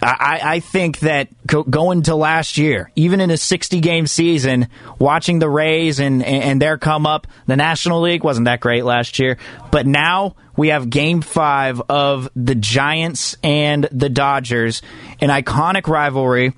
I, 0.00 0.40
I, 0.42 0.60
think 0.60 1.00
that 1.00 1.28
going 1.46 2.02
to 2.04 2.14
last 2.14 2.56
year, 2.56 2.90
even 2.96 3.20
in 3.20 3.30
a 3.30 3.36
60 3.36 3.80
game 3.80 4.06
season, 4.06 4.68
watching 4.98 5.40
the 5.40 5.50
Rays 5.50 6.00
and, 6.00 6.24
and 6.24 6.62
their 6.62 6.78
come 6.78 7.06
up, 7.06 7.26
the 7.46 7.56
National 7.56 8.00
League 8.00 8.24
wasn't 8.24 8.46
that 8.46 8.60
great 8.60 8.86
last 8.86 9.18
year. 9.18 9.36
But 9.70 9.86
now 9.86 10.36
we 10.56 10.68
have 10.68 10.90
game 10.90 11.20
five 11.20 11.80
of 11.88 12.28
the 12.36 12.54
Giants 12.54 13.36
and 13.42 13.88
the 13.90 14.08
Dodgers, 14.08 14.82
an 15.20 15.30
iconic 15.30 15.86
rivalry 15.88 16.52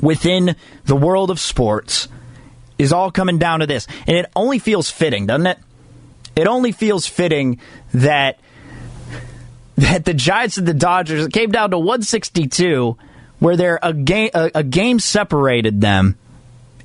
within 0.00 0.54
the 0.84 0.96
world 0.96 1.30
of 1.30 1.40
sports 1.40 2.08
is 2.78 2.92
all 2.92 3.10
coming 3.10 3.38
down 3.38 3.60
to 3.60 3.66
this. 3.66 3.86
And 4.06 4.16
it 4.16 4.26
only 4.36 4.58
feels 4.58 4.90
fitting, 4.90 5.26
doesn't 5.26 5.46
it? 5.46 5.58
It 6.36 6.46
only 6.46 6.72
feels 6.72 7.06
fitting 7.06 7.60
that 7.94 8.38
that 9.76 10.04
the 10.04 10.14
Giants 10.14 10.58
and 10.58 10.66
the 10.66 10.74
Dodgers 10.74 11.28
came 11.28 11.52
down 11.52 11.70
to 11.70 11.78
162 11.78 12.96
where 13.38 13.56
they're 13.56 13.78
a 13.82 13.92
game 13.92 14.30
a, 14.34 14.50
a 14.56 14.62
game 14.62 15.00
separated 15.00 15.80
them. 15.80 16.16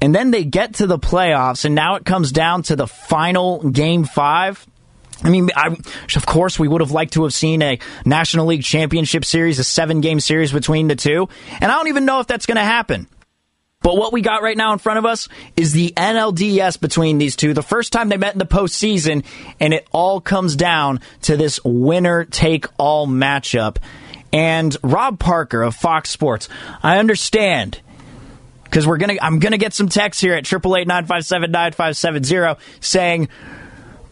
And 0.02 0.14
then 0.14 0.32
they 0.32 0.44
get 0.44 0.76
to 0.76 0.88
the 0.88 1.00
playoffs 1.00 1.66
and 1.66 1.76
now 1.76 1.96
it 1.96 2.06
comes 2.06 2.32
down 2.32 2.64
to 2.64 2.76
the 2.76 2.88
final 2.88 3.70
game 3.70 4.06
5. 4.06 4.68
I 5.24 5.30
mean, 5.30 5.50
I, 5.56 5.76
of 6.16 6.26
course, 6.26 6.60
we 6.60 6.68
would 6.68 6.82
have 6.82 6.92
liked 6.92 7.14
to 7.14 7.24
have 7.24 7.34
seen 7.34 7.62
a 7.62 7.80
National 8.06 8.46
League 8.46 8.64
Championship 8.64 9.24
Series, 9.26 9.58
a 9.60 9.64
seven 9.64 10.02
game 10.02 10.20
series 10.20 10.52
between 10.52 10.88
the 10.88 10.96
two. 10.96 11.30
And 11.62 11.72
I 11.72 11.76
don't 11.76 11.88
even 11.88 12.06
know 12.06 12.20
if 12.20 12.28
that's 12.28 12.46
going 12.46 12.58
to 12.58 12.64
happen. 12.64 13.08
But 13.82 13.98
what 13.98 14.14
we 14.14 14.22
got 14.22 14.42
right 14.42 14.56
now 14.56 14.72
in 14.72 14.80
front 14.80 15.00
of 15.00 15.06
us 15.06 15.28
is 15.58 15.74
the 15.74 15.94
NLDS 15.96 16.80
between 16.80 17.18
these 17.18 17.36
two. 17.36 17.54
The 17.54 17.62
first 17.62 17.92
time 17.92 18.10
they 18.10 18.18
met 18.18 18.34
in 18.34 18.40
the 18.40 18.46
postseason, 18.46 19.26
and 19.60 19.74
it 19.74 19.86
all 19.92 20.22
comes 20.22 20.56
down 20.56 21.02
to 21.24 21.36
this 21.36 21.60
winner 21.64 22.24
take 22.24 22.66
all 22.78 23.08
matchup. 23.08 23.78
And 24.32 24.76
Rob 24.82 25.20
Parker 25.20 25.62
of 25.62 25.76
Fox 25.76 26.10
Sports, 26.10 26.48
I 26.82 26.98
understand 26.98 27.82
because 28.64 28.88
we're 28.88 28.98
gonna 28.98 29.18
I'm 29.22 29.38
gonna 29.38 29.60
get 29.60 29.74
some 29.74 29.90
texts 29.90 30.20
here 30.20 30.34
at 30.34 30.46
triple 30.46 30.76
eight 30.76 30.88
nine 30.88 31.06
five 31.06 31.26
seven 31.26 31.52
nine 31.52 31.74
five 31.74 31.96
seven 31.96 32.24
zero 32.24 32.58
saying 32.80 33.30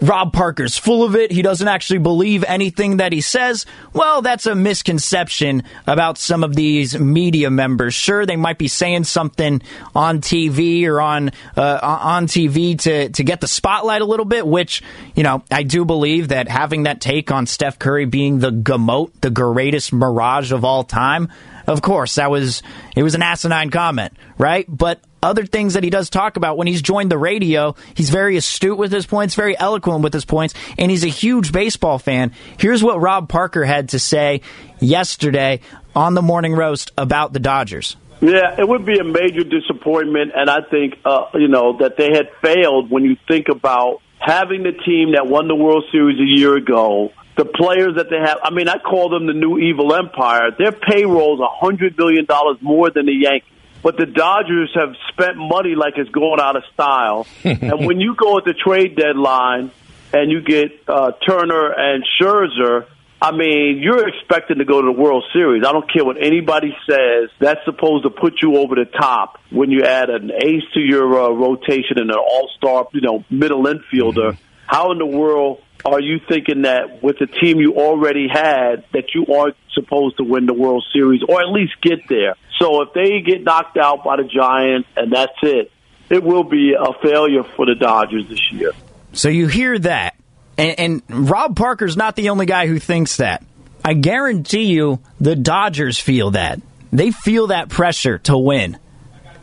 Rob 0.02 0.34
Parker's 0.34 0.78
full 0.78 1.04
of 1.04 1.16
it. 1.16 1.32
He 1.32 1.44
doesn't 1.44 1.68
actually 1.68 2.00
believe 2.00 2.44
anything 2.48 2.98
that 2.98 3.14
he 3.14 3.22
says. 3.22 3.68
Well, 3.94 4.24
that's 4.24 4.48
a 4.48 4.56
misconception 4.56 5.64
about 5.86 6.18
some 6.18 6.44
of 6.44 6.56
these 6.56 7.00
media 7.00 7.52
members. 7.52 7.94
Sure, 7.94 8.26
they 8.26 8.36
might 8.36 8.58
be 8.58 8.68
saying 8.68 9.04
something 9.04 9.62
on 9.96 10.22
TV 10.22 10.88
or 10.88 11.00
on 11.00 11.30
uh, 11.56 11.80
on 11.82 12.26
TV 12.26 12.78
to 12.80 13.10
to 13.10 13.24
get 13.24 13.42
the 13.42 13.48
spotlight 13.48 14.02
a 14.02 14.06
little 14.06 14.26
bit, 14.26 14.48
which 14.48 14.82
you 15.16 15.22
know 15.22 15.44
I 15.52 15.64
do 15.64 15.86
believe 15.86 16.30
that 16.30 16.48
having 16.48 16.84
that 16.84 17.00
take 17.00 17.32
on 17.32 17.46
Steph 17.46 17.78
Curry 17.78 18.06
being 18.06 18.40
the 18.40 18.52
GOAT, 18.52 19.22
the 19.22 19.30
greatest 19.30 19.94
mirage 19.94 20.52
of 20.52 20.66
all 20.66 20.84
time. 20.84 21.30
Of 21.68 21.82
course, 21.82 22.16
that 22.16 22.32
was 22.32 22.64
it 22.96 23.04
was 23.04 23.16
an 23.16 23.22
asinine 23.22 23.70
comment, 23.70 24.14
right? 24.38 24.66
But 24.68 25.02
other 25.24 25.46
things 25.46 25.76
that 25.76 25.84
he 25.84 25.90
does 25.90 26.10
talk 26.10 26.38
about 26.38 26.58
when 26.58 26.68
he's 26.68 26.82
joined 26.82 27.12
the 27.12 27.18
radio. 27.18 27.76
He's 27.94 28.10
very 28.10 28.38
astute 28.38 28.78
with 28.78 28.92
his 28.92 29.06
points, 29.06 29.36
very 29.36 29.58
eloquent 29.58 30.04
with 30.04 30.14
his 30.14 30.26
points, 30.26 30.54
and 30.78 30.90
he's 30.90 31.04
a 31.04 31.10
huge 31.10 31.52
baseball 31.52 32.00
fan. 32.00 32.34
Here's 32.58 32.84
what 32.84 33.00
Rob 33.00 33.30
Parker 33.30 33.64
had 33.64 33.90
to 33.90 34.00
say 34.00 34.42
yesterday 34.80 35.62
on 35.96 36.16
the 36.16 36.22
morning 36.22 36.54
roast 36.54 36.92
about 36.98 37.34
the 37.34 37.40
Dodgers. 37.40 37.96
Yeah, 38.22 38.56
it 38.60 38.68
would 38.68 38.86
be 38.86 39.00
a 39.00 39.04
major 39.04 39.44
disappointment, 39.44 40.32
and 40.36 40.50
I 40.50 40.60
think 40.70 41.00
uh, 41.06 41.26
you 41.34 41.48
know 41.48 41.78
that 41.80 41.98
they 41.98 42.10
had 42.14 42.30
failed 42.42 42.92
when 42.92 43.04
you 43.04 43.18
think 43.28 43.48
about 43.50 44.02
having 44.20 44.62
the 44.64 44.74
team 44.74 45.14
that 45.14 45.26
won 45.28 45.48
the 45.48 45.56
World 45.56 45.86
Series 45.92 46.20
a 46.20 46.40
year 46.40 46.56
ago. 46.56 47.12
The 47.38 47.46
players 47.46 47.96
that 47.96 48.10
they 48.10 48.20
have, 48.20 48.40
I 48.44 48.50
mean, 48.50 48.68
I 48.68 48.78
call 48.78 49.10
them 49.10 49.26
the 49.26 49.34
new 49.34 49.58
evil 49.58 49.94
empire. 49.96 50.52
Their 50.58 50.72
payroll 50.72 51.36
is 51.36 51.40
a 51.40 51.66
hundred 51.66 51.96
billion 51.96 52.26
dollars 52.26 52.58
more 52.62 52.90
than 52.90 53.06
the 53.06 53.14
Yankees 53.14 53.48
but 53.84 53.98
the 53.98 54.06
Dodgers 54.06 54.72
have 54.76 54.96
spent 55.10 55.38
money 55.38 55.76
like 55.76 55.96
it's 55.98 56.10
going 56.10 56.40
out 56.40 56.56
of 56.56 56.64
style. 56.74 57.26
and 57.44 57.86
when 57.86 58.00
you 58.00 58.16
go 58.16 58.38
at 58.38 58.46
the 58.46 58.54
trade 58.54 58.96
deadline 58.96 59.72
and 60.14 60.32
you 60.32 60.42
get 60.42 60.72
uh, 60.88 61.12
Turner 61.28 61.72
and 61.72 62.04
Scherzer, 62.20 62.86
I 63.22 63.32
mean, 63.32 63.80
you're 63.82 64.08
expecting 64.08 64.58
to 64.58 64.66
go 64.66 64.82
to 64.82 64.86
the 64.94 65.00
World 65.00 65.24
Series. 65.32 65.64
I 65.66 65.72
don't 65.72 65.92
care 65.92 66.04
what 66.04 66.18
anybody 66.18 66.76
says. 66.90 67.30
That's 67.40 67.64
supposed 67.66 68.04
to 68.04 68.10
put 68.10 68.42
you 68.42 68.58
over 68.58 68.76
the 68.76 68.86
top 68.86 69.40
when 69.52 69.70
you 69.70 69.84
add 69.84 70.10
an 70.10 70.32
ace 70.32 70.64
to 70.74 70.80
your 70.80 71.22
uh, 71.22 71.30
rotation 71.30 71.98
and 71.98 72.10
an 72.10 72.18
all-star, 72.18 72.88
you 72.94 73.02
know, 73.02 73.24
middle 73.30 73.64
infielder. 73.66 74.32
Mm-hmm. 74.32 74.44
How 74.66 74.92
in 74.92 74.98
the 74.98 75.06
world 75.06 75.62
are 75.86 76.00
you 76.00 76.20
thinking 76.28 76.64
that 76.64 77.02
with 77.02 77.18
the 77.20 77.28
team 77.28 77.60
you 77.60 77.76
already 77.76 78.28
had 78.28 78.86
that 78.94 79.14
you 79.16 79.26
aren't 79.34 79.56
supposed 79.74 80.18
to 80.18 80.24
win 80.24 80.46
the 80.46 80.54
World 80.54 80.84
Series 80.94 81.22
or 81.28 81.42
at 81.42 81.50
least 81.50 81.74
get 81.82 82.08
there? 82.08 82.36
So 82.60 82.84
if 82.84 82.94
they 82.94 83.22
get 83.22 83.44
knocked 83.44 83.78
out 83.78 84.04
by 84.04 84.18
the 84.18 84.24
Giants 84.24 84.88
and 84.96 85.12
that's 85.12 85.38
it, 85.42 85.72
it 86.10 86.24
will 86.24 86.44
be 86.44 86.74
a 86.74 86.94
failure 87.02 87.44
for 87.44 87.66
the 87.66 87.76
Dodgers 87.76 88.28
this 88.30 88.52
year. 88.52 88.72
So 89.14 89.30
you 89.30 89.48
hear 89.48 89.80
that, 89.80 90.16
and, 90.58 91.02
and 91.10 91.30
Rob 91.30 91.56
Parker's 91.56 91.98
not 91.98 92.16
the 92.16 92.30
only 92.30 92.46
guy 92.46 92.68
who 92.68 92.80
thinks 92.80 93.18
that. 93.18 93.44
I 93.84 93.94
guarantee 93.94 94.66
you, 94.66 95.00
the 95.20 95.36
Dodgers 95.36 96.00
feel 96.00 96.32
that. 96.32 96.62
They 96.92 97.12
feel 97.12 97.48
that 97.48 97.70
pressure 97.70 98.20
to 98.20 98.38
win. 98.38 98.78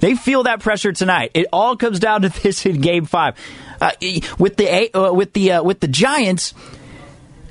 They 0.01 0.14
feel 0.14 0.45
that 0.45 0.61
pressure 0.61 0.93
tonight. 0.93 1.32
It 1.34 1.47
all 1.53 1.76
comes 1.76 1.99
down 1.99 2.22
to 2.22 2.28
this 2.43 2.64
in 2.66 2.80
Game 2.80 3.05
Five. 3.05 3.34
Uh, 3.81 3.93
with 4.39 4.57
the 4.57 4.93
uh, 4.95 5.12
with 5.12 5.33
the 5.33 5.53
uh, 5.53 5.62
with 5.62 5.81
the 5.81 5.89
Giants, 5.89 6.55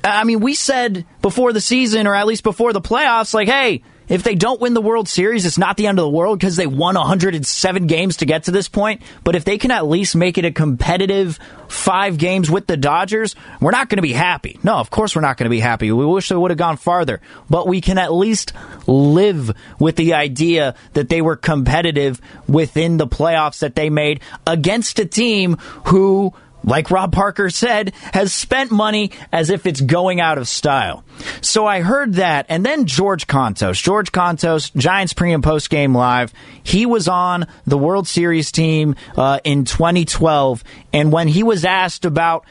I 0.04 0.24
mean, 0.24 0.40
we 0.40 0.54
said 0.54 1.06
before 1.22 1.52
the 1.52 1.60
season, 1.60 2.06
or 2.06 2.14
at 2.14 2.26
least 2.26 2.42
before 2.42 2.72
the 2.72 2.80
playoffs, 2.80 3.34
like, 3.34 3.48
hey, 3.48 3.82
if 4.08 4.22
they 4.22 4.34
don't 4.34 4.60
win 4.60 4.74
the 4.74 4.80
World 4.80 5.08
Series, 5.08 5.46
it's 5.46 5.58
not 5.58 5.76
the 5.76 5.86
end 5.86 5.98
of 5.98 6.04
the 6.04 6.10
world 6.10 6.38
because 6.38 6.56
they 6.56 6.66
won 6.66 6.94
107 6.94 7.86
games 7.86 8.18
to 8.18 8.26
get 8.26 8.44
to 8.44 8.50
this 8.50 8.68
point. 8.68 9.02
But 9.24 9.34
if 9.34 9.44
they 9.44 9.58
can 9.58 9.70
at 9.70 9.86
least 9.86 10.16
make 10.16 10.38
it 10.38 10.44
a 10.44 10.50
competitive 10.50 11.38
five 11.68 12.18
games 12.18 12.50
with 12.50 12.66
the 12.66 12.76
Dodgers, 12.76 13.36
we're 13.60 13.70
not 13.70 13.88
going 13.88 13.98
to 13.98 14.02
be 14.02 14.12
happy. 14.12 14.58
No, 14.62 14.76
of 14.76 14.90
course 14.90 15.14
we're 15.14 15.22
not 15.22 15.36
going 15.36 15.46
to 15.46 15.50
be 15.50 15.60
happy. 15.60 15.92
We 15.92 16.06
wish 16.06 16.28
they 16.28 16.36
would 16.36 16.50
have 16.50 16.58
gone 16.58 16.76
farther. 16.76 17.20
But 17.50 17.68
we 17.68 17.80
can 17.80 17.98
at 17.98 18.12
least 18.12 18.52
live 18.86 19.52
with 19.78 19.96
the 19.96 20.14
idea 20.14 20.74
that 20.94 21.08
they 21.08 21.20
were 21.20 21.36
competitive 21.36 22.20
within 22.48 22.96
the 22.96 23.06
playoffs 23.06 23.60
that 23.60 23.74
they 23.74 23.90
made 23.90 24.20
against 24.46 24.98
a 24.98 25.04
team 25.04 25.56
who 25.86 26.32
like 26.64 26.90
Rob 26.90 27.12
Parker 27.12 27.50
said, 27.50 27.92
has 28.12 28.32
spent 28.32 28.70
money 28.70 29.12
as 29.32 29.50
if 29.50 29.66
it's 29.66 29.80
going 29.80 30.20
out 30.20 30.38
of 30.38 30.48
style. 30.48 31.04
So 31.40 31.66
I 31.66 31.80
heard 31.80 32.14
that, 32.14 32.46
and 32.48 32.64
then 32.64 32.86
George 32.86 33.26
Kontos, 33.26 33.82
George 33.82 34.12
Kontos, 34.12 34.74
Giants 34.76 35.12
pre 35.12 35.32
and 35.32 35.42
post 35.42 35.70
game 35.70 35.94
live. 35.94 36.32
He 36.62 36.86
was 36.86 37.08
on 37.08 37.46
the 37.66 37.78
World 37.78 38.06
Series 38.06 38.52
team 38.52 38.94
uh, 39.16 39.40
in 39.44 39.64
2012, 39.64 40.64
and 40.92 41.12
when 41.12 41.28
he 41.28 41.42
was 41.42 41.64
asked 41.64 42.04
about 42.04 42.44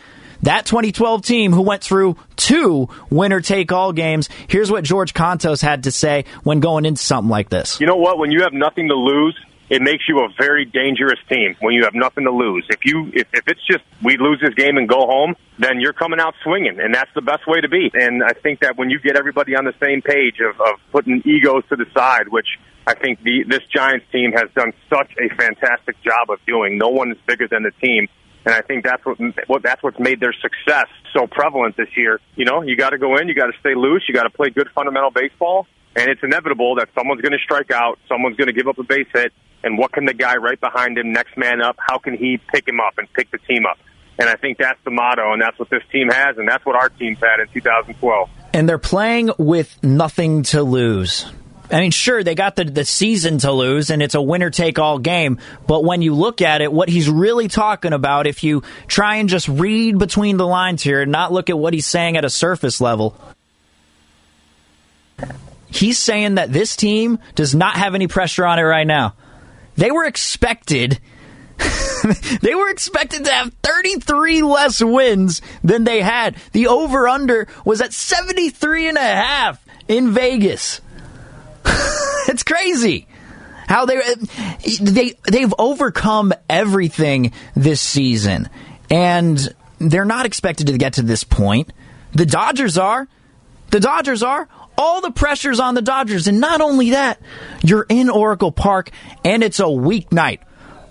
that 0.44 0.66
2012 0.66 1.24
team 1.24 1.52
who 1.52 1.62
went 1.62 1.84
through 1.84 2.16
two 2.36 2.90
winner 3.10 3.42
take 3.42 3.72
all 3.72 3.92
games. 3.92 4.30
Here's 4.48 4.72
what 4.72 4.84
George 4.84 5.14
Kontos 5.14 5.62
had 5.62 5.84
to 5.84 5.92
say 5.92 6.26
when 6.44 6.60
going 6.60 6.86
into 6.86 7.02
something 7.02 7.30
like 7.30 7.50
this. 7.50 7.80
You 7.80 7.88
know 7.88 7.96
what? 7.96 8.18
When 8.18 8.32
you 8.32 8.44
have 8.44 8.54
nothing 8.54 8.88
to 8.90 8.96
lose, 8.96 9.36
it 9.70 9.82
makes 9.82 10.08
you 10.08 10.20
a 10.20 10.30
very 10.40 10.66
dangerous 10.66 11.20
team 11.30 11.56
when 11.60 11.74
you 11.74 11.84
have 11.84 11.94
nothing 11.94 12.24
to 12.24 12.32
lose. 12.32 12.66
If 12.70 12.86
you 12.86 13.12
if, 13.14 13.28
if 13.34 13.48
it's 13.48 13.66
just 13.66 13.84
we 14.04 14.18
lose 14.18 14.40
this 14.42 14.54
game 14.54 14.78
and 14.78 14.88
go 14.88 15.06
home, 15.06 15.36
then 15.60 15.80
you're 15.80 15.94
coming 15.94 16.20
out 16.20 16.36
swinging, 16.44 16.80
and 16.80 16.94
that's 16.94 17.12
the 17.16 17.22
best 17.22 17.48
way 17.48 17.62
to 17.62 17.68
be. 17.68 17.92
And 17.94 18.24
I 18.24 18.34
think 18.34 18.62
that 18.62 18.78
when 18.78 18.90
you 18.90 19.00
get 19.00 19.16
everybody 19.16 19.56
on 19.56 19.66
the 19.66 19.74
same 19.82 20.02
page 20.02 20.40
of, 20.40 20.60
of 20.62 20.80
putting 20.92 21.22
egos 21.26 21.64
to 21.70 21.76
the 21.76 21.86
side, 21.94 22.30
which 22.30 22.48
I 22.86 22.96
think 22.96 23.22
the 23.24 23.44
this 23.48 23.64
Giants 23.74 24.06
team 24.12 24.32
has 24.32 24.50
done 24.56 24.72
such 24.90 25.12
a 25.20 25.28
fantastic 25.36 26.02
job 26.02 26.30
of 26.30 26.40
doing. 26.46 26.78
No 26.78 26.90
one 26.90 27.12
is 27.12 27.18
bigger 27.28 27.48
than 27.48 27.64
the 27.64 27.72
team. 27.86 28.08
And 28.46 28.56
I 28.56 28.62
think 28.62 28.86
that's 28.86 29.06
what, 29.06 29.18
what 29.48 29.64
that's 29.64 29.84
what's 29.84 30.00
made 30.00 30.22
their 30.22 30.34
success 30.34 30.88
so 31.12 31.28
prevalent 31.28 31.76
this 31.76 31.90
year. 31.98 32.22
You 32.38 32.46
know, 32.46 32.62
you 32.62 32.78
got 32.78 32.92
to 32.92 32.98
go 32.98 33.18
in, 33.18 33.28
you 33.28 33.36
got 33.36 33.48
to 33.48 33.60
stay 33.60 33.76
loose, 33.76 34.06
you 34.08 34.14
got 34.14 34.24
to 34.24 34.30
play 34.30 34.50
good 34.52 34.70
fundamental 34.74 35.12
baseball, 35.12 35.68
and 35.98 36.10
it's 36.10 36.22
inevitable 36.24 36.76
that 36.76 36.90
someone's 36.96 37.22
going 37.22 37.34
to 37.34 37.44
strike 37.44 37.72
out, 37.72 37.98
someone's 38.08 38.38
going 38.38 38.48
to 38.48 38.54
give 38.54 38.68
up 38.68 38.78
a 38.78 38.84
base 38.84 39.08
hit, 39.14 39.34
and 39.64 39.78
what 39.78 39.92
can 39.92 40.06
the 40.06 40.14
guy 40.14 40.36
right 40.38 40.60
behind 40.60 40.98
him, 40.98 41.12
next 41.12 41.36
man 41.36 41.60
up, 41.60 41.76
how 41.80 41.98
can 41.98 42.16
he 42.16 42.40
pick 42.54 42.68
him 42.68 42.80
up 42.80 42.94
and 43.00 43.12
pick 43.14 43.32
the 43.32 43.40
team 43.40 43.66
up? 43.66 43.80
And 44.20 44.30
I 44.30 44.36
think 44.36 44.60
that's 44.60 44.80
the 44.86 44.92
motto, 44.92 45.34
and 45.34 45.42
that's 45.42 45.58
what 45.58 45.70
this 45.70 45.82
team 45.92 46.10
has, 46.10 46.38
and 46.38 46.48
that's 46.48 46.66
what 46.66 46.76
our 46.76 46.90
team's 46.90 47.18
had 47.20 47.40
in 47.40 47.48
2012. 47.52 48.30
And 48.54 48.70
they're 48.70 48.78
playing 48.78 49.32
with 49.40 49.84
nothing 49.84 50.44
to 50.44 50.62
lose. 50.62 51.26
I 51.72 51.82
mean, 51.82 51.92
sure, 51.92 52.24
they 52.24 52.36
got 52.36 52.56
the, 52.56 52.64
the 52.64 52.86
season 52.86 53.40
to 53.40 53.52
lose, 53.52 53.90
and 53.90 54.02
it's 54.02 54.16
a 54.16 54.22
winner 54.22 54.50
take 54.50 54.80
all 54.80 55.00
game. 55.00 55.40
But 55.68 55.84
when 55.84 56.02
you 56.02 56.14
look 56.14 56.42
at 56.42 56.62
it, 56.62 56.72
what 56.72 56.90
he's 56.90 57.10
really 57.10 57.48
talking 57.48 57.92
about, 57.92 58.26
if 58.26 58.44
you 58.44 58.64
try 58.88 59.18
and 59.18 59.28
just 59.28 59.48
read 59.48 59.98
between 59.98 60.38
the 60.38 60.48
lines 60.48 60.82
here 60.82 61.02
and 61.02 61.12
not 61.12 61.34
look 61.34 61.50
at 61.50 61.58
what 61.58 61.74
he's 61.74 61.88
saying 61.88 62.18
at 62.18 62.24
a 62.24 62.30
surface 62.30 62.80
level, 62.80 63.20
he's 65.70 65.98
saying 65.98 66.36
that 66.36 66.52
this 66.52 66.76
team 66.76 67.20
does 67.36 67.54
not 67.54 67.76
have 67.76 67.96
any 67.96 68.08
pressure 68.08 68.46
on 68.46 68.60
it 68.60 68.64
right 68.64 68.88
now. 68.88 69.16
They 69.76 69.92
were 69.92 70.06
expected. 70.06 71.00
they 72.42 72.56
were 72.56 72.70
expected 72.70 73.26
to 73.26 73.32
have 73.32 73.54
33 73.64 74.42
less 74.44 74.84
wins 74.84 75.42
than 75.64 75.84
they 75.84 76.02
had. 76.02 76.36
The 76.52 76.68
over 76.68 77.08
under 77.08 77.48
was 77.66 77.82
at 77.82 77.94
73 77.94 78.90
and 78.90 78.98
a 78.98 79.02
half 79.02 79.64
in 79.88 80.12
Vegas. 80.12 80.82
it's 82.28 82.44
crazy 82.44 83.08
how 83.68 83.86
they 83.86 84.00
they 84.80 85.14
they've 85.30 85.54
overcome 85.60 86.34
everything 86.50 87.34
this 87.54 87.82
season 87.82 88.50
and 88.90 89.54
they're 89.80 90.06
not 90.06 90.26
expected 90.26 90.68
to 90.68 90.78
get 90.78 90.94
to 90.94 91.02
this 91.02 91.24
point. 91.24 91.72
The 92.14 92.26
Dodgers 92.26 92.78
are. 92.78 93.08
The 93.70 93.80
Dodgers 93.80 94.24
are 94.24 94.48
all 94.78 95.02
the 95.02 95.12
pressure's 95.12 95.60
on 95.60 95.76
the 95.76 95.82
Dodgers. 95.82 96.28
And 96.28 96.40
not 96.40 96.62
only 96.62 96.92
that, 96.92 97.20
you're 97.64 97.86
in 97.90 98.10
Oracle 98.10 98.52
Park 98.52 98.92
and 99.26 99.44
it's 99.44 99.60
a 99.60 99.64
weeknight. 99.64 100.40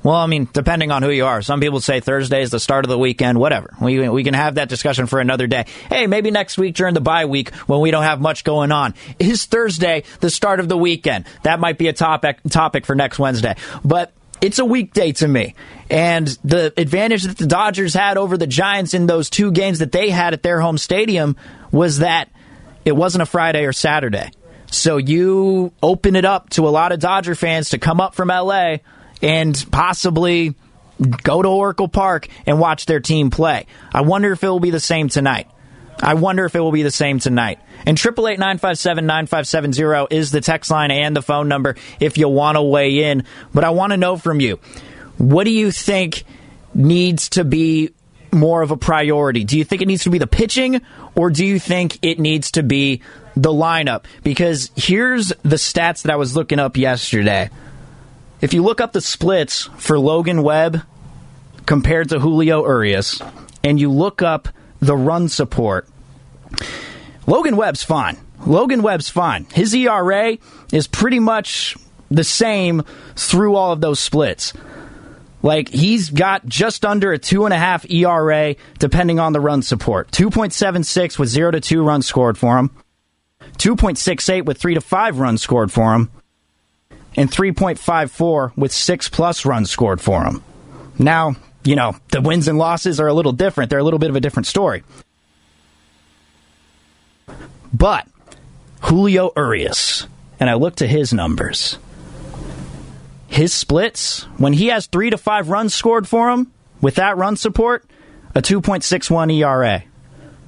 Well, 0.02 0.14
I 0.14 0.26
mean, 0.26 0.48
depending 0.52 0.92
on 0.92 1.02
who 1.02 1.10
you 1.10 1.26
are. 1.26 1.42
Some 1.42 1.58
people 1.58 1.80
say 1.80 1.98
Thursday 1.98 2.40
is 2.40 2.50
the 2.50 2.60
start 2.60 2.84
of 2.84 2.88
the 2.88 2.98
weekend, 2.98 3.38
whatever. 3.40 3.74
We, 3.80 4.08
we 4.08 4.22
can 4.22 4.34
have 4.34 4.54
that 4.54 4.68
discussion 4.68 5.06
for 5.06 5.18
another 5.18 5.48
day. 5.48 5.64
Hey, 5.88 6.06
maybe 6.06 6.30
next 6.30 6.58
week 6.58 6.76
during 6.76 6.94
the 6.94 7.00
bye 7.00 7.24
week 7.24 7.52
when 7.66 7.80
we 7.80 7.90
don't 7.90 8.04
have 8.04 8.20
much 8.20 8.44
going 8.44 8.70
on. 8.70 8.94
Is 9.18 9.46
Thursday 9.46 10.04
the 10.20 10.30
start 10.30 10.60
of 10.60 10.68
the 10.68 10.76
weekend? 10.76 11.26
That 11.42 11.58
might 11.58 11.76
be 11.76 11.88
a 11.88 11.92
topic, 11.92 12.38
topic 12.48 12.86
for 12.86 12.94
next 12.94 13.18
Wednesday. 13.18 13.56
But 13.84 14.12
it's 14.40 14.60
a 14.60 14.64
weekday 14.64 15.10
to 15.12 15.26
me. 15.26 15.56
And 15.90 16.28
the 16.44 16.72
advantage 16.76 17.24
that 17.24 17.38
the 17.38 17.46
Dodgers 17.48 17.92
had 17.92 18.16
over 18.16 18.38
the 18.38 18.46
Giants 18.46 18.94
in 18.94 19.06
those 19.06 19.28
two 19.28 19.50
games 19.50 19.80
that 19.80 19.90
they 19.90 20.10
had 20.10 20.34
at 20.34 20.42
their 20.44 20.60
home 20.60 20.78
stadium 20.78 21.36
was 21.72 21.98
that 21.98 22.28
it 22.86 22.96
wasn't 22.96 23.20
a 23.20 23.26
Friday 23.26 23.64
or 23.64 23.72
Saturday. 23.72 24.30
So 24.70 24.96
you 24.96 25.72
open 25.82 26.16
it 26.16 26.24
up 26.24 26.50
to 26.50 26.66
a 26.66 26.70
lot 26.70 26.92
of 26.92 27.00
Dodger 27.00 27.34
fans 27.34 27.70
to 27.70 27.78
come 27.78 28.00
up 28.00 28.14
from 28.14 28.28
LA 28.28 28.76
and 29.20 29.66
possibly 29.70 30.54
go 31.22 31.42
to 31.42 31.48
Oracle 31.48 31.88
Park 31.88 32.28
and 32.46 32.60
watch 32.60 32.86
their 32.86 33.00
team 33.00 33.30
play. 33.30 33.66
I 33.92 34.02
wonder 34.02 34.32
if 34.32 34.42
it 34.42 34.48
will 34.48 34.60
be 34.60 34.70
the 34.70 34.80
same 34.80 35.08
tonight. 35.08 35.48
I 36.00 36.14
wonder 36.14 36.44
if 36.44 36.54
it 36.54 36.60
will 36.60 36.72
be 36.72 36.82
the 36.82 36.90
same 36.90 37.18
tonight. 37.18 37.58
And 37.86 37.98
888 37.98 40.06
is 40.10 40.30
the 40.30 40.40
text 40.40 40.70
line 40.70 40.90
and 40.90 41.16
the 41.16 41.22
phone 41.22 41.48
number 41.48 41.76
if 42.00 42.18
you 42.18 42.28
want 42.28 42.56
to 42.56 42.62
weigh 42.62 43.10
in. 43.10 43.24
But 43.52 43.64
I 43.64 43.70
want 43.70 43.92
to 43.92 43.96
know 43.96 44.16
from 44.16 44.40
you 44.40 44.60
what 45.18 45.44
do 45.44 45.50
you 45.50 45.72
think 45.72 46.24
needs 46.74 47.30
to 47.30 47.44
be 47.44 47.90
more 48.36 48.62
of 48.62 48.70
a 48.70 48.76
priority? 48.76 49.44
Do 49.44 49.58
you 49.58 49.64
think 49.64 49.82
it 49.82 49.88
needs 49.88 50.04
to 50.04 50.10
be 50.10 50.18
the 50.18 50.26
pitching 50.26 50.82
or 51.14 51.30
do 51.30 51.44
you 51.44 51.58
think 51.58 51.98
it 52.02 52.20
needs 52.20 52.52
to 52.52 52.62
be 52.62 53.02
the 53.34 53.50
lineup? 53.50 54.04
Because 54.22 54.70
here's 54.76 55.28
the 55.42 55.56
stats 55.56 56.02
that 56.02 56.12
I 56.12 56.16
was 56.16 56.36
looking 56.36 56.58
up 56.58 56.76
yesterday. 56.76 57.50
If 58.40 58.54
you 58.54 58.62
look 58.62 58.80
up 58.80 58.92
the 58.92 59.00
splits 59.00 59.64
for 59.78 59.98
Logan 59.98 60.42
Webb 60.42 60.82
compared 61.64 62.10
to 62.10 62.20
Julio 62.20 62.64
Urias 62.64 63.20
and 63.64 63.80
you 63.80 63.90
look 63.90 64.22
up 64.22 64.48
the 64.80 64.96
run 64.96 65.28
support, 65.28 65.88
Logan 67.26 67.56
Webb's 67.56 67.82
fine. 67.82 68.18
Logan 68.46 68.82
Webb's 68.82 69.08
fine. 69.08 69.46
His 69.52 69.74
ERA 69.74 70.38
is 70.72 70.86
pretty 70.86 71.18
much 71.18 71.76
the 72.10 72.24
same 72.24 72.82
through 73.16 73.56
all 73.56 73.72
of 73.72 73.80
those 73.80 73.98
splits. 73.98 74.52
Like 75.46 75.68
he's 75.68 76.10
got 76.10 76.44
just 76.44 76.84
under 76.84 77.12
a 77.12 77.18
two 77.18 77.44
and 77.44 77.54
a 77.54 77.56
half 77.56 77.88
ERA, 77.88 78.56
depending 78.80 79.20
on 79.20 79.32
the 79.32 79.38
run 79.38 79.62
support. 79.62 80.10
Two 80.10 80.28
point 80.28 80.52
seven 80.52 80.82
six 80.82 81.20
with 81.20 81.28
zero 81.28 81.52
to 81.52 81.60
two 81.60 81.84
runs 81.84 82.04
scored 82.04 82.36
for 82.36 82.58
him. 82.58 82.72
Two 83.56 83.76
point 83.76 83.96
six 83.96 84.28
eight 84.28 84.44
with 84.44 84.58
three 84.58 84.74
to 84.74 84.80
five 84.80 85.20
runs 85.20 85.40
scored 85.40 85.70
for 85.70 85.94
him, 85.94 86.10
and 87.14 87.30
three 87.30 87.52
point 87.52 87.78
five 87.78 88.10
four 88.10 88.52
with 88.56 88.72
six 88.72 89.08
plus 89.08 89.46
runs 89.46 89.70
scored 89.70 90.00
for 90.00 90.24
him. 90.24 90.42
Now, 90.98 91.36
you 91.62 91.76
know 91.76 91.94
the 92.10 92.20
wins 92.20 92.48
and 92.48 92.58
losses 92.58 92.98
are 92.98 93.06
a 93.06 93.14
little 93.14 93.30
different. 93.30 93.70
They're 93.70 93.78
a 93.78 93.84
little 93.84 94.00
bit 94.00 94.10
of 94.10 94.16
a 94.16 94.20
different 94.20 94.48
story. 94.48 94.82
But 97.72 98.08
Julio 98.80 99.30
Urias, 99.36 100.08
and 100.40 100.50
I 100.50 100.54
look 100.54 100.74
to 100.76 100.88
his 100.88 101.12
numbers 101.12 101.78
his 103.28 103.52
splits, 103.52 104.22
when 104.38 104.52
he 104.52 104.68
has 104.68 104.86
three 104.86 105.10
to 105.10 105.18
five 105.18 105.48
runs 105.48 105.74
scored 105.74 106.08
for 106.08 106.30
him 106.30 106.52
with 106.80 106.96
that 106.96 107.16
run 107.16 107.36
support, 107.36 107.84
a 108.34 108.42
2.61 108.42 109.32
ERA. 109.34 109.84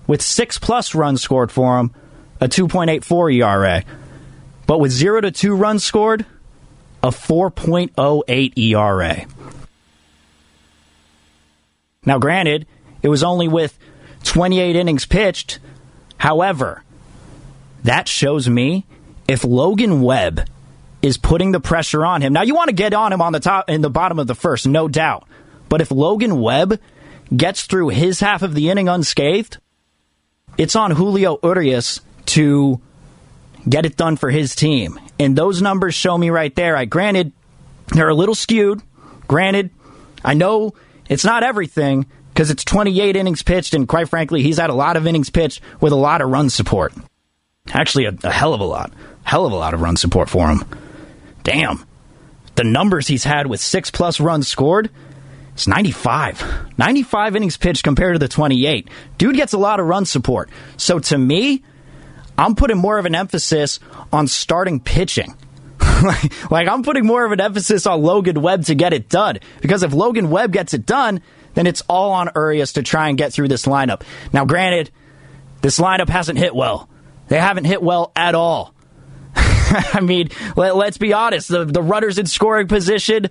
With 0.07 0.23
six 0.23 0.59
plus 0.59 0.95
runs 0.95 1.21
scored 1.23 1.51
for 1.51 1.79
him, 1.79 1.95
a 2.41 2.49
2.84 2.49 3.35
ERA. 3.35 3.85
But 4.67 4.79
with 4.79 4.93
zero 4.93 5.21
to 5.21 5.31
two 5.31 5.55
runs 5.55 5.85
scored, 5.85 6.25
a 7.03 7.09
4.08 7.09 8.59
ERA. 8.59 9.27
Now, 12.05 12.19
granted, 12.19 12.67
it 13.03 13.09
was 13.09 13.23
only 13.23 13.49
with 13.49 13.79
28 14.25 14.77
innings 14.77 15.07
pitched. 15.07 15.59
However, 16.19 16.83
that 17.85 18.09
shows 18.09 18.49
me 18.49 18.87
if 19.27 19.45
Logan 19.45 20.03
Webb 20.03 20.49
is 21.03 21.17
putting 21.17 21.53
the 21.53 21.61
pressure 21.61 22.05
on 22.05 22.23
him. 22.23 22.33
Now 22.33 22.43
you 22.43 22.55
want 22.55 22.69
to 22.69 22.75
get 22.75 22.95
on 22.95 23.13
him 23.13 23.23
on 23.23 23.33
the 23.33 23.41
top 23.41 23.69
in 23.69 23.81
the 23.81 23.91
bottom 23.91 24.19
of 24.19 24.27
the 24.27 24.35
first, 24.35 24.67
no 24.67 24.89
doubt. 24.89 25.27
But 25.69 25.81
if 25.81 25.91
Logan 25.91 26.41
Webb 26.41 26.81
gets 27.35 27.65
through 27.65 27.89
his 27.89 28.21
half 28.21 28.43
of 28.43 28.55
the 28.55 28.71
inning 28.71 28.89
unscathed, 28.89 29.59
it's 30.57 30.75
on 30.75 30.91
Julio 30.93 31.39
Urias 31.43 32.01
to 32.27 32.81
get 33.69 33.87
it 33.87 33.97
done 33.97 34.17
for 34.17 34.31
his 34.31 34.55
team. 34.55 34.99
And 35.21 35.37
those 35.37 35.63
numbers 35.63 35.95
show 35.95 36.17
me 36.17 36.31
right 36.31 36.55
there. 36.55 36.77
I 36.77 36.85
granted 36.85 37.33
they're 37.89 38.09
a 38.09 38.15
little 38.15 38.35
skewed. 38.35 38.83
Granted, 39.29 39.71
I 40.25 40.35
know 40.35 40.75
it's 41.09 41.25
not 41.25 41.43
everything 41.43 42.07
because 42.33 42.51
it's 42.51 42.65
28 42.65 43.17
innings 43.17 43.43
pitched, 43.43 43.75
and 43.75 43.87
quite 43.87 44.09
frankly, 44.09 44.43
he's 44.43 44.59
had 44.59 44.71
a 44.71 44.75
lot 44.75 44.97
of 44.97 45.07
innings 45.07 45.31
pitched 45.31 45.61
with 45.81 45.93
a 45.93 45.97
lot 45.97 46.21
of 46.23 46.31
run 46.31 46.51
support. 46.51 46.95
Actually, 47.71 48.07
a, 48.07 48.15
a 48.25 48.31
hell 48.31 48.55
of 48.55 48.61
a 48.61 48.65
lot. 48.65 48.93
Hell 49.25 49.45
of 49.45 49.53
a 49.53 49.57
lot 49.57 49.75
of 49.75 49.81
run 49.81 49.97
support 49.97 50.31
for 50.31 50.49
him 50.49 50.65
damn, 51.49 51.83
the 52.57 52.65
numbers 52.65 53.07
he's 53.07 53.25
had 53.25 53.47
with 53.47 53.61
six 53.61 53.91
plus 53.91 54.21
runs 54.21 54.47
scored, 54.47 54.91
it's 55.55 55.67
95. 55.67 56.77
95 56.77 57.37
innings 57.37 57.57
pitched 57.57 57.83
compared 57.83 58.15
to 58.15 58.19
the 58.19 58.29
28. 58.29 58.89
Dude 59.17 59.35
gets 59.35 59.55
a 59.55 59.59
lot 59.59 59.81
of 59.81 59.87
run 59.87 60.05
support. 60.05 60.51
So 60.77 60.99
to 60.99 61.17
me, 61.17 61.65
I'm 62.37 62.55
putting 62.55 62.77
more 62.77 62.99
of 62.99 63.07
an 63.07 63.15
emphasis 63.15 63.81
on 64.13 64.29
starting 64.29 64.79
pitching. 64.79 65.35
like, 66.51 66.69
I'm 66.69 66.83
putting 66.83 67.07
more 67.07 67.25
of 67.25 67.33
an 67.33 67.41
emphasis 67.41 67.87
on 67.87 68.03
Logan 68.03 68.43
Webb 68.43 68.67
to 68.67 68.75
get 68.75 68.93
it 68.93 69.09
done. 69.09 69.39
Because 69.63 69.83
if 69.83 69.93
Logan 69.93 70.31
Webb 70.31 70.53
gets 70.53 70.75
it 70.75 70.85
done, 70.85 71.23
then 71.55 71.67
it's 71.67 71.83
all 71.89 72.13
on 72.13 72.31
Urias 72.37 72.75
to 72.75 72.83
try 72.83 73.09
and 73.09 73.17
get 73.17 73.33
through 73.33 73.49
this 73.49 73.65
lineup. 73.65 74.03
Now, 74.33 74.45
granted, 74.45 74.91
this 75.63 75.81
lineup 75.81 76.11
hasn't 76.11 76.39
hit 76.39 76.55
well. 76.55 76.89
They 77.29 77.41
haven't 77.41 77.65
hit 77.65 77.83
well 77.83 78.13
at 78.15 78.35
all. 78.35 78.75
I 79.93 80.01
mean, 80.01 80.31
let, 80.57 80.75
us 80.75 80.99
be 80.99 81.13
honest. 81.13 81.49
The, 81.49 81.65
the 81.65 81.83
runners 81.83 82.19
in 82.19 82.27
scoring 82.27 82.69
position, 82.69 83.29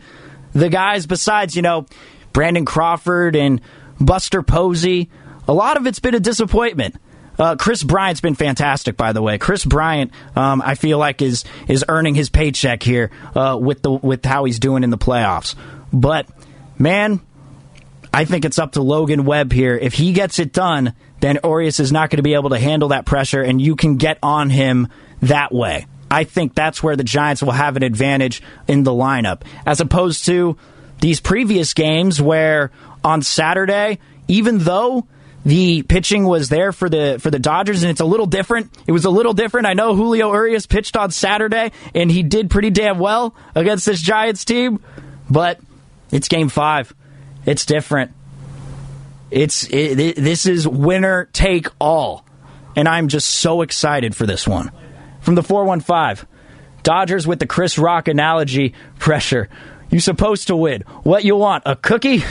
the 0.54 0.70
guys 0.70 1.06
besides, 1.06 1.56
you 1.56 1.62
know, 1.62 1.86
Brandon 2.34 2.66
Crawford 2.66 3.36
and 3.36 3.62
Buster 4.00 4.44
Posey, 4.44 5.10
a 5.48 5.54
lot 5.54 5.78
of 5.78 5.88
it's 5.88 6.00
been 6.00 6.16
a 6.16 6.20
disappointment. 6.20 6.96
Uh, 7.40 7.56
Kris 7.56 7.84
Bryant's 7.84 8.22
been 8.22 8.36
fantastic, 8.36 8.98
by 8.98 9.14
the 9.14 9.22
way. 9.22 9.38
Kris 9.38 9.64
Bryant, 9.64 10.12
um, 10.36 10.62
I 10.62 10.76
feel 10.76 10.98
like 10.98 11.22
is 11.22 11.46
is 11.68 11.86
earning 11.88 12.16
his 12.16 12.30
paycheck 12.30 12.82
here 12.82 13.12
uh, 13.36 13.58
with 13.60 13.84
the 13.84 13.92
with 13.92 14.26
how 14.26 14.46
he's 14.46 14.60
doing 14.60 14.84
in 14.84 14.90
the 14.90 14.98
playoffs. 14.98 15.54
But 15.94 16.28
man, 16.80 17.22
I 18.12 18.26
think 18.26 18.44
it's 18.44 18.58
up 18.58 18.72
to 18.74 18.82
Logan 18.82 19.26
Webb 19.26 19.52
here. 19.52 19.78
If 19.78 19.94
he 19.94 20.14
gets 20.14 20.40
it 20.40 20.52
done, 20.52 20.94
then 21.20 21.40
Urias 21.44 21.80
is 21.80 21.92
not 21.92 22.10
going 22.10 22.18
to 22.18 22.24
be 22.24 22.34
able 22.34 22.50
to 22.50 22.60
handle 22.60 22.90
that 22.90 23.06
pressure, 23.06 23.42
and 23.42 23.62
you 23.62 23.76
can 23.76 23.98
get 23.98 24.18
on 24.24 24.50
him 24.50 24.88
that 25.22 25.54
way. 25.54 25.86
I 26.10 26.24
think 26.24 26.56
that's 26.56 26.82
where 26.82 26.96
the 26.96 27.04
Giants 27.04 27.44
will 27.44 27.52
have 27.52 27.76
an 27.76 27.84
advantage 27.84 28.42
in 28.68 28.84
the 28.84 28.92
lineup, 28.92 29.42
as 29.66 29.82
opposed 29.82 30.26
to 30.26 30.58
these 31.02 31.20
previous 31.20 31.74
games 31.74 32.22
where 32.22 32.72
on 33.04 33.22
Saturday, 33.22 34.00
even 34.28 34.60
though 34.60 35.06
the 35.46 35.84
pitching 35.84 36.26
was 36.26 36.50
there 36.50 36.72
for 36.72 36.90
the 36.90 37.20
for 37.22 37.30
the 37.30 37.40
Dodgers, 37.40 37.84
and 37.84 37.92
it's 37.92 38.02
a 38.02 38.06
little 38.06 38.26
different. 38.26 38.72
It 38.86 38.92
was 38.92 39.06
a 39.06 39.10
little 39.10 39.34
different. 39.34 39.68
I 39.68 39.74
know 39.74 39.96
Julio 39.96 40.32
Urias 40.34 40.66
pitched 40.66 40.98
on 40.98 41.12
Saturday, 41.12 41.72
and 41.94 42.12
he 42.12 42.24
did 42.24 42.50
pretty 42.50 42.70
damn 42.70 43.00
well 43.00 43.36
against 43.56 43.86
this 43.86 44.02
Giants 44.02 44.46
team, 44.46 44.82
but 45.30 45.60
it's 46.12 46.28
Game 46.28 46.50
Five. 46.50 46.94
It's 47.46 47.66
different. 47.66 48.12
It's 49.30 49.66
it, 49.66 50.00
it, 50.00 50.16
this 50.18 50.46
is 50.46 50.68
winner 50.68 51.30
take 51.32 51.68
all, 51.80 52.26
and 52.76 52.88
I'm 52.88 53.08
just 53.08 53.30
so 53.30 53.62
excited 53.62 54.16
for 54.16 54.26
this 54.26 54.48
one 54.48 54.72
from 55.28 55.36
the 55.36 55.44
415. 55.44 56.26
Dodgers 56.84 57.28
with 57.28 57.40
the 57.40 57.46
Chris 57.46 57.78
Rock 57.78 58.08
analogy 58.08 58.74
pressure. 58.98 59.50
You 59.90 60.00
supposed 60.00 60.48
to 60.48 60.56
win. 60.56 60.84
What 61.04 61.26
you 61.26 61.36
want? 61.36 61.64
A 61.66 61.76
cookie? 61.76 62.20
from 62.20 62.30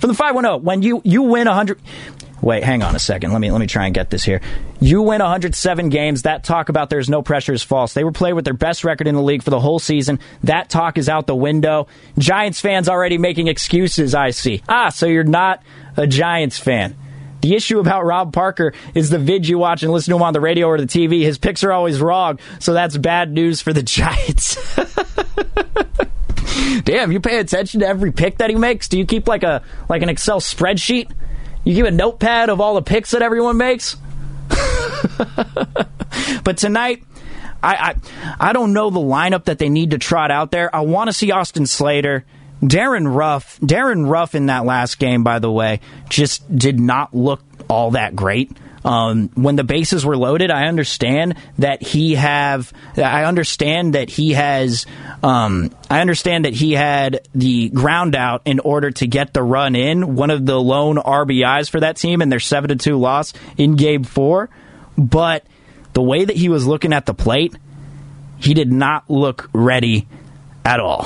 the 0.00 0.14
510, 0.14 0.64
when 0.64 0.82
you, 0.82 1.00
you 1.04 1.22
win 1.22 1.46
100 1.46 1.80
Wait, 2.42 2.64
hang 2.64 2.82
on 2.82 2.96
a 2.96 2.98
second. 2.98 3.32
Let 3.32 3.40
me 3.40 3.52
let 3.52 3.60
me 3.60 3.68
try 3.68 3.86
and 3.86 3.94
get 3.94 4.10
this 4.10 4.24
here. 4.24 4.40
You 4.80 5.02
win 5.02 5.20
107 5.20 5.88
games. 5.88 6.22
That 6.22 6.42
talk 6.42 6.68
about 6.68 6.90
there's 6.90 7.08
no 7.08 7.22
pressure 7.22 7.52
is 7.52 7.62
false. 7.62 7.94
They 7.94 8.04
were 8.04 8.12
playing 8.12 8.36
with 8.36 8.44
their 8.44 8.54
best 8.54 8.84
record 8.84 9.06
in 9.06 9.14
the 9.14 9.22
league 9.22 9.42
for 9.42 9.50
the 9.50 9.60
whole 9.60 9.80
season. 9.80 10.18
That 10.44 10.68
talk 10.68 10.98
is 10.98 11.08
out 11.08 11.26
the 11.26 11.36
window. 11.36 11.88
Giants 12.16 12.60
fans 12.60 12.88
already 12.88 13.18
making 13.18 13.48
excuses, 13.48 14.14
I 14.14 14.30
see. 14.30 14.62
Ah, 14.68 14.88
so 14.88 15.06
you're 15.06 15.24
not 15.24 15.62
a 15.96 16.08
Giants 16.08 16.58
fan. 16.58 16.96
The 17.40 17.54
issue 17.54 17.78
about 17.78 18.04
Rob 18.04 18.32
Parker 18.32 18.74
is 18.94 19.10
the 19.10 19.18
vid 19.18 19.46
you 19.46 19.58
watch 19.58 19.82
and 19.82 19.92
listen 19.92 20.12
to 20.12 20.16
him 20.16 20.22
on 20.22 20.32
the 20.32 20.40
radio 20.40 20.66
or 20.66 20.78
the 20.78 20.86
TV. 20.86 21.22
His 21.22 21.38
picks 21.38 21.62
are 21.62 21.72
always 21.72 22.00
wrong, 22.00 22.38
so 22.58 22.72
that's 22.72 22.96
bad 22.96 23.32
news 23.32 23.60
for 23.60 23.72
the 23.72 23.82
Giants. 23.88 24.56
Damn, 26.84 27.12
you 27.12 27.20
pay 27.20 27.38
attention 27.38 27.80
to 27.80 27.86
every 27.86 28.12
pick 28.12 28.38
that 28.38 28.50
he 28.50 28.56
makes? 28.56 28.88
Do 28.88 28.98
you 28.98 29.06
keep 29.06 29.28
like 29.28 29.42
a 29.42 29.62
like 29.88 30.02
an 30.02 30.08
Excel 30.08 30.40
spreadsheet? 30.40 31.10
You 31.64 31.74
keep 31.74 31.86
a 31.86 31.90
notepad 31.90 32.50
of 32.50 32.60
all 32.60 32.74
the 32.74 32.82
picks 32.82 33.12
that 33.12 33.22
everyone 33.22 33.56
makes? 33.56 33.96
but 36.44 36.56
tonight, 36.56 37.04
I, 37.62 37.94
I 37.94 37.94
I 38.48 38.52
don't 38.52 38.72
know 38.72 38.90
the 38.90 39.00
lineup 39.00 39.44
that 39.44 39.58
they 39.58 39.68
need 39.68 39.90
to 39.90 39.98
trot 39.98 40.30
out 40.30 40.50
there. 40.50 40.74
I 40.74 40.80
want 40.80 41.08
to 41.08 41.12
see 41.12 41.30
Austin 41.30 41.66
Slater. 41.66 42.24
Darin 42.66 43.06
Ruf, 43.06 43.58
Darin 43.64 44.06
Ruf 44.06 44.34
in 44.34 44.46
that 44.46 44.64
last 44.64 44.98
game, 44.98 45.22
by 45.22 45.38
the 45.38 45.50
way, 45.50 45.80
just 46.08 46.56
did 46.56 46.80
not 46.80 47.14
look 47.14 47.40
all 47.68 47.92
that 47.92 48.16
great. 48.16 48.50
Um, 48.84 49.28
when 49.34 49.56
the 49.56 49.64
bases 49.64 50.06
were 50.06 50.16
loaded, 50.16 50.50
I 50.50 50.66
understand 50.66 51.34
that 51.58 51.82
he 51.82 52.14
have. 52.14 52.72
I 52.96 53.24
understand 53.24 53.94
that 53.94 54.08
he 54.08 54.32
has. 54.32 54.86
Um, 55.22 55.70
I 55.90 56.00
understand 56.00 56.44
that 56.44 56.54
he 56.54 56.72
had 56.72 57.28
the 57.34 57.68
ground 57.68 58.14
out 58.14 58.42
in 58.44 58.60
order 58.60 58.90
to 58.92 59.06
get 59.06 59.34
the 59.34 59.42
run 59.42 59.74
in. 59.74 60.14
One 60.14 60.30
of 60.30 60.46
the 60.46 60.60
lone 60.60 60.96
RBIs 60.96 61.68
for 61.68 61.80
that 61.80 61.96
team 61.96 62.22
in 62.22 62.28
their 62.28 62.40
seven 62.40 62.68
to 62.68 62.76
two 62.76 62.96
loss 62.96 63.32
in 63.56 63.76
Game 63.76 64.04
Four, 64.04 64.48
but 64.96 65.44
the 65.92 66.02
way 66.02 66.24
that 66.24 66.36
he 66.36 66.48
was 66.48 66.66
looking 66.66 66.92
at 66.92 67.06
the 67.06 67.14
plate, 67.14 67.54
he 68.38 68.54
did 68.54 68.72
not 68.72 69.10
look 69.10 69.50
ready 69.52 70.06
at 70.64 70.80
all. 70.80 71.04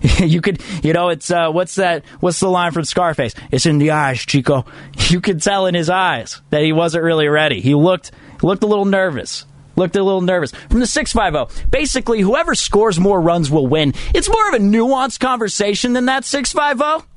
you 0.18 0.40
could, 0.40 0.62
you 0.82 0.92
know, 0.92 1.08
it's 1.10 1.30
uh, 1.30 1.50
what's 1.50 1.74
that? 1.74 2.04
What's 2.20 2.40
the 2.40 2.48
line 2.48 2.72
from 2.72 2.84
Scarface? 2.84 3.34
It's 3.50 3.66
in 3.66 3.78
the 3.78 3.90
eyes, 3.92 4.20
Chico. 4.20 4.64
You 5.10 5.20
could 5.20 5.42
tell 5.42 5.66
in 5.66 5.74
his 5.74 5.90
eyes 5.90 6.40
that 6.50 6.62
he 6.62 6.72
wasn't 6.72 7.02
really 7.02 7.26
ready. 7.26 7.60
He 7.60 7.74
looked 7.74 8.12
looked 8.42 8.62
a 8.62 8.66
little 8.66 8.84
nervous. 8.84 9.44
Looked 9.74 9.96
a 9.96 10.04
little 10.04 10.20
nervous. 10.20 10.52
From 10.52 10.78
the 10.78 10.86
650, 10.86 11.66
basically, 11.70 12.20
whoever 12.20 12.54
scores 12.54 13.00
more 13.00 13.20
runs 13.20 13.50
will 13.50 13.66
win. 13.66 13.94
It's 14.14 14.28
more 14.28 14.48
of 14.48 14.54
a 14.54 14.58
nuanced 14.58 15.18
conversation 15.18 15.94
than 15.94 16.06
that 16.06 16.24
650. 16.24 17.08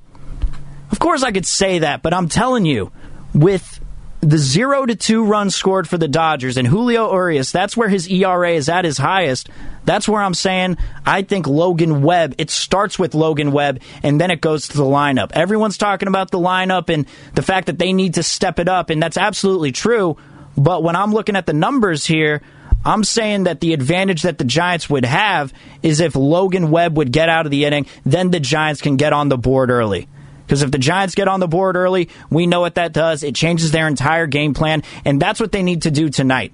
Of 0.91 0.99
course, 0.99 1.21
I 1.21 1.31
could 1.31 1.45
say 1.45 1.79
that, 1.79 2.01
but 2.01 2.13
I'm 2.13 2.29
telling 2.29 2.65
you, 2.65 2.91
with 3.34 3.79
the 4.24 4.38
zero 4.38 4.86
to 4.86 4.95
two 4.95 5.26
runs 5.26 5.53
scored 5.53 5.88
for 5.88 5.97
the 5.97 6.07
Dodgers 6.07 6.55
and 6.55 6.65
Julio 6.65 7.11
Urias, 7.11 7.51
that's 7.51 7.76
where 7.76 7.89
his 7.89 8.09
ERA 8.09 8.51
is 8.51 8.69
at 8.69 8.86
his 8.86 8.97
highest. 8.97 9.49
That's 9.84 10.07
where 10.07 10.21
I'm 10.21 10.34
saying 10.34 10.78
I 11.05 11.24
think 11.24 11.45
Logan 11.45 12.01
Webb, 12.01 12.36
it 12.38 12.49
starts 12.49 12.97
with 12.97 13.15
Logan 13.15 13.51
Webb 13.51 13.82
and 14.01 14.19
then 14.19 14.32
it 14.32 14.39
goes 14.39 14.69
to 14.69 14.78
the 14.78 14.84
lineup. 14.84 15.32
Everyone's 15.34 15.78
talking 15.78 16.07
about 16.07 16.32
the 16.32 16.39
lineup 16.39 16.89
and 16.89 17.05
the 17.36 17.41
fact 17.41 17.67
that 17.67 17.78
they 17.78 17.91
need 17.91 18.13
to 18.13 18.24
step 18.24 18.59
it 18.59 18.69
up, 18.69 18.89
and 18.89 19.03
that's 19.03 19.17
absolutely 19.17 19.74
true. 19.74 20.17
But 20.57 20.84
when 20.84 20.95
I'm 20.95 21.11
looking 21.11 21.36
at 21.36 21.45
the 21.45 21.53
numbers 21.53 22.05
here, 22.05 22.41
I'm 22.86 23.03
saying 23.03 23.43
that 23.43 23.59
the 23.59 23.74
advantage 23.74 24.21
that 24.21 24.38
the 24.38 24.45
Giants 24.45 24.89
would 24.89 25.05
have 25.05 25.53
is 25.82 25.99
if 25.99 26.15
Logan 26.15 26.71
Webb 26.71 26.97
would 26.97 27.11
get 27.11 27.28
out 27.28 27.45
of 27.45 27.51
the 27.51 27.65
inning, 27.65 27.88
then 28.05 28.32
the 28.32 28.39
Giants 28.39 28.82
can 28.82 28.95
get 28.95 29.11
on 29.11 29.30
the 29.30 29.38
board 29.38 29.69
early. 29.69 30.07
Because 30.54 30.62
if 30.62 30.70
the 30.70 30.78
Giants 30.78 31.16
get 31.16 31.28
on 31.28 31.39
the 31.39 31.47
board 31.47 31.76
early, 31.76 32.10
we 32.30 32.45
know 32.45 32.60
what 32.60 32.76
that 32.76 32.93
does. 32.93 33.24
It 33.24 33.34
changes 33.34 33.72
their 33.72 33.88
entire 33.88 34.28
game 34.28 34.54
plan, 34.54 34.84
and 35.04 35.20
that's 35.20 35.39
what 35.39 35.51
they 35.51 35.64
need 35.64 35.82
to 35.82 35.89
do 35.89 36.10
tonight. 36.10 36.54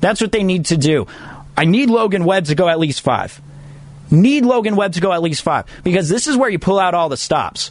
That's 0.00 0.22
what 0.22 0.32
they 0.32 0.42
need 0.42 0.64
to 0.66 0.78
do. 0.78 1.06
I 1.54 1.66
need 1.66 1.90
Logan 1.90 2.24
Webb 2.24 2.46
to 2.46 2.54
go 2.54 2.66
at 2.66 2.78
least 2.78 3.02
five. 3.02 3.38
Need 4.10 4.46
Logan 4.46 4.74
Webb 4.74 4.94
to 4.94 5.02
go 5.02 5.12
at 5.12 5.20
least 5.20 5.42
five 5.42 5.66
because 5.84 6.08
this 6.08 6.26
is 6.26 6.34
where 6.34 6.48
you 6.48 6.58
pull 6.58 6.78
out 6.78 6.94
all 6.94 7.10
the 7.10 7.18
stops. 7.18 7.70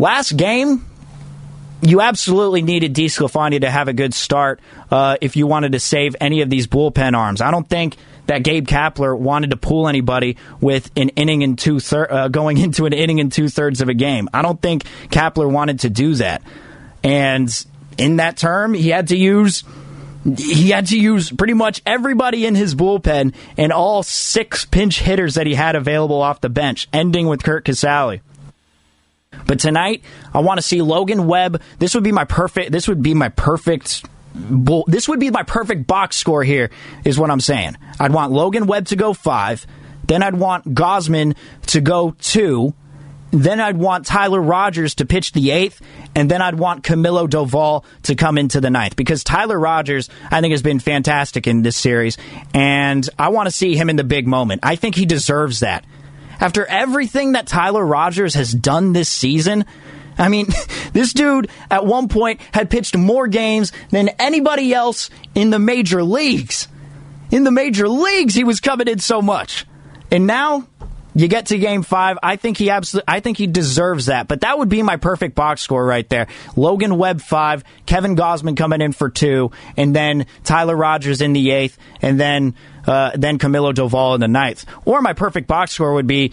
Last 0.00 0.36
game, 0.36 0.84
you 1.82 2.00
absolutely 2.00 2.62
needed 2.62 2.92
DeSclafani 2.92 3.60
to 3.60 3.70
have 3.70 3.86
a 3.86 3.92
good 3.92 4.12
start 4.12 4.58
uh, 4.90 5.18
if 5.20 5.36
you 5.36 5.46
wanted 5.46 5.70
to 5.70 5.78
save 5.78 6.16
any 6.20 6.40
of 6.40 6.50
these 6.50 6.66
bullpen 6.66 7.16
arms. 7.16 7.40
I 7.40 7.52
don't 7.52 7.68
think 7.68 7.94
that 8.26 8.42
Gabe 8.42 8.66
Kapler 8.66 9.16
wanted 9.16 9.50
to 9.50 9.56
pull 9.56 9.88
anybody 9.88 10.36
with 10.60 10.90
an 10.96 11.10
inning 11.10 11.42
and 11.42 11.58
two 11.58 11.80
thir- 11.80 12.10
uh, 12.10 12.28
going 12.28 12.58
into 12.66 12.86
an 12.86 12.92
inning 12.92 13.20
and 13.20 13.32
two 13.32 13.48
thirds 13.48 13.80
of 13.80 13.88
a 13.88 13.94
game. 13.94 14.28
I 14.32 14.42
don't 14.42 14.60
think 14.60 14.84
Kapler 15.08 15.50
wanted 15.50 15.80
to 15.80 15.90
do 15.90 16.14
that, 16.16 16.42
and 17.02 17.48
in 17.98 18.16
that 18.16 18.36
term, 18.36 18.74
he 18.74 18.90
had 18.90 19.08
to 19.08 19.16
use 19.16 19.64
he 20.36 20.70
had 20.70 20.86
to 20.86 20.98
use 20.98 21.30
pretty 21.30 21.54
much 21.54 21.80
everybody 21.86 22.46
in 22.46 22.56
his 22.56 22.74
bullpen 22.74 23.32
and 23.56 23.72
all 23.72 24.02
six 24.02 24.64
pinch 24.64 24.98
hitters 24.98 25.36
that 25.36 25.46
he 25.46 25.54
had 25.54 25.76
available 25.76 26.20
off 26.20 26.40
the 26.40 26.48
bench, 26.48 26.88
ending 26.92 27.28
with 27.28 27.44
Curt 27.44 27.64
Casali. 27.64 28.22
But 29.46 29.60
tonight, 29.60 30.02
I 30.34 30.40
want 30.40 30.58
to 30.58 30.62
see 30.62 30.82
Logan 30.82 31.26
Webb. 31.26 31.60
This 31.78 31.94
would 31.94 32.02
be 32.02 32.12
my 32.12 32.24
perfect. 32.24 32.72
This 32.72 32.88
would 32.88 33.02
be 33.02 33.14
my 33.14 33.28
perfect. 33.28 34.04
This 34.86 35.08
would 35.08 35.20
be 35.20 35.30
my 35.30 35.42
perfect 35.42 35.86
box 35.86 36.16
score. 36.16 36.44
Here 36.44 36.70
is 37.04 37.18
what 37.18 37.30
I'm 37.30 37.40
saying. 37.40 37.76
I'd 37.98 38.12
want 38.12 38.32
Logan 38.32 38.66
Webb 38.66 38.86
to 38.86 38.96
go 38.96 39.12
five. 39.12 39.66
Then 40.06 40.22
I'd 40.22 40.36
want 40.36 40.72
Gausman 40.72 41.36
to 41.68 41.80
go 41.80 42.14
two. 42.20 42.74
Then 43.32 43.60
I'd 43.60 43.76
want 43.76 44.06
Tyler 44.06 44.40
Rogers 44.40 44.94
to 44.96 45.04
pitch 45.04 45.32
the 45.32 45.50
eighth, 45.50 45.82
and 46.14 46.30
then 46.30 46.40
I'd 46.40 46.54
want 46.54 46.84
Camilo 46.84 47.28
Doval 47.28 47.84
to 48.04 48.14
come 48.14 48.38
into 48.38 48.60
the 48.60 48.70
ninth 48.70 48.94
because 48.94 49.24
Tyler 49.24 49.58
Rogers, 49.58 50.08
I 50.30 50.40
think, 50.40 50.52
has 50.52 50.62
been 50.62 50.78
fantastic 50.78 51.46
in 51.46 51.62
this 51.62 51.76
series, 51.76 52.16
and 52.54 53.06
I 53.18 53.30
want 53.30 53.48
to 53.48 53.50
see 53.50 53.76
him 53.76 53.90
in 53.90 53.96
the 53.96 54.04
big 54.04 54.28
moment. 54.28 54.60
I 54.62 54.76
think 54.76 54.94
he 54.94 55.06
deserves 55.06 55.60
that. 55.60 55.84
After 56.38 56.64
everything 56.66 57.32
that 57.32 57.46
Tyler 57.46 57.84
Rogers 57.84 58.34
has 58.34 58.52
done 58.52 58.92
this 58.92 59.08
season, 59.08 59.64
I 60.18 60.28
mean, 60.28 60.46
this 60.92 61.12
dude 61.12 61.50
at 61.70 61.86
one 61.86 62.08
point 62.08 62.40
had 62.52 62.70
pitched 62.70 62.96
more 62.96 63.26
games 63.26 63.72
than 63.90 64.08
anybody 64.18 64.72
else 64.72 65.10
in 65.34 65.50
the 65.50 65.58
major 65.58 66.02
leagues. 66.02 66.68
In 67.30 67.44
the 67.44 67.50
major 67.50 67.88
leagues, 67.88 68.34
he 68.34 68.44
was 68.44 68.60
coming 68.60 68.88
in 68.88 68.98
so 68.98 69.20
much. 69.20 69.66
And 70.10 70.26
now 70.26 70.66
you 71.16 71.28
get 71.28 71.46
to 71.46 71.58
game 71.58 71.82
five. 71.82 72.18
I 72.22 72.36
think 72.36 72.58
he 72.58 72.68
absolutely, 72.68 73.06
I 73.08 73.20
think 73.20 73.38
he 73.38 73.46
deserves 73.46 74.06
that. 74.06 74.28
But 74.28 74.42
that 74.42 74.58
would 74.58 74.68
be 74.68 74.82
my 74.82 74.96
perfect 74.96 75.34
box 75.34 75.62
score 75.62 75.84
right 75.84 76.08
there. 76.08 76.26
Logan 76.56 76.98
Webb 76.98 77.22
five, 77.22 77.64
Kevin 77.86 78.16
Gausman 78.16 78.54
coming 78.56 78.82
in 78.82 78.92
for 78.92 79.08
two, 79.08 79.50
and 79.78 79.96
then 79.96 80.26
Tyler 80.44 80.76
Rogers 80.76 81.22
in 81.22 81.32
the 81.32 81.50
eighth, 81.52 81.78
and 82.02 82.20
then 82.20 82.54
uh, 82.86 83.12
then 83.14 83.38
Camilo 83.38 83.72
Doval 83.72 84.14
in 84.14 84.20
the 84.20 84.28
ninth. 84.28 84.66
Or 84.84 85.00
my 85.00 85.14
perfect 85.14 85.48
box 85.48 85.72
score 85.72 85.94
would 85.94 86.06
be 86.06 86.32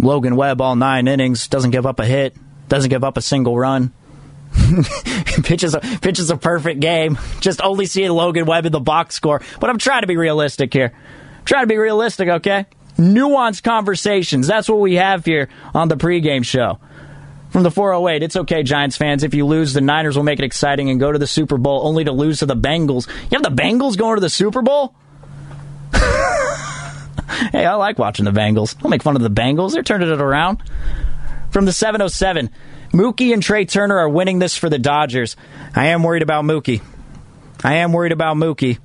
Logan 0.00 0.34
Webb 0.34 0.62
all 0.62 0.76
nine 0.76 1.06
innings, 1.06 1.46
doesn't 1.48 1.70
give 1.70 1.84
up 1.84 2.00
a 2.00 2.06
hit, 2.06 2.34
doesn't 2.70 2.88
give 2.88 3.04
up 3.04 3.18
a 3.18 3.20
single 3.20 3.58
run. 3.58 3.92
pitches 5.44 5.74
a 5.74 5.80
pitches 5.80 6.30
a 6.30 6.36
perfect 6.36 6.80
game. 6.80 7.18
Just 7.40 7.60
only 7.60 7.86
seeing 7.86 8.10
Logan 8.10 8.46
Webb 8.46 8.64
in 8.64 8.72
the 8.72 8.80
box 8.80 9.14
score. 9.14 9.42
But 9.60 9.68
I'm 9.68 9.78
trying 9.78 10.00
to 10.00 10.06
be 10.06 10.16
realistic 10.16 10.72
here. 10.72 10.92
I'm 11.38 11.44
trying 11.44 11.64
to 11.64 11.68
be 11.68 11.76
realistic, 11.76 12.28
okay? 12.28 12.66
Nuanced 12.96 13.62
conversations. 13.62 14.46
That's 14.46 14.68
what 14.68 14.80
we 14.80 14.94
have 14.94 15.24
here 15.24 15.48
on 15.74 15.88
the 15.88 15.96
pregame 15.96 16.44
show. 16.44 16.78
From 17.50 17.64
the 17.64 17.70
408, 17.70 18.22
it's 18.22 18.36
okay, 18.36 18.62
Giants 18.62 18.96
fans. 18.96 19.24
If 19.24 19.34
you 19.34 19.44
lose, 19.44 19.72
the 19.72 19.80
Niners 19.80 20.16
will 20.16 20.22
make 20.22 20.38
it 20.38 20.44
exciting 20.44 20.88
and 20.88 21.00
go 21.00 21.10
to 21.10 21.18
the 21.18 21.26
Super 21.26 21.58
Bowl 21.58 21.84
only 21.84 22.04
to 22.04 22.12
lose 22.12 22.38
to 22.38 22.46
the 22.46 22.54
Bengals. 22.54 23.08
You 23.08 23.38
have 23.38 23.42
the 23.42 23.50
Bengals 23.50 23.98
going 23.98 24.16
to 24.16 24.20
the 24.20 24.30
Super 24.30 24.62
Bowl? 24.62 24.94
hey, 25.92 27.66
I 27.66 27.74
like 27.74 27.98
watching 27.98 28.24
the 28.24 28.30
Bengals. 28.30 28.78
Don't 28.78 28.90
make 28.90 29.02
fun 29.02 29.16
of 29.16 29.22
the 29.22 29.30
Bengals. 29.30 29.72
They're 29.72 29.82
turning 29.82 30.10
it 30.10 30.20
around. 30.20 30.62
From 31.50 31.64
the 31.64 31.72
707, 31.72 32.50
Mookie 32.92 33.32
and 33.32 33.42
Trea 33.42 33.64
Turner 33.64 33.98
are 33.98 34.08
winning 34.08 34.38
this 34.38 34.56
for 34.56 34.68
the 34.68 34.78
Dodgers. 34.78 35.36
I 35.74 35.88
am 35.88 36.02
worried 36.02 36.22
about 36.22 36.44
Mookie. 36.44 36.82
I 37.62 37.76
am 37.76 37.92
worried 37.92 38.12
about 38.12 38.36
Mookie. 38.36 38.78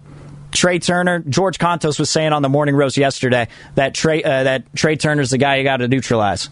Trea 0.52 0.80
Turner, 0.80 1.20
George 1.20 1.60
Kontos 1.60 2.00
was 2.00 2.10
saying 2.10 2.34
on 2.34 2.42
the 2.42 2.50
morning 2.50 2.76
roast 2.76 2.98
yesterday 2.98 3.50
that 3.76 3.94
Trey 3.94 4.24
uh, 4.24 4.44
that 4.44 4.74
Trea 4.76 4.96
Turner's 4.96 5.30
the 5.30 5.38
guy 5.38 5.58
you 5.58 5.64
got 5.64 5.78
to 5.78 5.88
neutralize. 5.88 6.50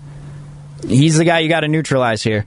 He's 0.86 1.18
the 1.18 1.24
guy 1.24 1.40
you 1.40 1.50
got 1.50 1.62
to 1.62 1.70
neutralize 1.70 2.22
here. 2.22 2.46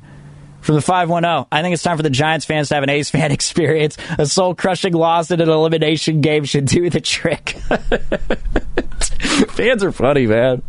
From 0.61 0.75
the 0.75 0.83
510, 0.83 1.47
I 1.53 1.63
think 1.63 1.75
it's 1.75 1.83
time 1.83 1.97
for 1.97 2.03
the 2.03 2.11
Giants 2.11 2.45
fans 2.45 2.69
to 2.69 2.75
have 2.75 2.83
an 2.83 2.91
A's 2.91 3.09
fan 3.09 3.31
experience. 3.33 3.97
A 4.19 4.27
soul 4.27 4.55
crushing 4.55 4.93
loss 4.93 5.31
in 5.31 5.41
an 5.41 5.49
elimination 5.49 6.21
game 6.21 6.45
should 6.45 6.67
do 6.67 6.91
the 6.91 7.01
trick. 7.01 7.51
Fans 9.51 9.85
are 9.85 9.93
funny, 9.93 10.27
man. 10.27 10.63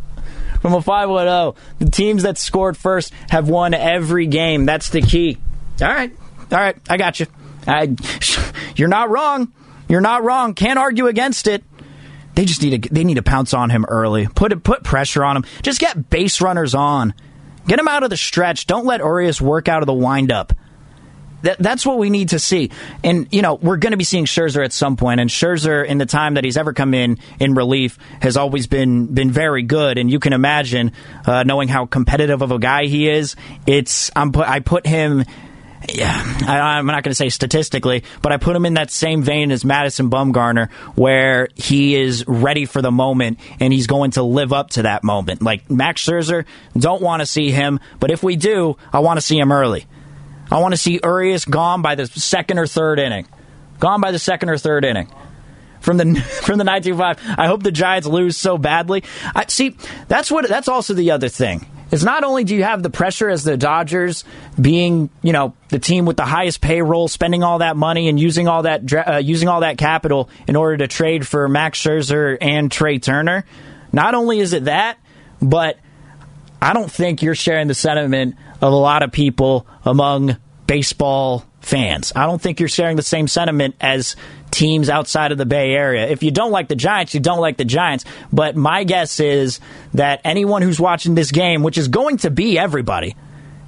From 0.62 0.74
a 0.74 0.82
510, 0.82 1.64
the 1.80 1.91
teams 1.91 2.24
that 2.24 2.38
scored 2.38 2.78
first 2.78 3.14
have 3.30 3.49
won 3.49 3.74
every 3.74 4.28
game. 4.28 4.66
That's 4.66 4.89
the 4.89 5.01
key. 5.01 5.38
All 5.82 5.88
right. 5.88 6.12
All 6.51 6.58
right. 6.58 6.78
I 6.89 6.97
got 6.97 7.20
you. 7.20 7.28
I, 7.66 7.95
you're 8.76 8.88
not 8.88 9.10
wrong. 9.10 9.51
You're 9.88 10.01
not 10.01 10.24
wrong. 10.24 10.53
Can't 10.53 10.80
argue 10.80 11.08
against 11.08 11.47
it. 11.47 11.64
They 12.36 12.45
just 12.45 12.62
need 12.62 12.84
to 12.84 12.93
they 12.93 13.03
need 13.03 13.16
to 13.16 13.24
pounce 13.24 13.53
on 13.53 13.72
him 13.72 13.84
early. 13.89 14.28
Put 14.28 14.64
put 14.64 14.84
pressure 14.84 15.24
on 15.24 15.38
him. 15.38 15.45
Just 15.64 15.80
get 15.80 16.10
base 16.12 16.39
runners 16.39 16.76
on. 16.76 17.16
Get 17.68 17.80
him 17.80 17.88
out 17.88 18.03
of 18.03 18.12
the 18.12 18.18
stretch. 18.18 18.68
Don't 18.68 18.86
let 18.86 18.99
Urias 18.99 19.41
work 19.41 19.68
out 19.68 19.82
of 19.82 19.88
the 19.88 19.93
windup. 19.93 20.53
That, 21.44 21.60
that's 21.60 21.86
what 21.86 21.98
we 21.98 22.10
need 22.10 22.30
to 22.30 22.40
see. 22.40 22.72
And, 23.04 23.28
you 23.32 23.42
know, 23.42 23.56
we're 23.56 23.78
going 23.78 23.92
to 23.92 23.98
be 23.98 24.04
seeing 24.04 24.26
Scherzer 24.26 24.64
at 24.64 24.74
some 24.74 24.98
point. 24.98 25.20
and 25.20 25.30
Scherzer, 25.30 25.86
in 25.86 25.98
the 25.98 26.06
time 26.06 26.34
that 26.36 26.44
he's 26.44 26.58
ever 26.58 26.74
come 26.74 26.94
in 26.94 27.20
in 27.40 27.54
relief, 27.54 27.98
has 28.22 28.38
always 28.38 28.68
been, 28.68 29.08
been 29.08 29.32
very 29.32 29.64
good. 29.64 29.98
And 29.98 30.10
you 30.10 30.20
can 30.20 30.34
imagine, 30.34 30.94
uh, 31.26 31.44
knowing 31.44 31.68
how 31.68 31.86
competitive 31.86 32.42
of 32.42 32.52
a 32.52 32.60
guy 32.60 32.86
he 32.86 33.08
is, 33.10 33.36
it's, 33.66 34.12
I'm 34.16 34.32
I 34.36 34.60
put 34.60 34.86
him 34.86 35.26
yeah, 35.94 36.38
I, 36.48 36.80
am 36.80 36.86
not 36.88 37.04
going 37.04 37.12
to 37.12 37.16
say 37.16 37.30
statistically, 37.30 38.04
but 38.22 38.32
I 38.32 38.38
put 38.38 38.56
him 38.56 38.66
in 38.66 38.74
that 38.74 38.92
same 38.92 39.22
vein 39.22 39.52
as 39.52 39.64
Madison 39.64 40.10
Bumgarner, 40.10 40.72
where 40.96 41.50
he 41.56 41.96
is 41.96 42.28
ready 42.28 42.66
for 42.66 42.82
the 42.82 42.92
moment 42.92 43.40
and 43.60 43.72
he's 43.72 43.88
going 43.88 44.12
to 44.12 44.24
live 44.24 44.52
up 44.54 44.72
to 44.72 44.84
that 44.84 45.04
moment. 45.04 45.42
Like 45.42 45.70
Max 45.70 46.04
Scherzer, 46.04 46.46
don't 46.76 47.02
want 47.02 47.22
to 47.22 47.26
see 47.26 47.52
him, 47.52 47.80
but 48.00 48.12
if 48.12 48.24
we 48.24 48.36
do, 48.36 48.78
I 48.92 49.00
want 49.00 49.18
to 49.18 49.22
see 49.22 49.38
him 49.38 49.52
early. 49.52 49.86
I 50.52 50.60
want 50.60 50.74
to 50.74 50.78
see 50.78 51.00
Urias 51.04 51.45
gone 51.45 51.82
by 51.82 51.95
the 51.95 52.08
second 52.08 52.60
or 52.60 52.68
third 52.68 53.00
inning. 53.00 53.28
Gone 53.80 54.02
by 54.02 54.12
the 54.12 54.20
second 54.20 54.50
or 54.50 54.58
third 54.58 54.86
inning. 54.86 55.12
From 55.82 55.98
the 55.98 56.16
from 56.43 56.58
the 56.58 56.64
925, 56.64 57.20
I 57.38 57.48
hope 57.48 57.64
the 57.64 57.72
Giants 57.72 58.08
lose 58.08 58.38
so 58.38 58.58
badly. 58.58 59.04
I 59.36 59.45
see 59.48 59.78
that's 60.08 60.32
what 60.32 60.48
that's 60.48 60.68
also 60.68 60.93
the 60.93 61.12
other 61.12 61.30
thing. 61.30 61.66
Is 61.89 62.04
not 62.04 62.26
only 62.26 62.43
do 62.43 62.54
you 62.54 62.64
have 62.64 62.84
the 62.84 62.89
pressure 62.89 63.30
as 63.30 63.45
the 63.45 63.56
Dodgers 63.56 64.26
being, 64.60 65.10
you 65.22 65.32
know, 65.32 65.54
the 65.70 65.80
team 65.80 66.06
with 66.06 66.18
the 66.18 66.26
highest 66.26 66.60
payroll, 66.60 67.08
spending 67.08 67.43
all 67.43 67.60
that 67.60 67.78
money 67.78 68.10
and 68.10 68.20
using 68.20 68.50
all 68.50 68.64
that 68.64 68.93
uh, 68.93 69.18
using 69.18 69.48
all 69.48 69.62
that 69.62 69.78
capital 69.78 70.30
in 70.48 70.58
order 70.58 70.78
to 70.78 70.88
trade 70.88 71.26
for 71.26 71.48
Max 71.48 71.82
Scherzer 71.82 72.38
and 72.41 72.70
Trea 72.70 73.00
Turner. 73.00 73.45
Not 73.93 74.16
only 74.16 74.39
is 74.39 74.52
it 74.52 74.66
that, 74.66 74.98
but 75.41 75.80
I 76.62 76.74
don't 76.74 76.91
think 76.91 77.22
you're 77.22 77.36
sharing 77.36 77.68
the 77.68 77.74
sentiment 77.74 78.36
of 78.62 78.74
a 78.74 78.76
lot 78.76 79.03
of 79.03 79.12
people 79.12 79.68
among 79.86 80.38
baseball 80.66 81.45
fans. 81.62 82.14
I 82.16 82.26
don't 82.26 82.41
think 82.41 82.60
you're 82.60 82.70
sharing 82.70 82.95
the 82.95 83.03
same 83.03 83.28
sentiment 83.28 83.76
as 83.82 84.16
teams 84.51 84.89
outside 84.89 85.32
of 85.32 85.38
the 85.38 85.45
Bay 85.45 85.72
Area. 85.72 86.08
If 86.08 86.24
you 86.24 86.32
don't 86.32 86.51
like 86.51 86.68
the 86.68 86.76
Giants, 86.76 87.14
you 87.14 87.20
don't 87.20 87.39
like 87.39 87.58
the 87.58 87.66
Giants. 87.66 88.05
But 88.32 88.55
my 88.55 88.84
guess 88.84 89.20
is 89.20 89.60
that 89.93 90.22
anyone 90.24 90.62
who's 90.62 90.80
watching 90.80 91.16
this 91.16 91.32
game, 91.32 91.64
which 91.64 91.78
is 91.78 91.88
going 91.88 92.18
to 92.18 92.32
be 92.32 92.58
everybody, 92.58 93.16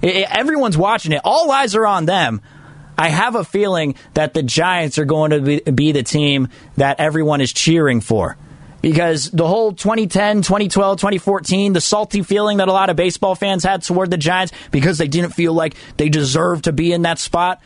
everyone's 0.02 0.78
watching 0.78 1.12
it, 1.12 1.22
all 1.24 1.52
eyes 1.52 1.76
are 1.76 1.86
on 1.86 2.06
them. 2.06 2.42
I 2.98 3.10
have 3.10 3.36
a 3.36 3.46
feeling 3.46 3.96
that 4.14 4.34
the 4.34 4.44
Giants 4.44 4.98
are 4.98 5.06
going 5.06 5.32
to 5.32 5.72
be, 5.72 5.92
the 5.92 6.04
team 6.04 6.50
that 6.76 7.00
everyone 7.00 7.40
is 7.40 7.54
cheering 7.54 8.02
for. 8.02 8.38
Because 8.82 9.30
the 9.32 9.48
whole 9.48 9.72
2010, 9.74 10.42
2012, 10.42 10.98
2014, 10.98 11.74
the 11.74 11.82
salty 11.82 12.22
feeling 12.24 12.58
that 12.58 12.68
a 12.68 12.74
lot 12.74 12.90
of 12.90 12.96
baseball 12.96 13.36
fans 13.36 13.64
had 13.64 13.84
toward 13.84 14.12
the 14.12 14.18
Giants 14.18 14.54
because 14.72 14.98
they 14.98 15.08
didn't 15.08 15.32
feel 15.32 15.54
like 15.54 15.76
they 15.98 16.10
deserved 16.10 16.66
to 16.66 16.72
be 16.72 16.94
in 16.94 17.04
that 17.04 17.20
spot. 17.20 17.62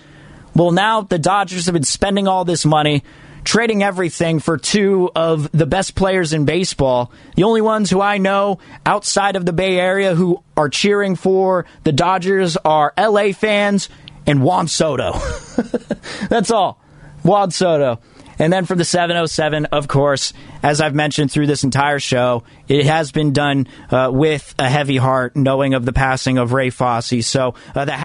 Well, 0.56 0.72
now 0.72 1.02
the 1.02 1.20
Dodgers 1.20 1.66
have 1.66 1.74
been 1.74 1.84
spending 1.84 2.28
all 2.28 2.46
this 2.46 2.66
money, 2.66 3.04
trading 3.44 3.84
everything 3.84 4.40
for 4.40 4.58
two 4.58 5.12
of 5.16 5.52
the 5.52 5.66
best 5.66 5.96
players 5.96 6.34
in 6.34 6.46
baseball. 6.46 7.12
The 7.36 7.44
only 7.44 7.62
ones 7.62 7.90
who 7.90 8.02
I 8.02 8.18
know 8.18 8.60
outside 8.86 9.36
of 9.36 9.46
the 9.46 9.54
Bay 9.54 9.80
Area 9.80 10.16
who 10.16 10.44
are 10.56 10.70
cheering 10.70 11.16
for 11.16 11.66
the 11.84 11.92
Dodgers 11.92 12.58
are 12.58 12.94
LA 12.98 13.32
fans 13.32 13.90
and 14.26 14.44
Juan 14.44 14.68
Soto. 14.68 15.14
That's 16.30 16.52
all. 16.52 16.80
Juan 17.24 17.52
Soto. 17.52 18.00
And 18.44 18.52
then 18.52 18.66
for 18.66 18.76
the 18.76 18.84
707, 18.84 19.68
of 19.68 19.88
course, 19.88 20.34
as 20.62 20.82
I've 20.82 20.94
mentioned 20.94 21.32
through 21.32 21.48
this 21.48 21.64
entire 21.64 21.98
show, 21.98 22.44
it 22.68 22.86
has 22.86 23.14
been 23.14 23.32
done 23.32 23.70
uh, 23.90 24.10
with 24.12 24.54
a 24.60 24.70
heavy 24.70 24.98
heart, 24.98 25.38
knowing 25.38 25.76
of 25.76 25.86
the 25.86 25.94
passing 25.94 26.38
of 26.38 26.52
Ray 26.52 26.70
Fosse. 26.70 27.26
So 27.26 27.56
uh, 27.74 27.86
the 27.86 28.04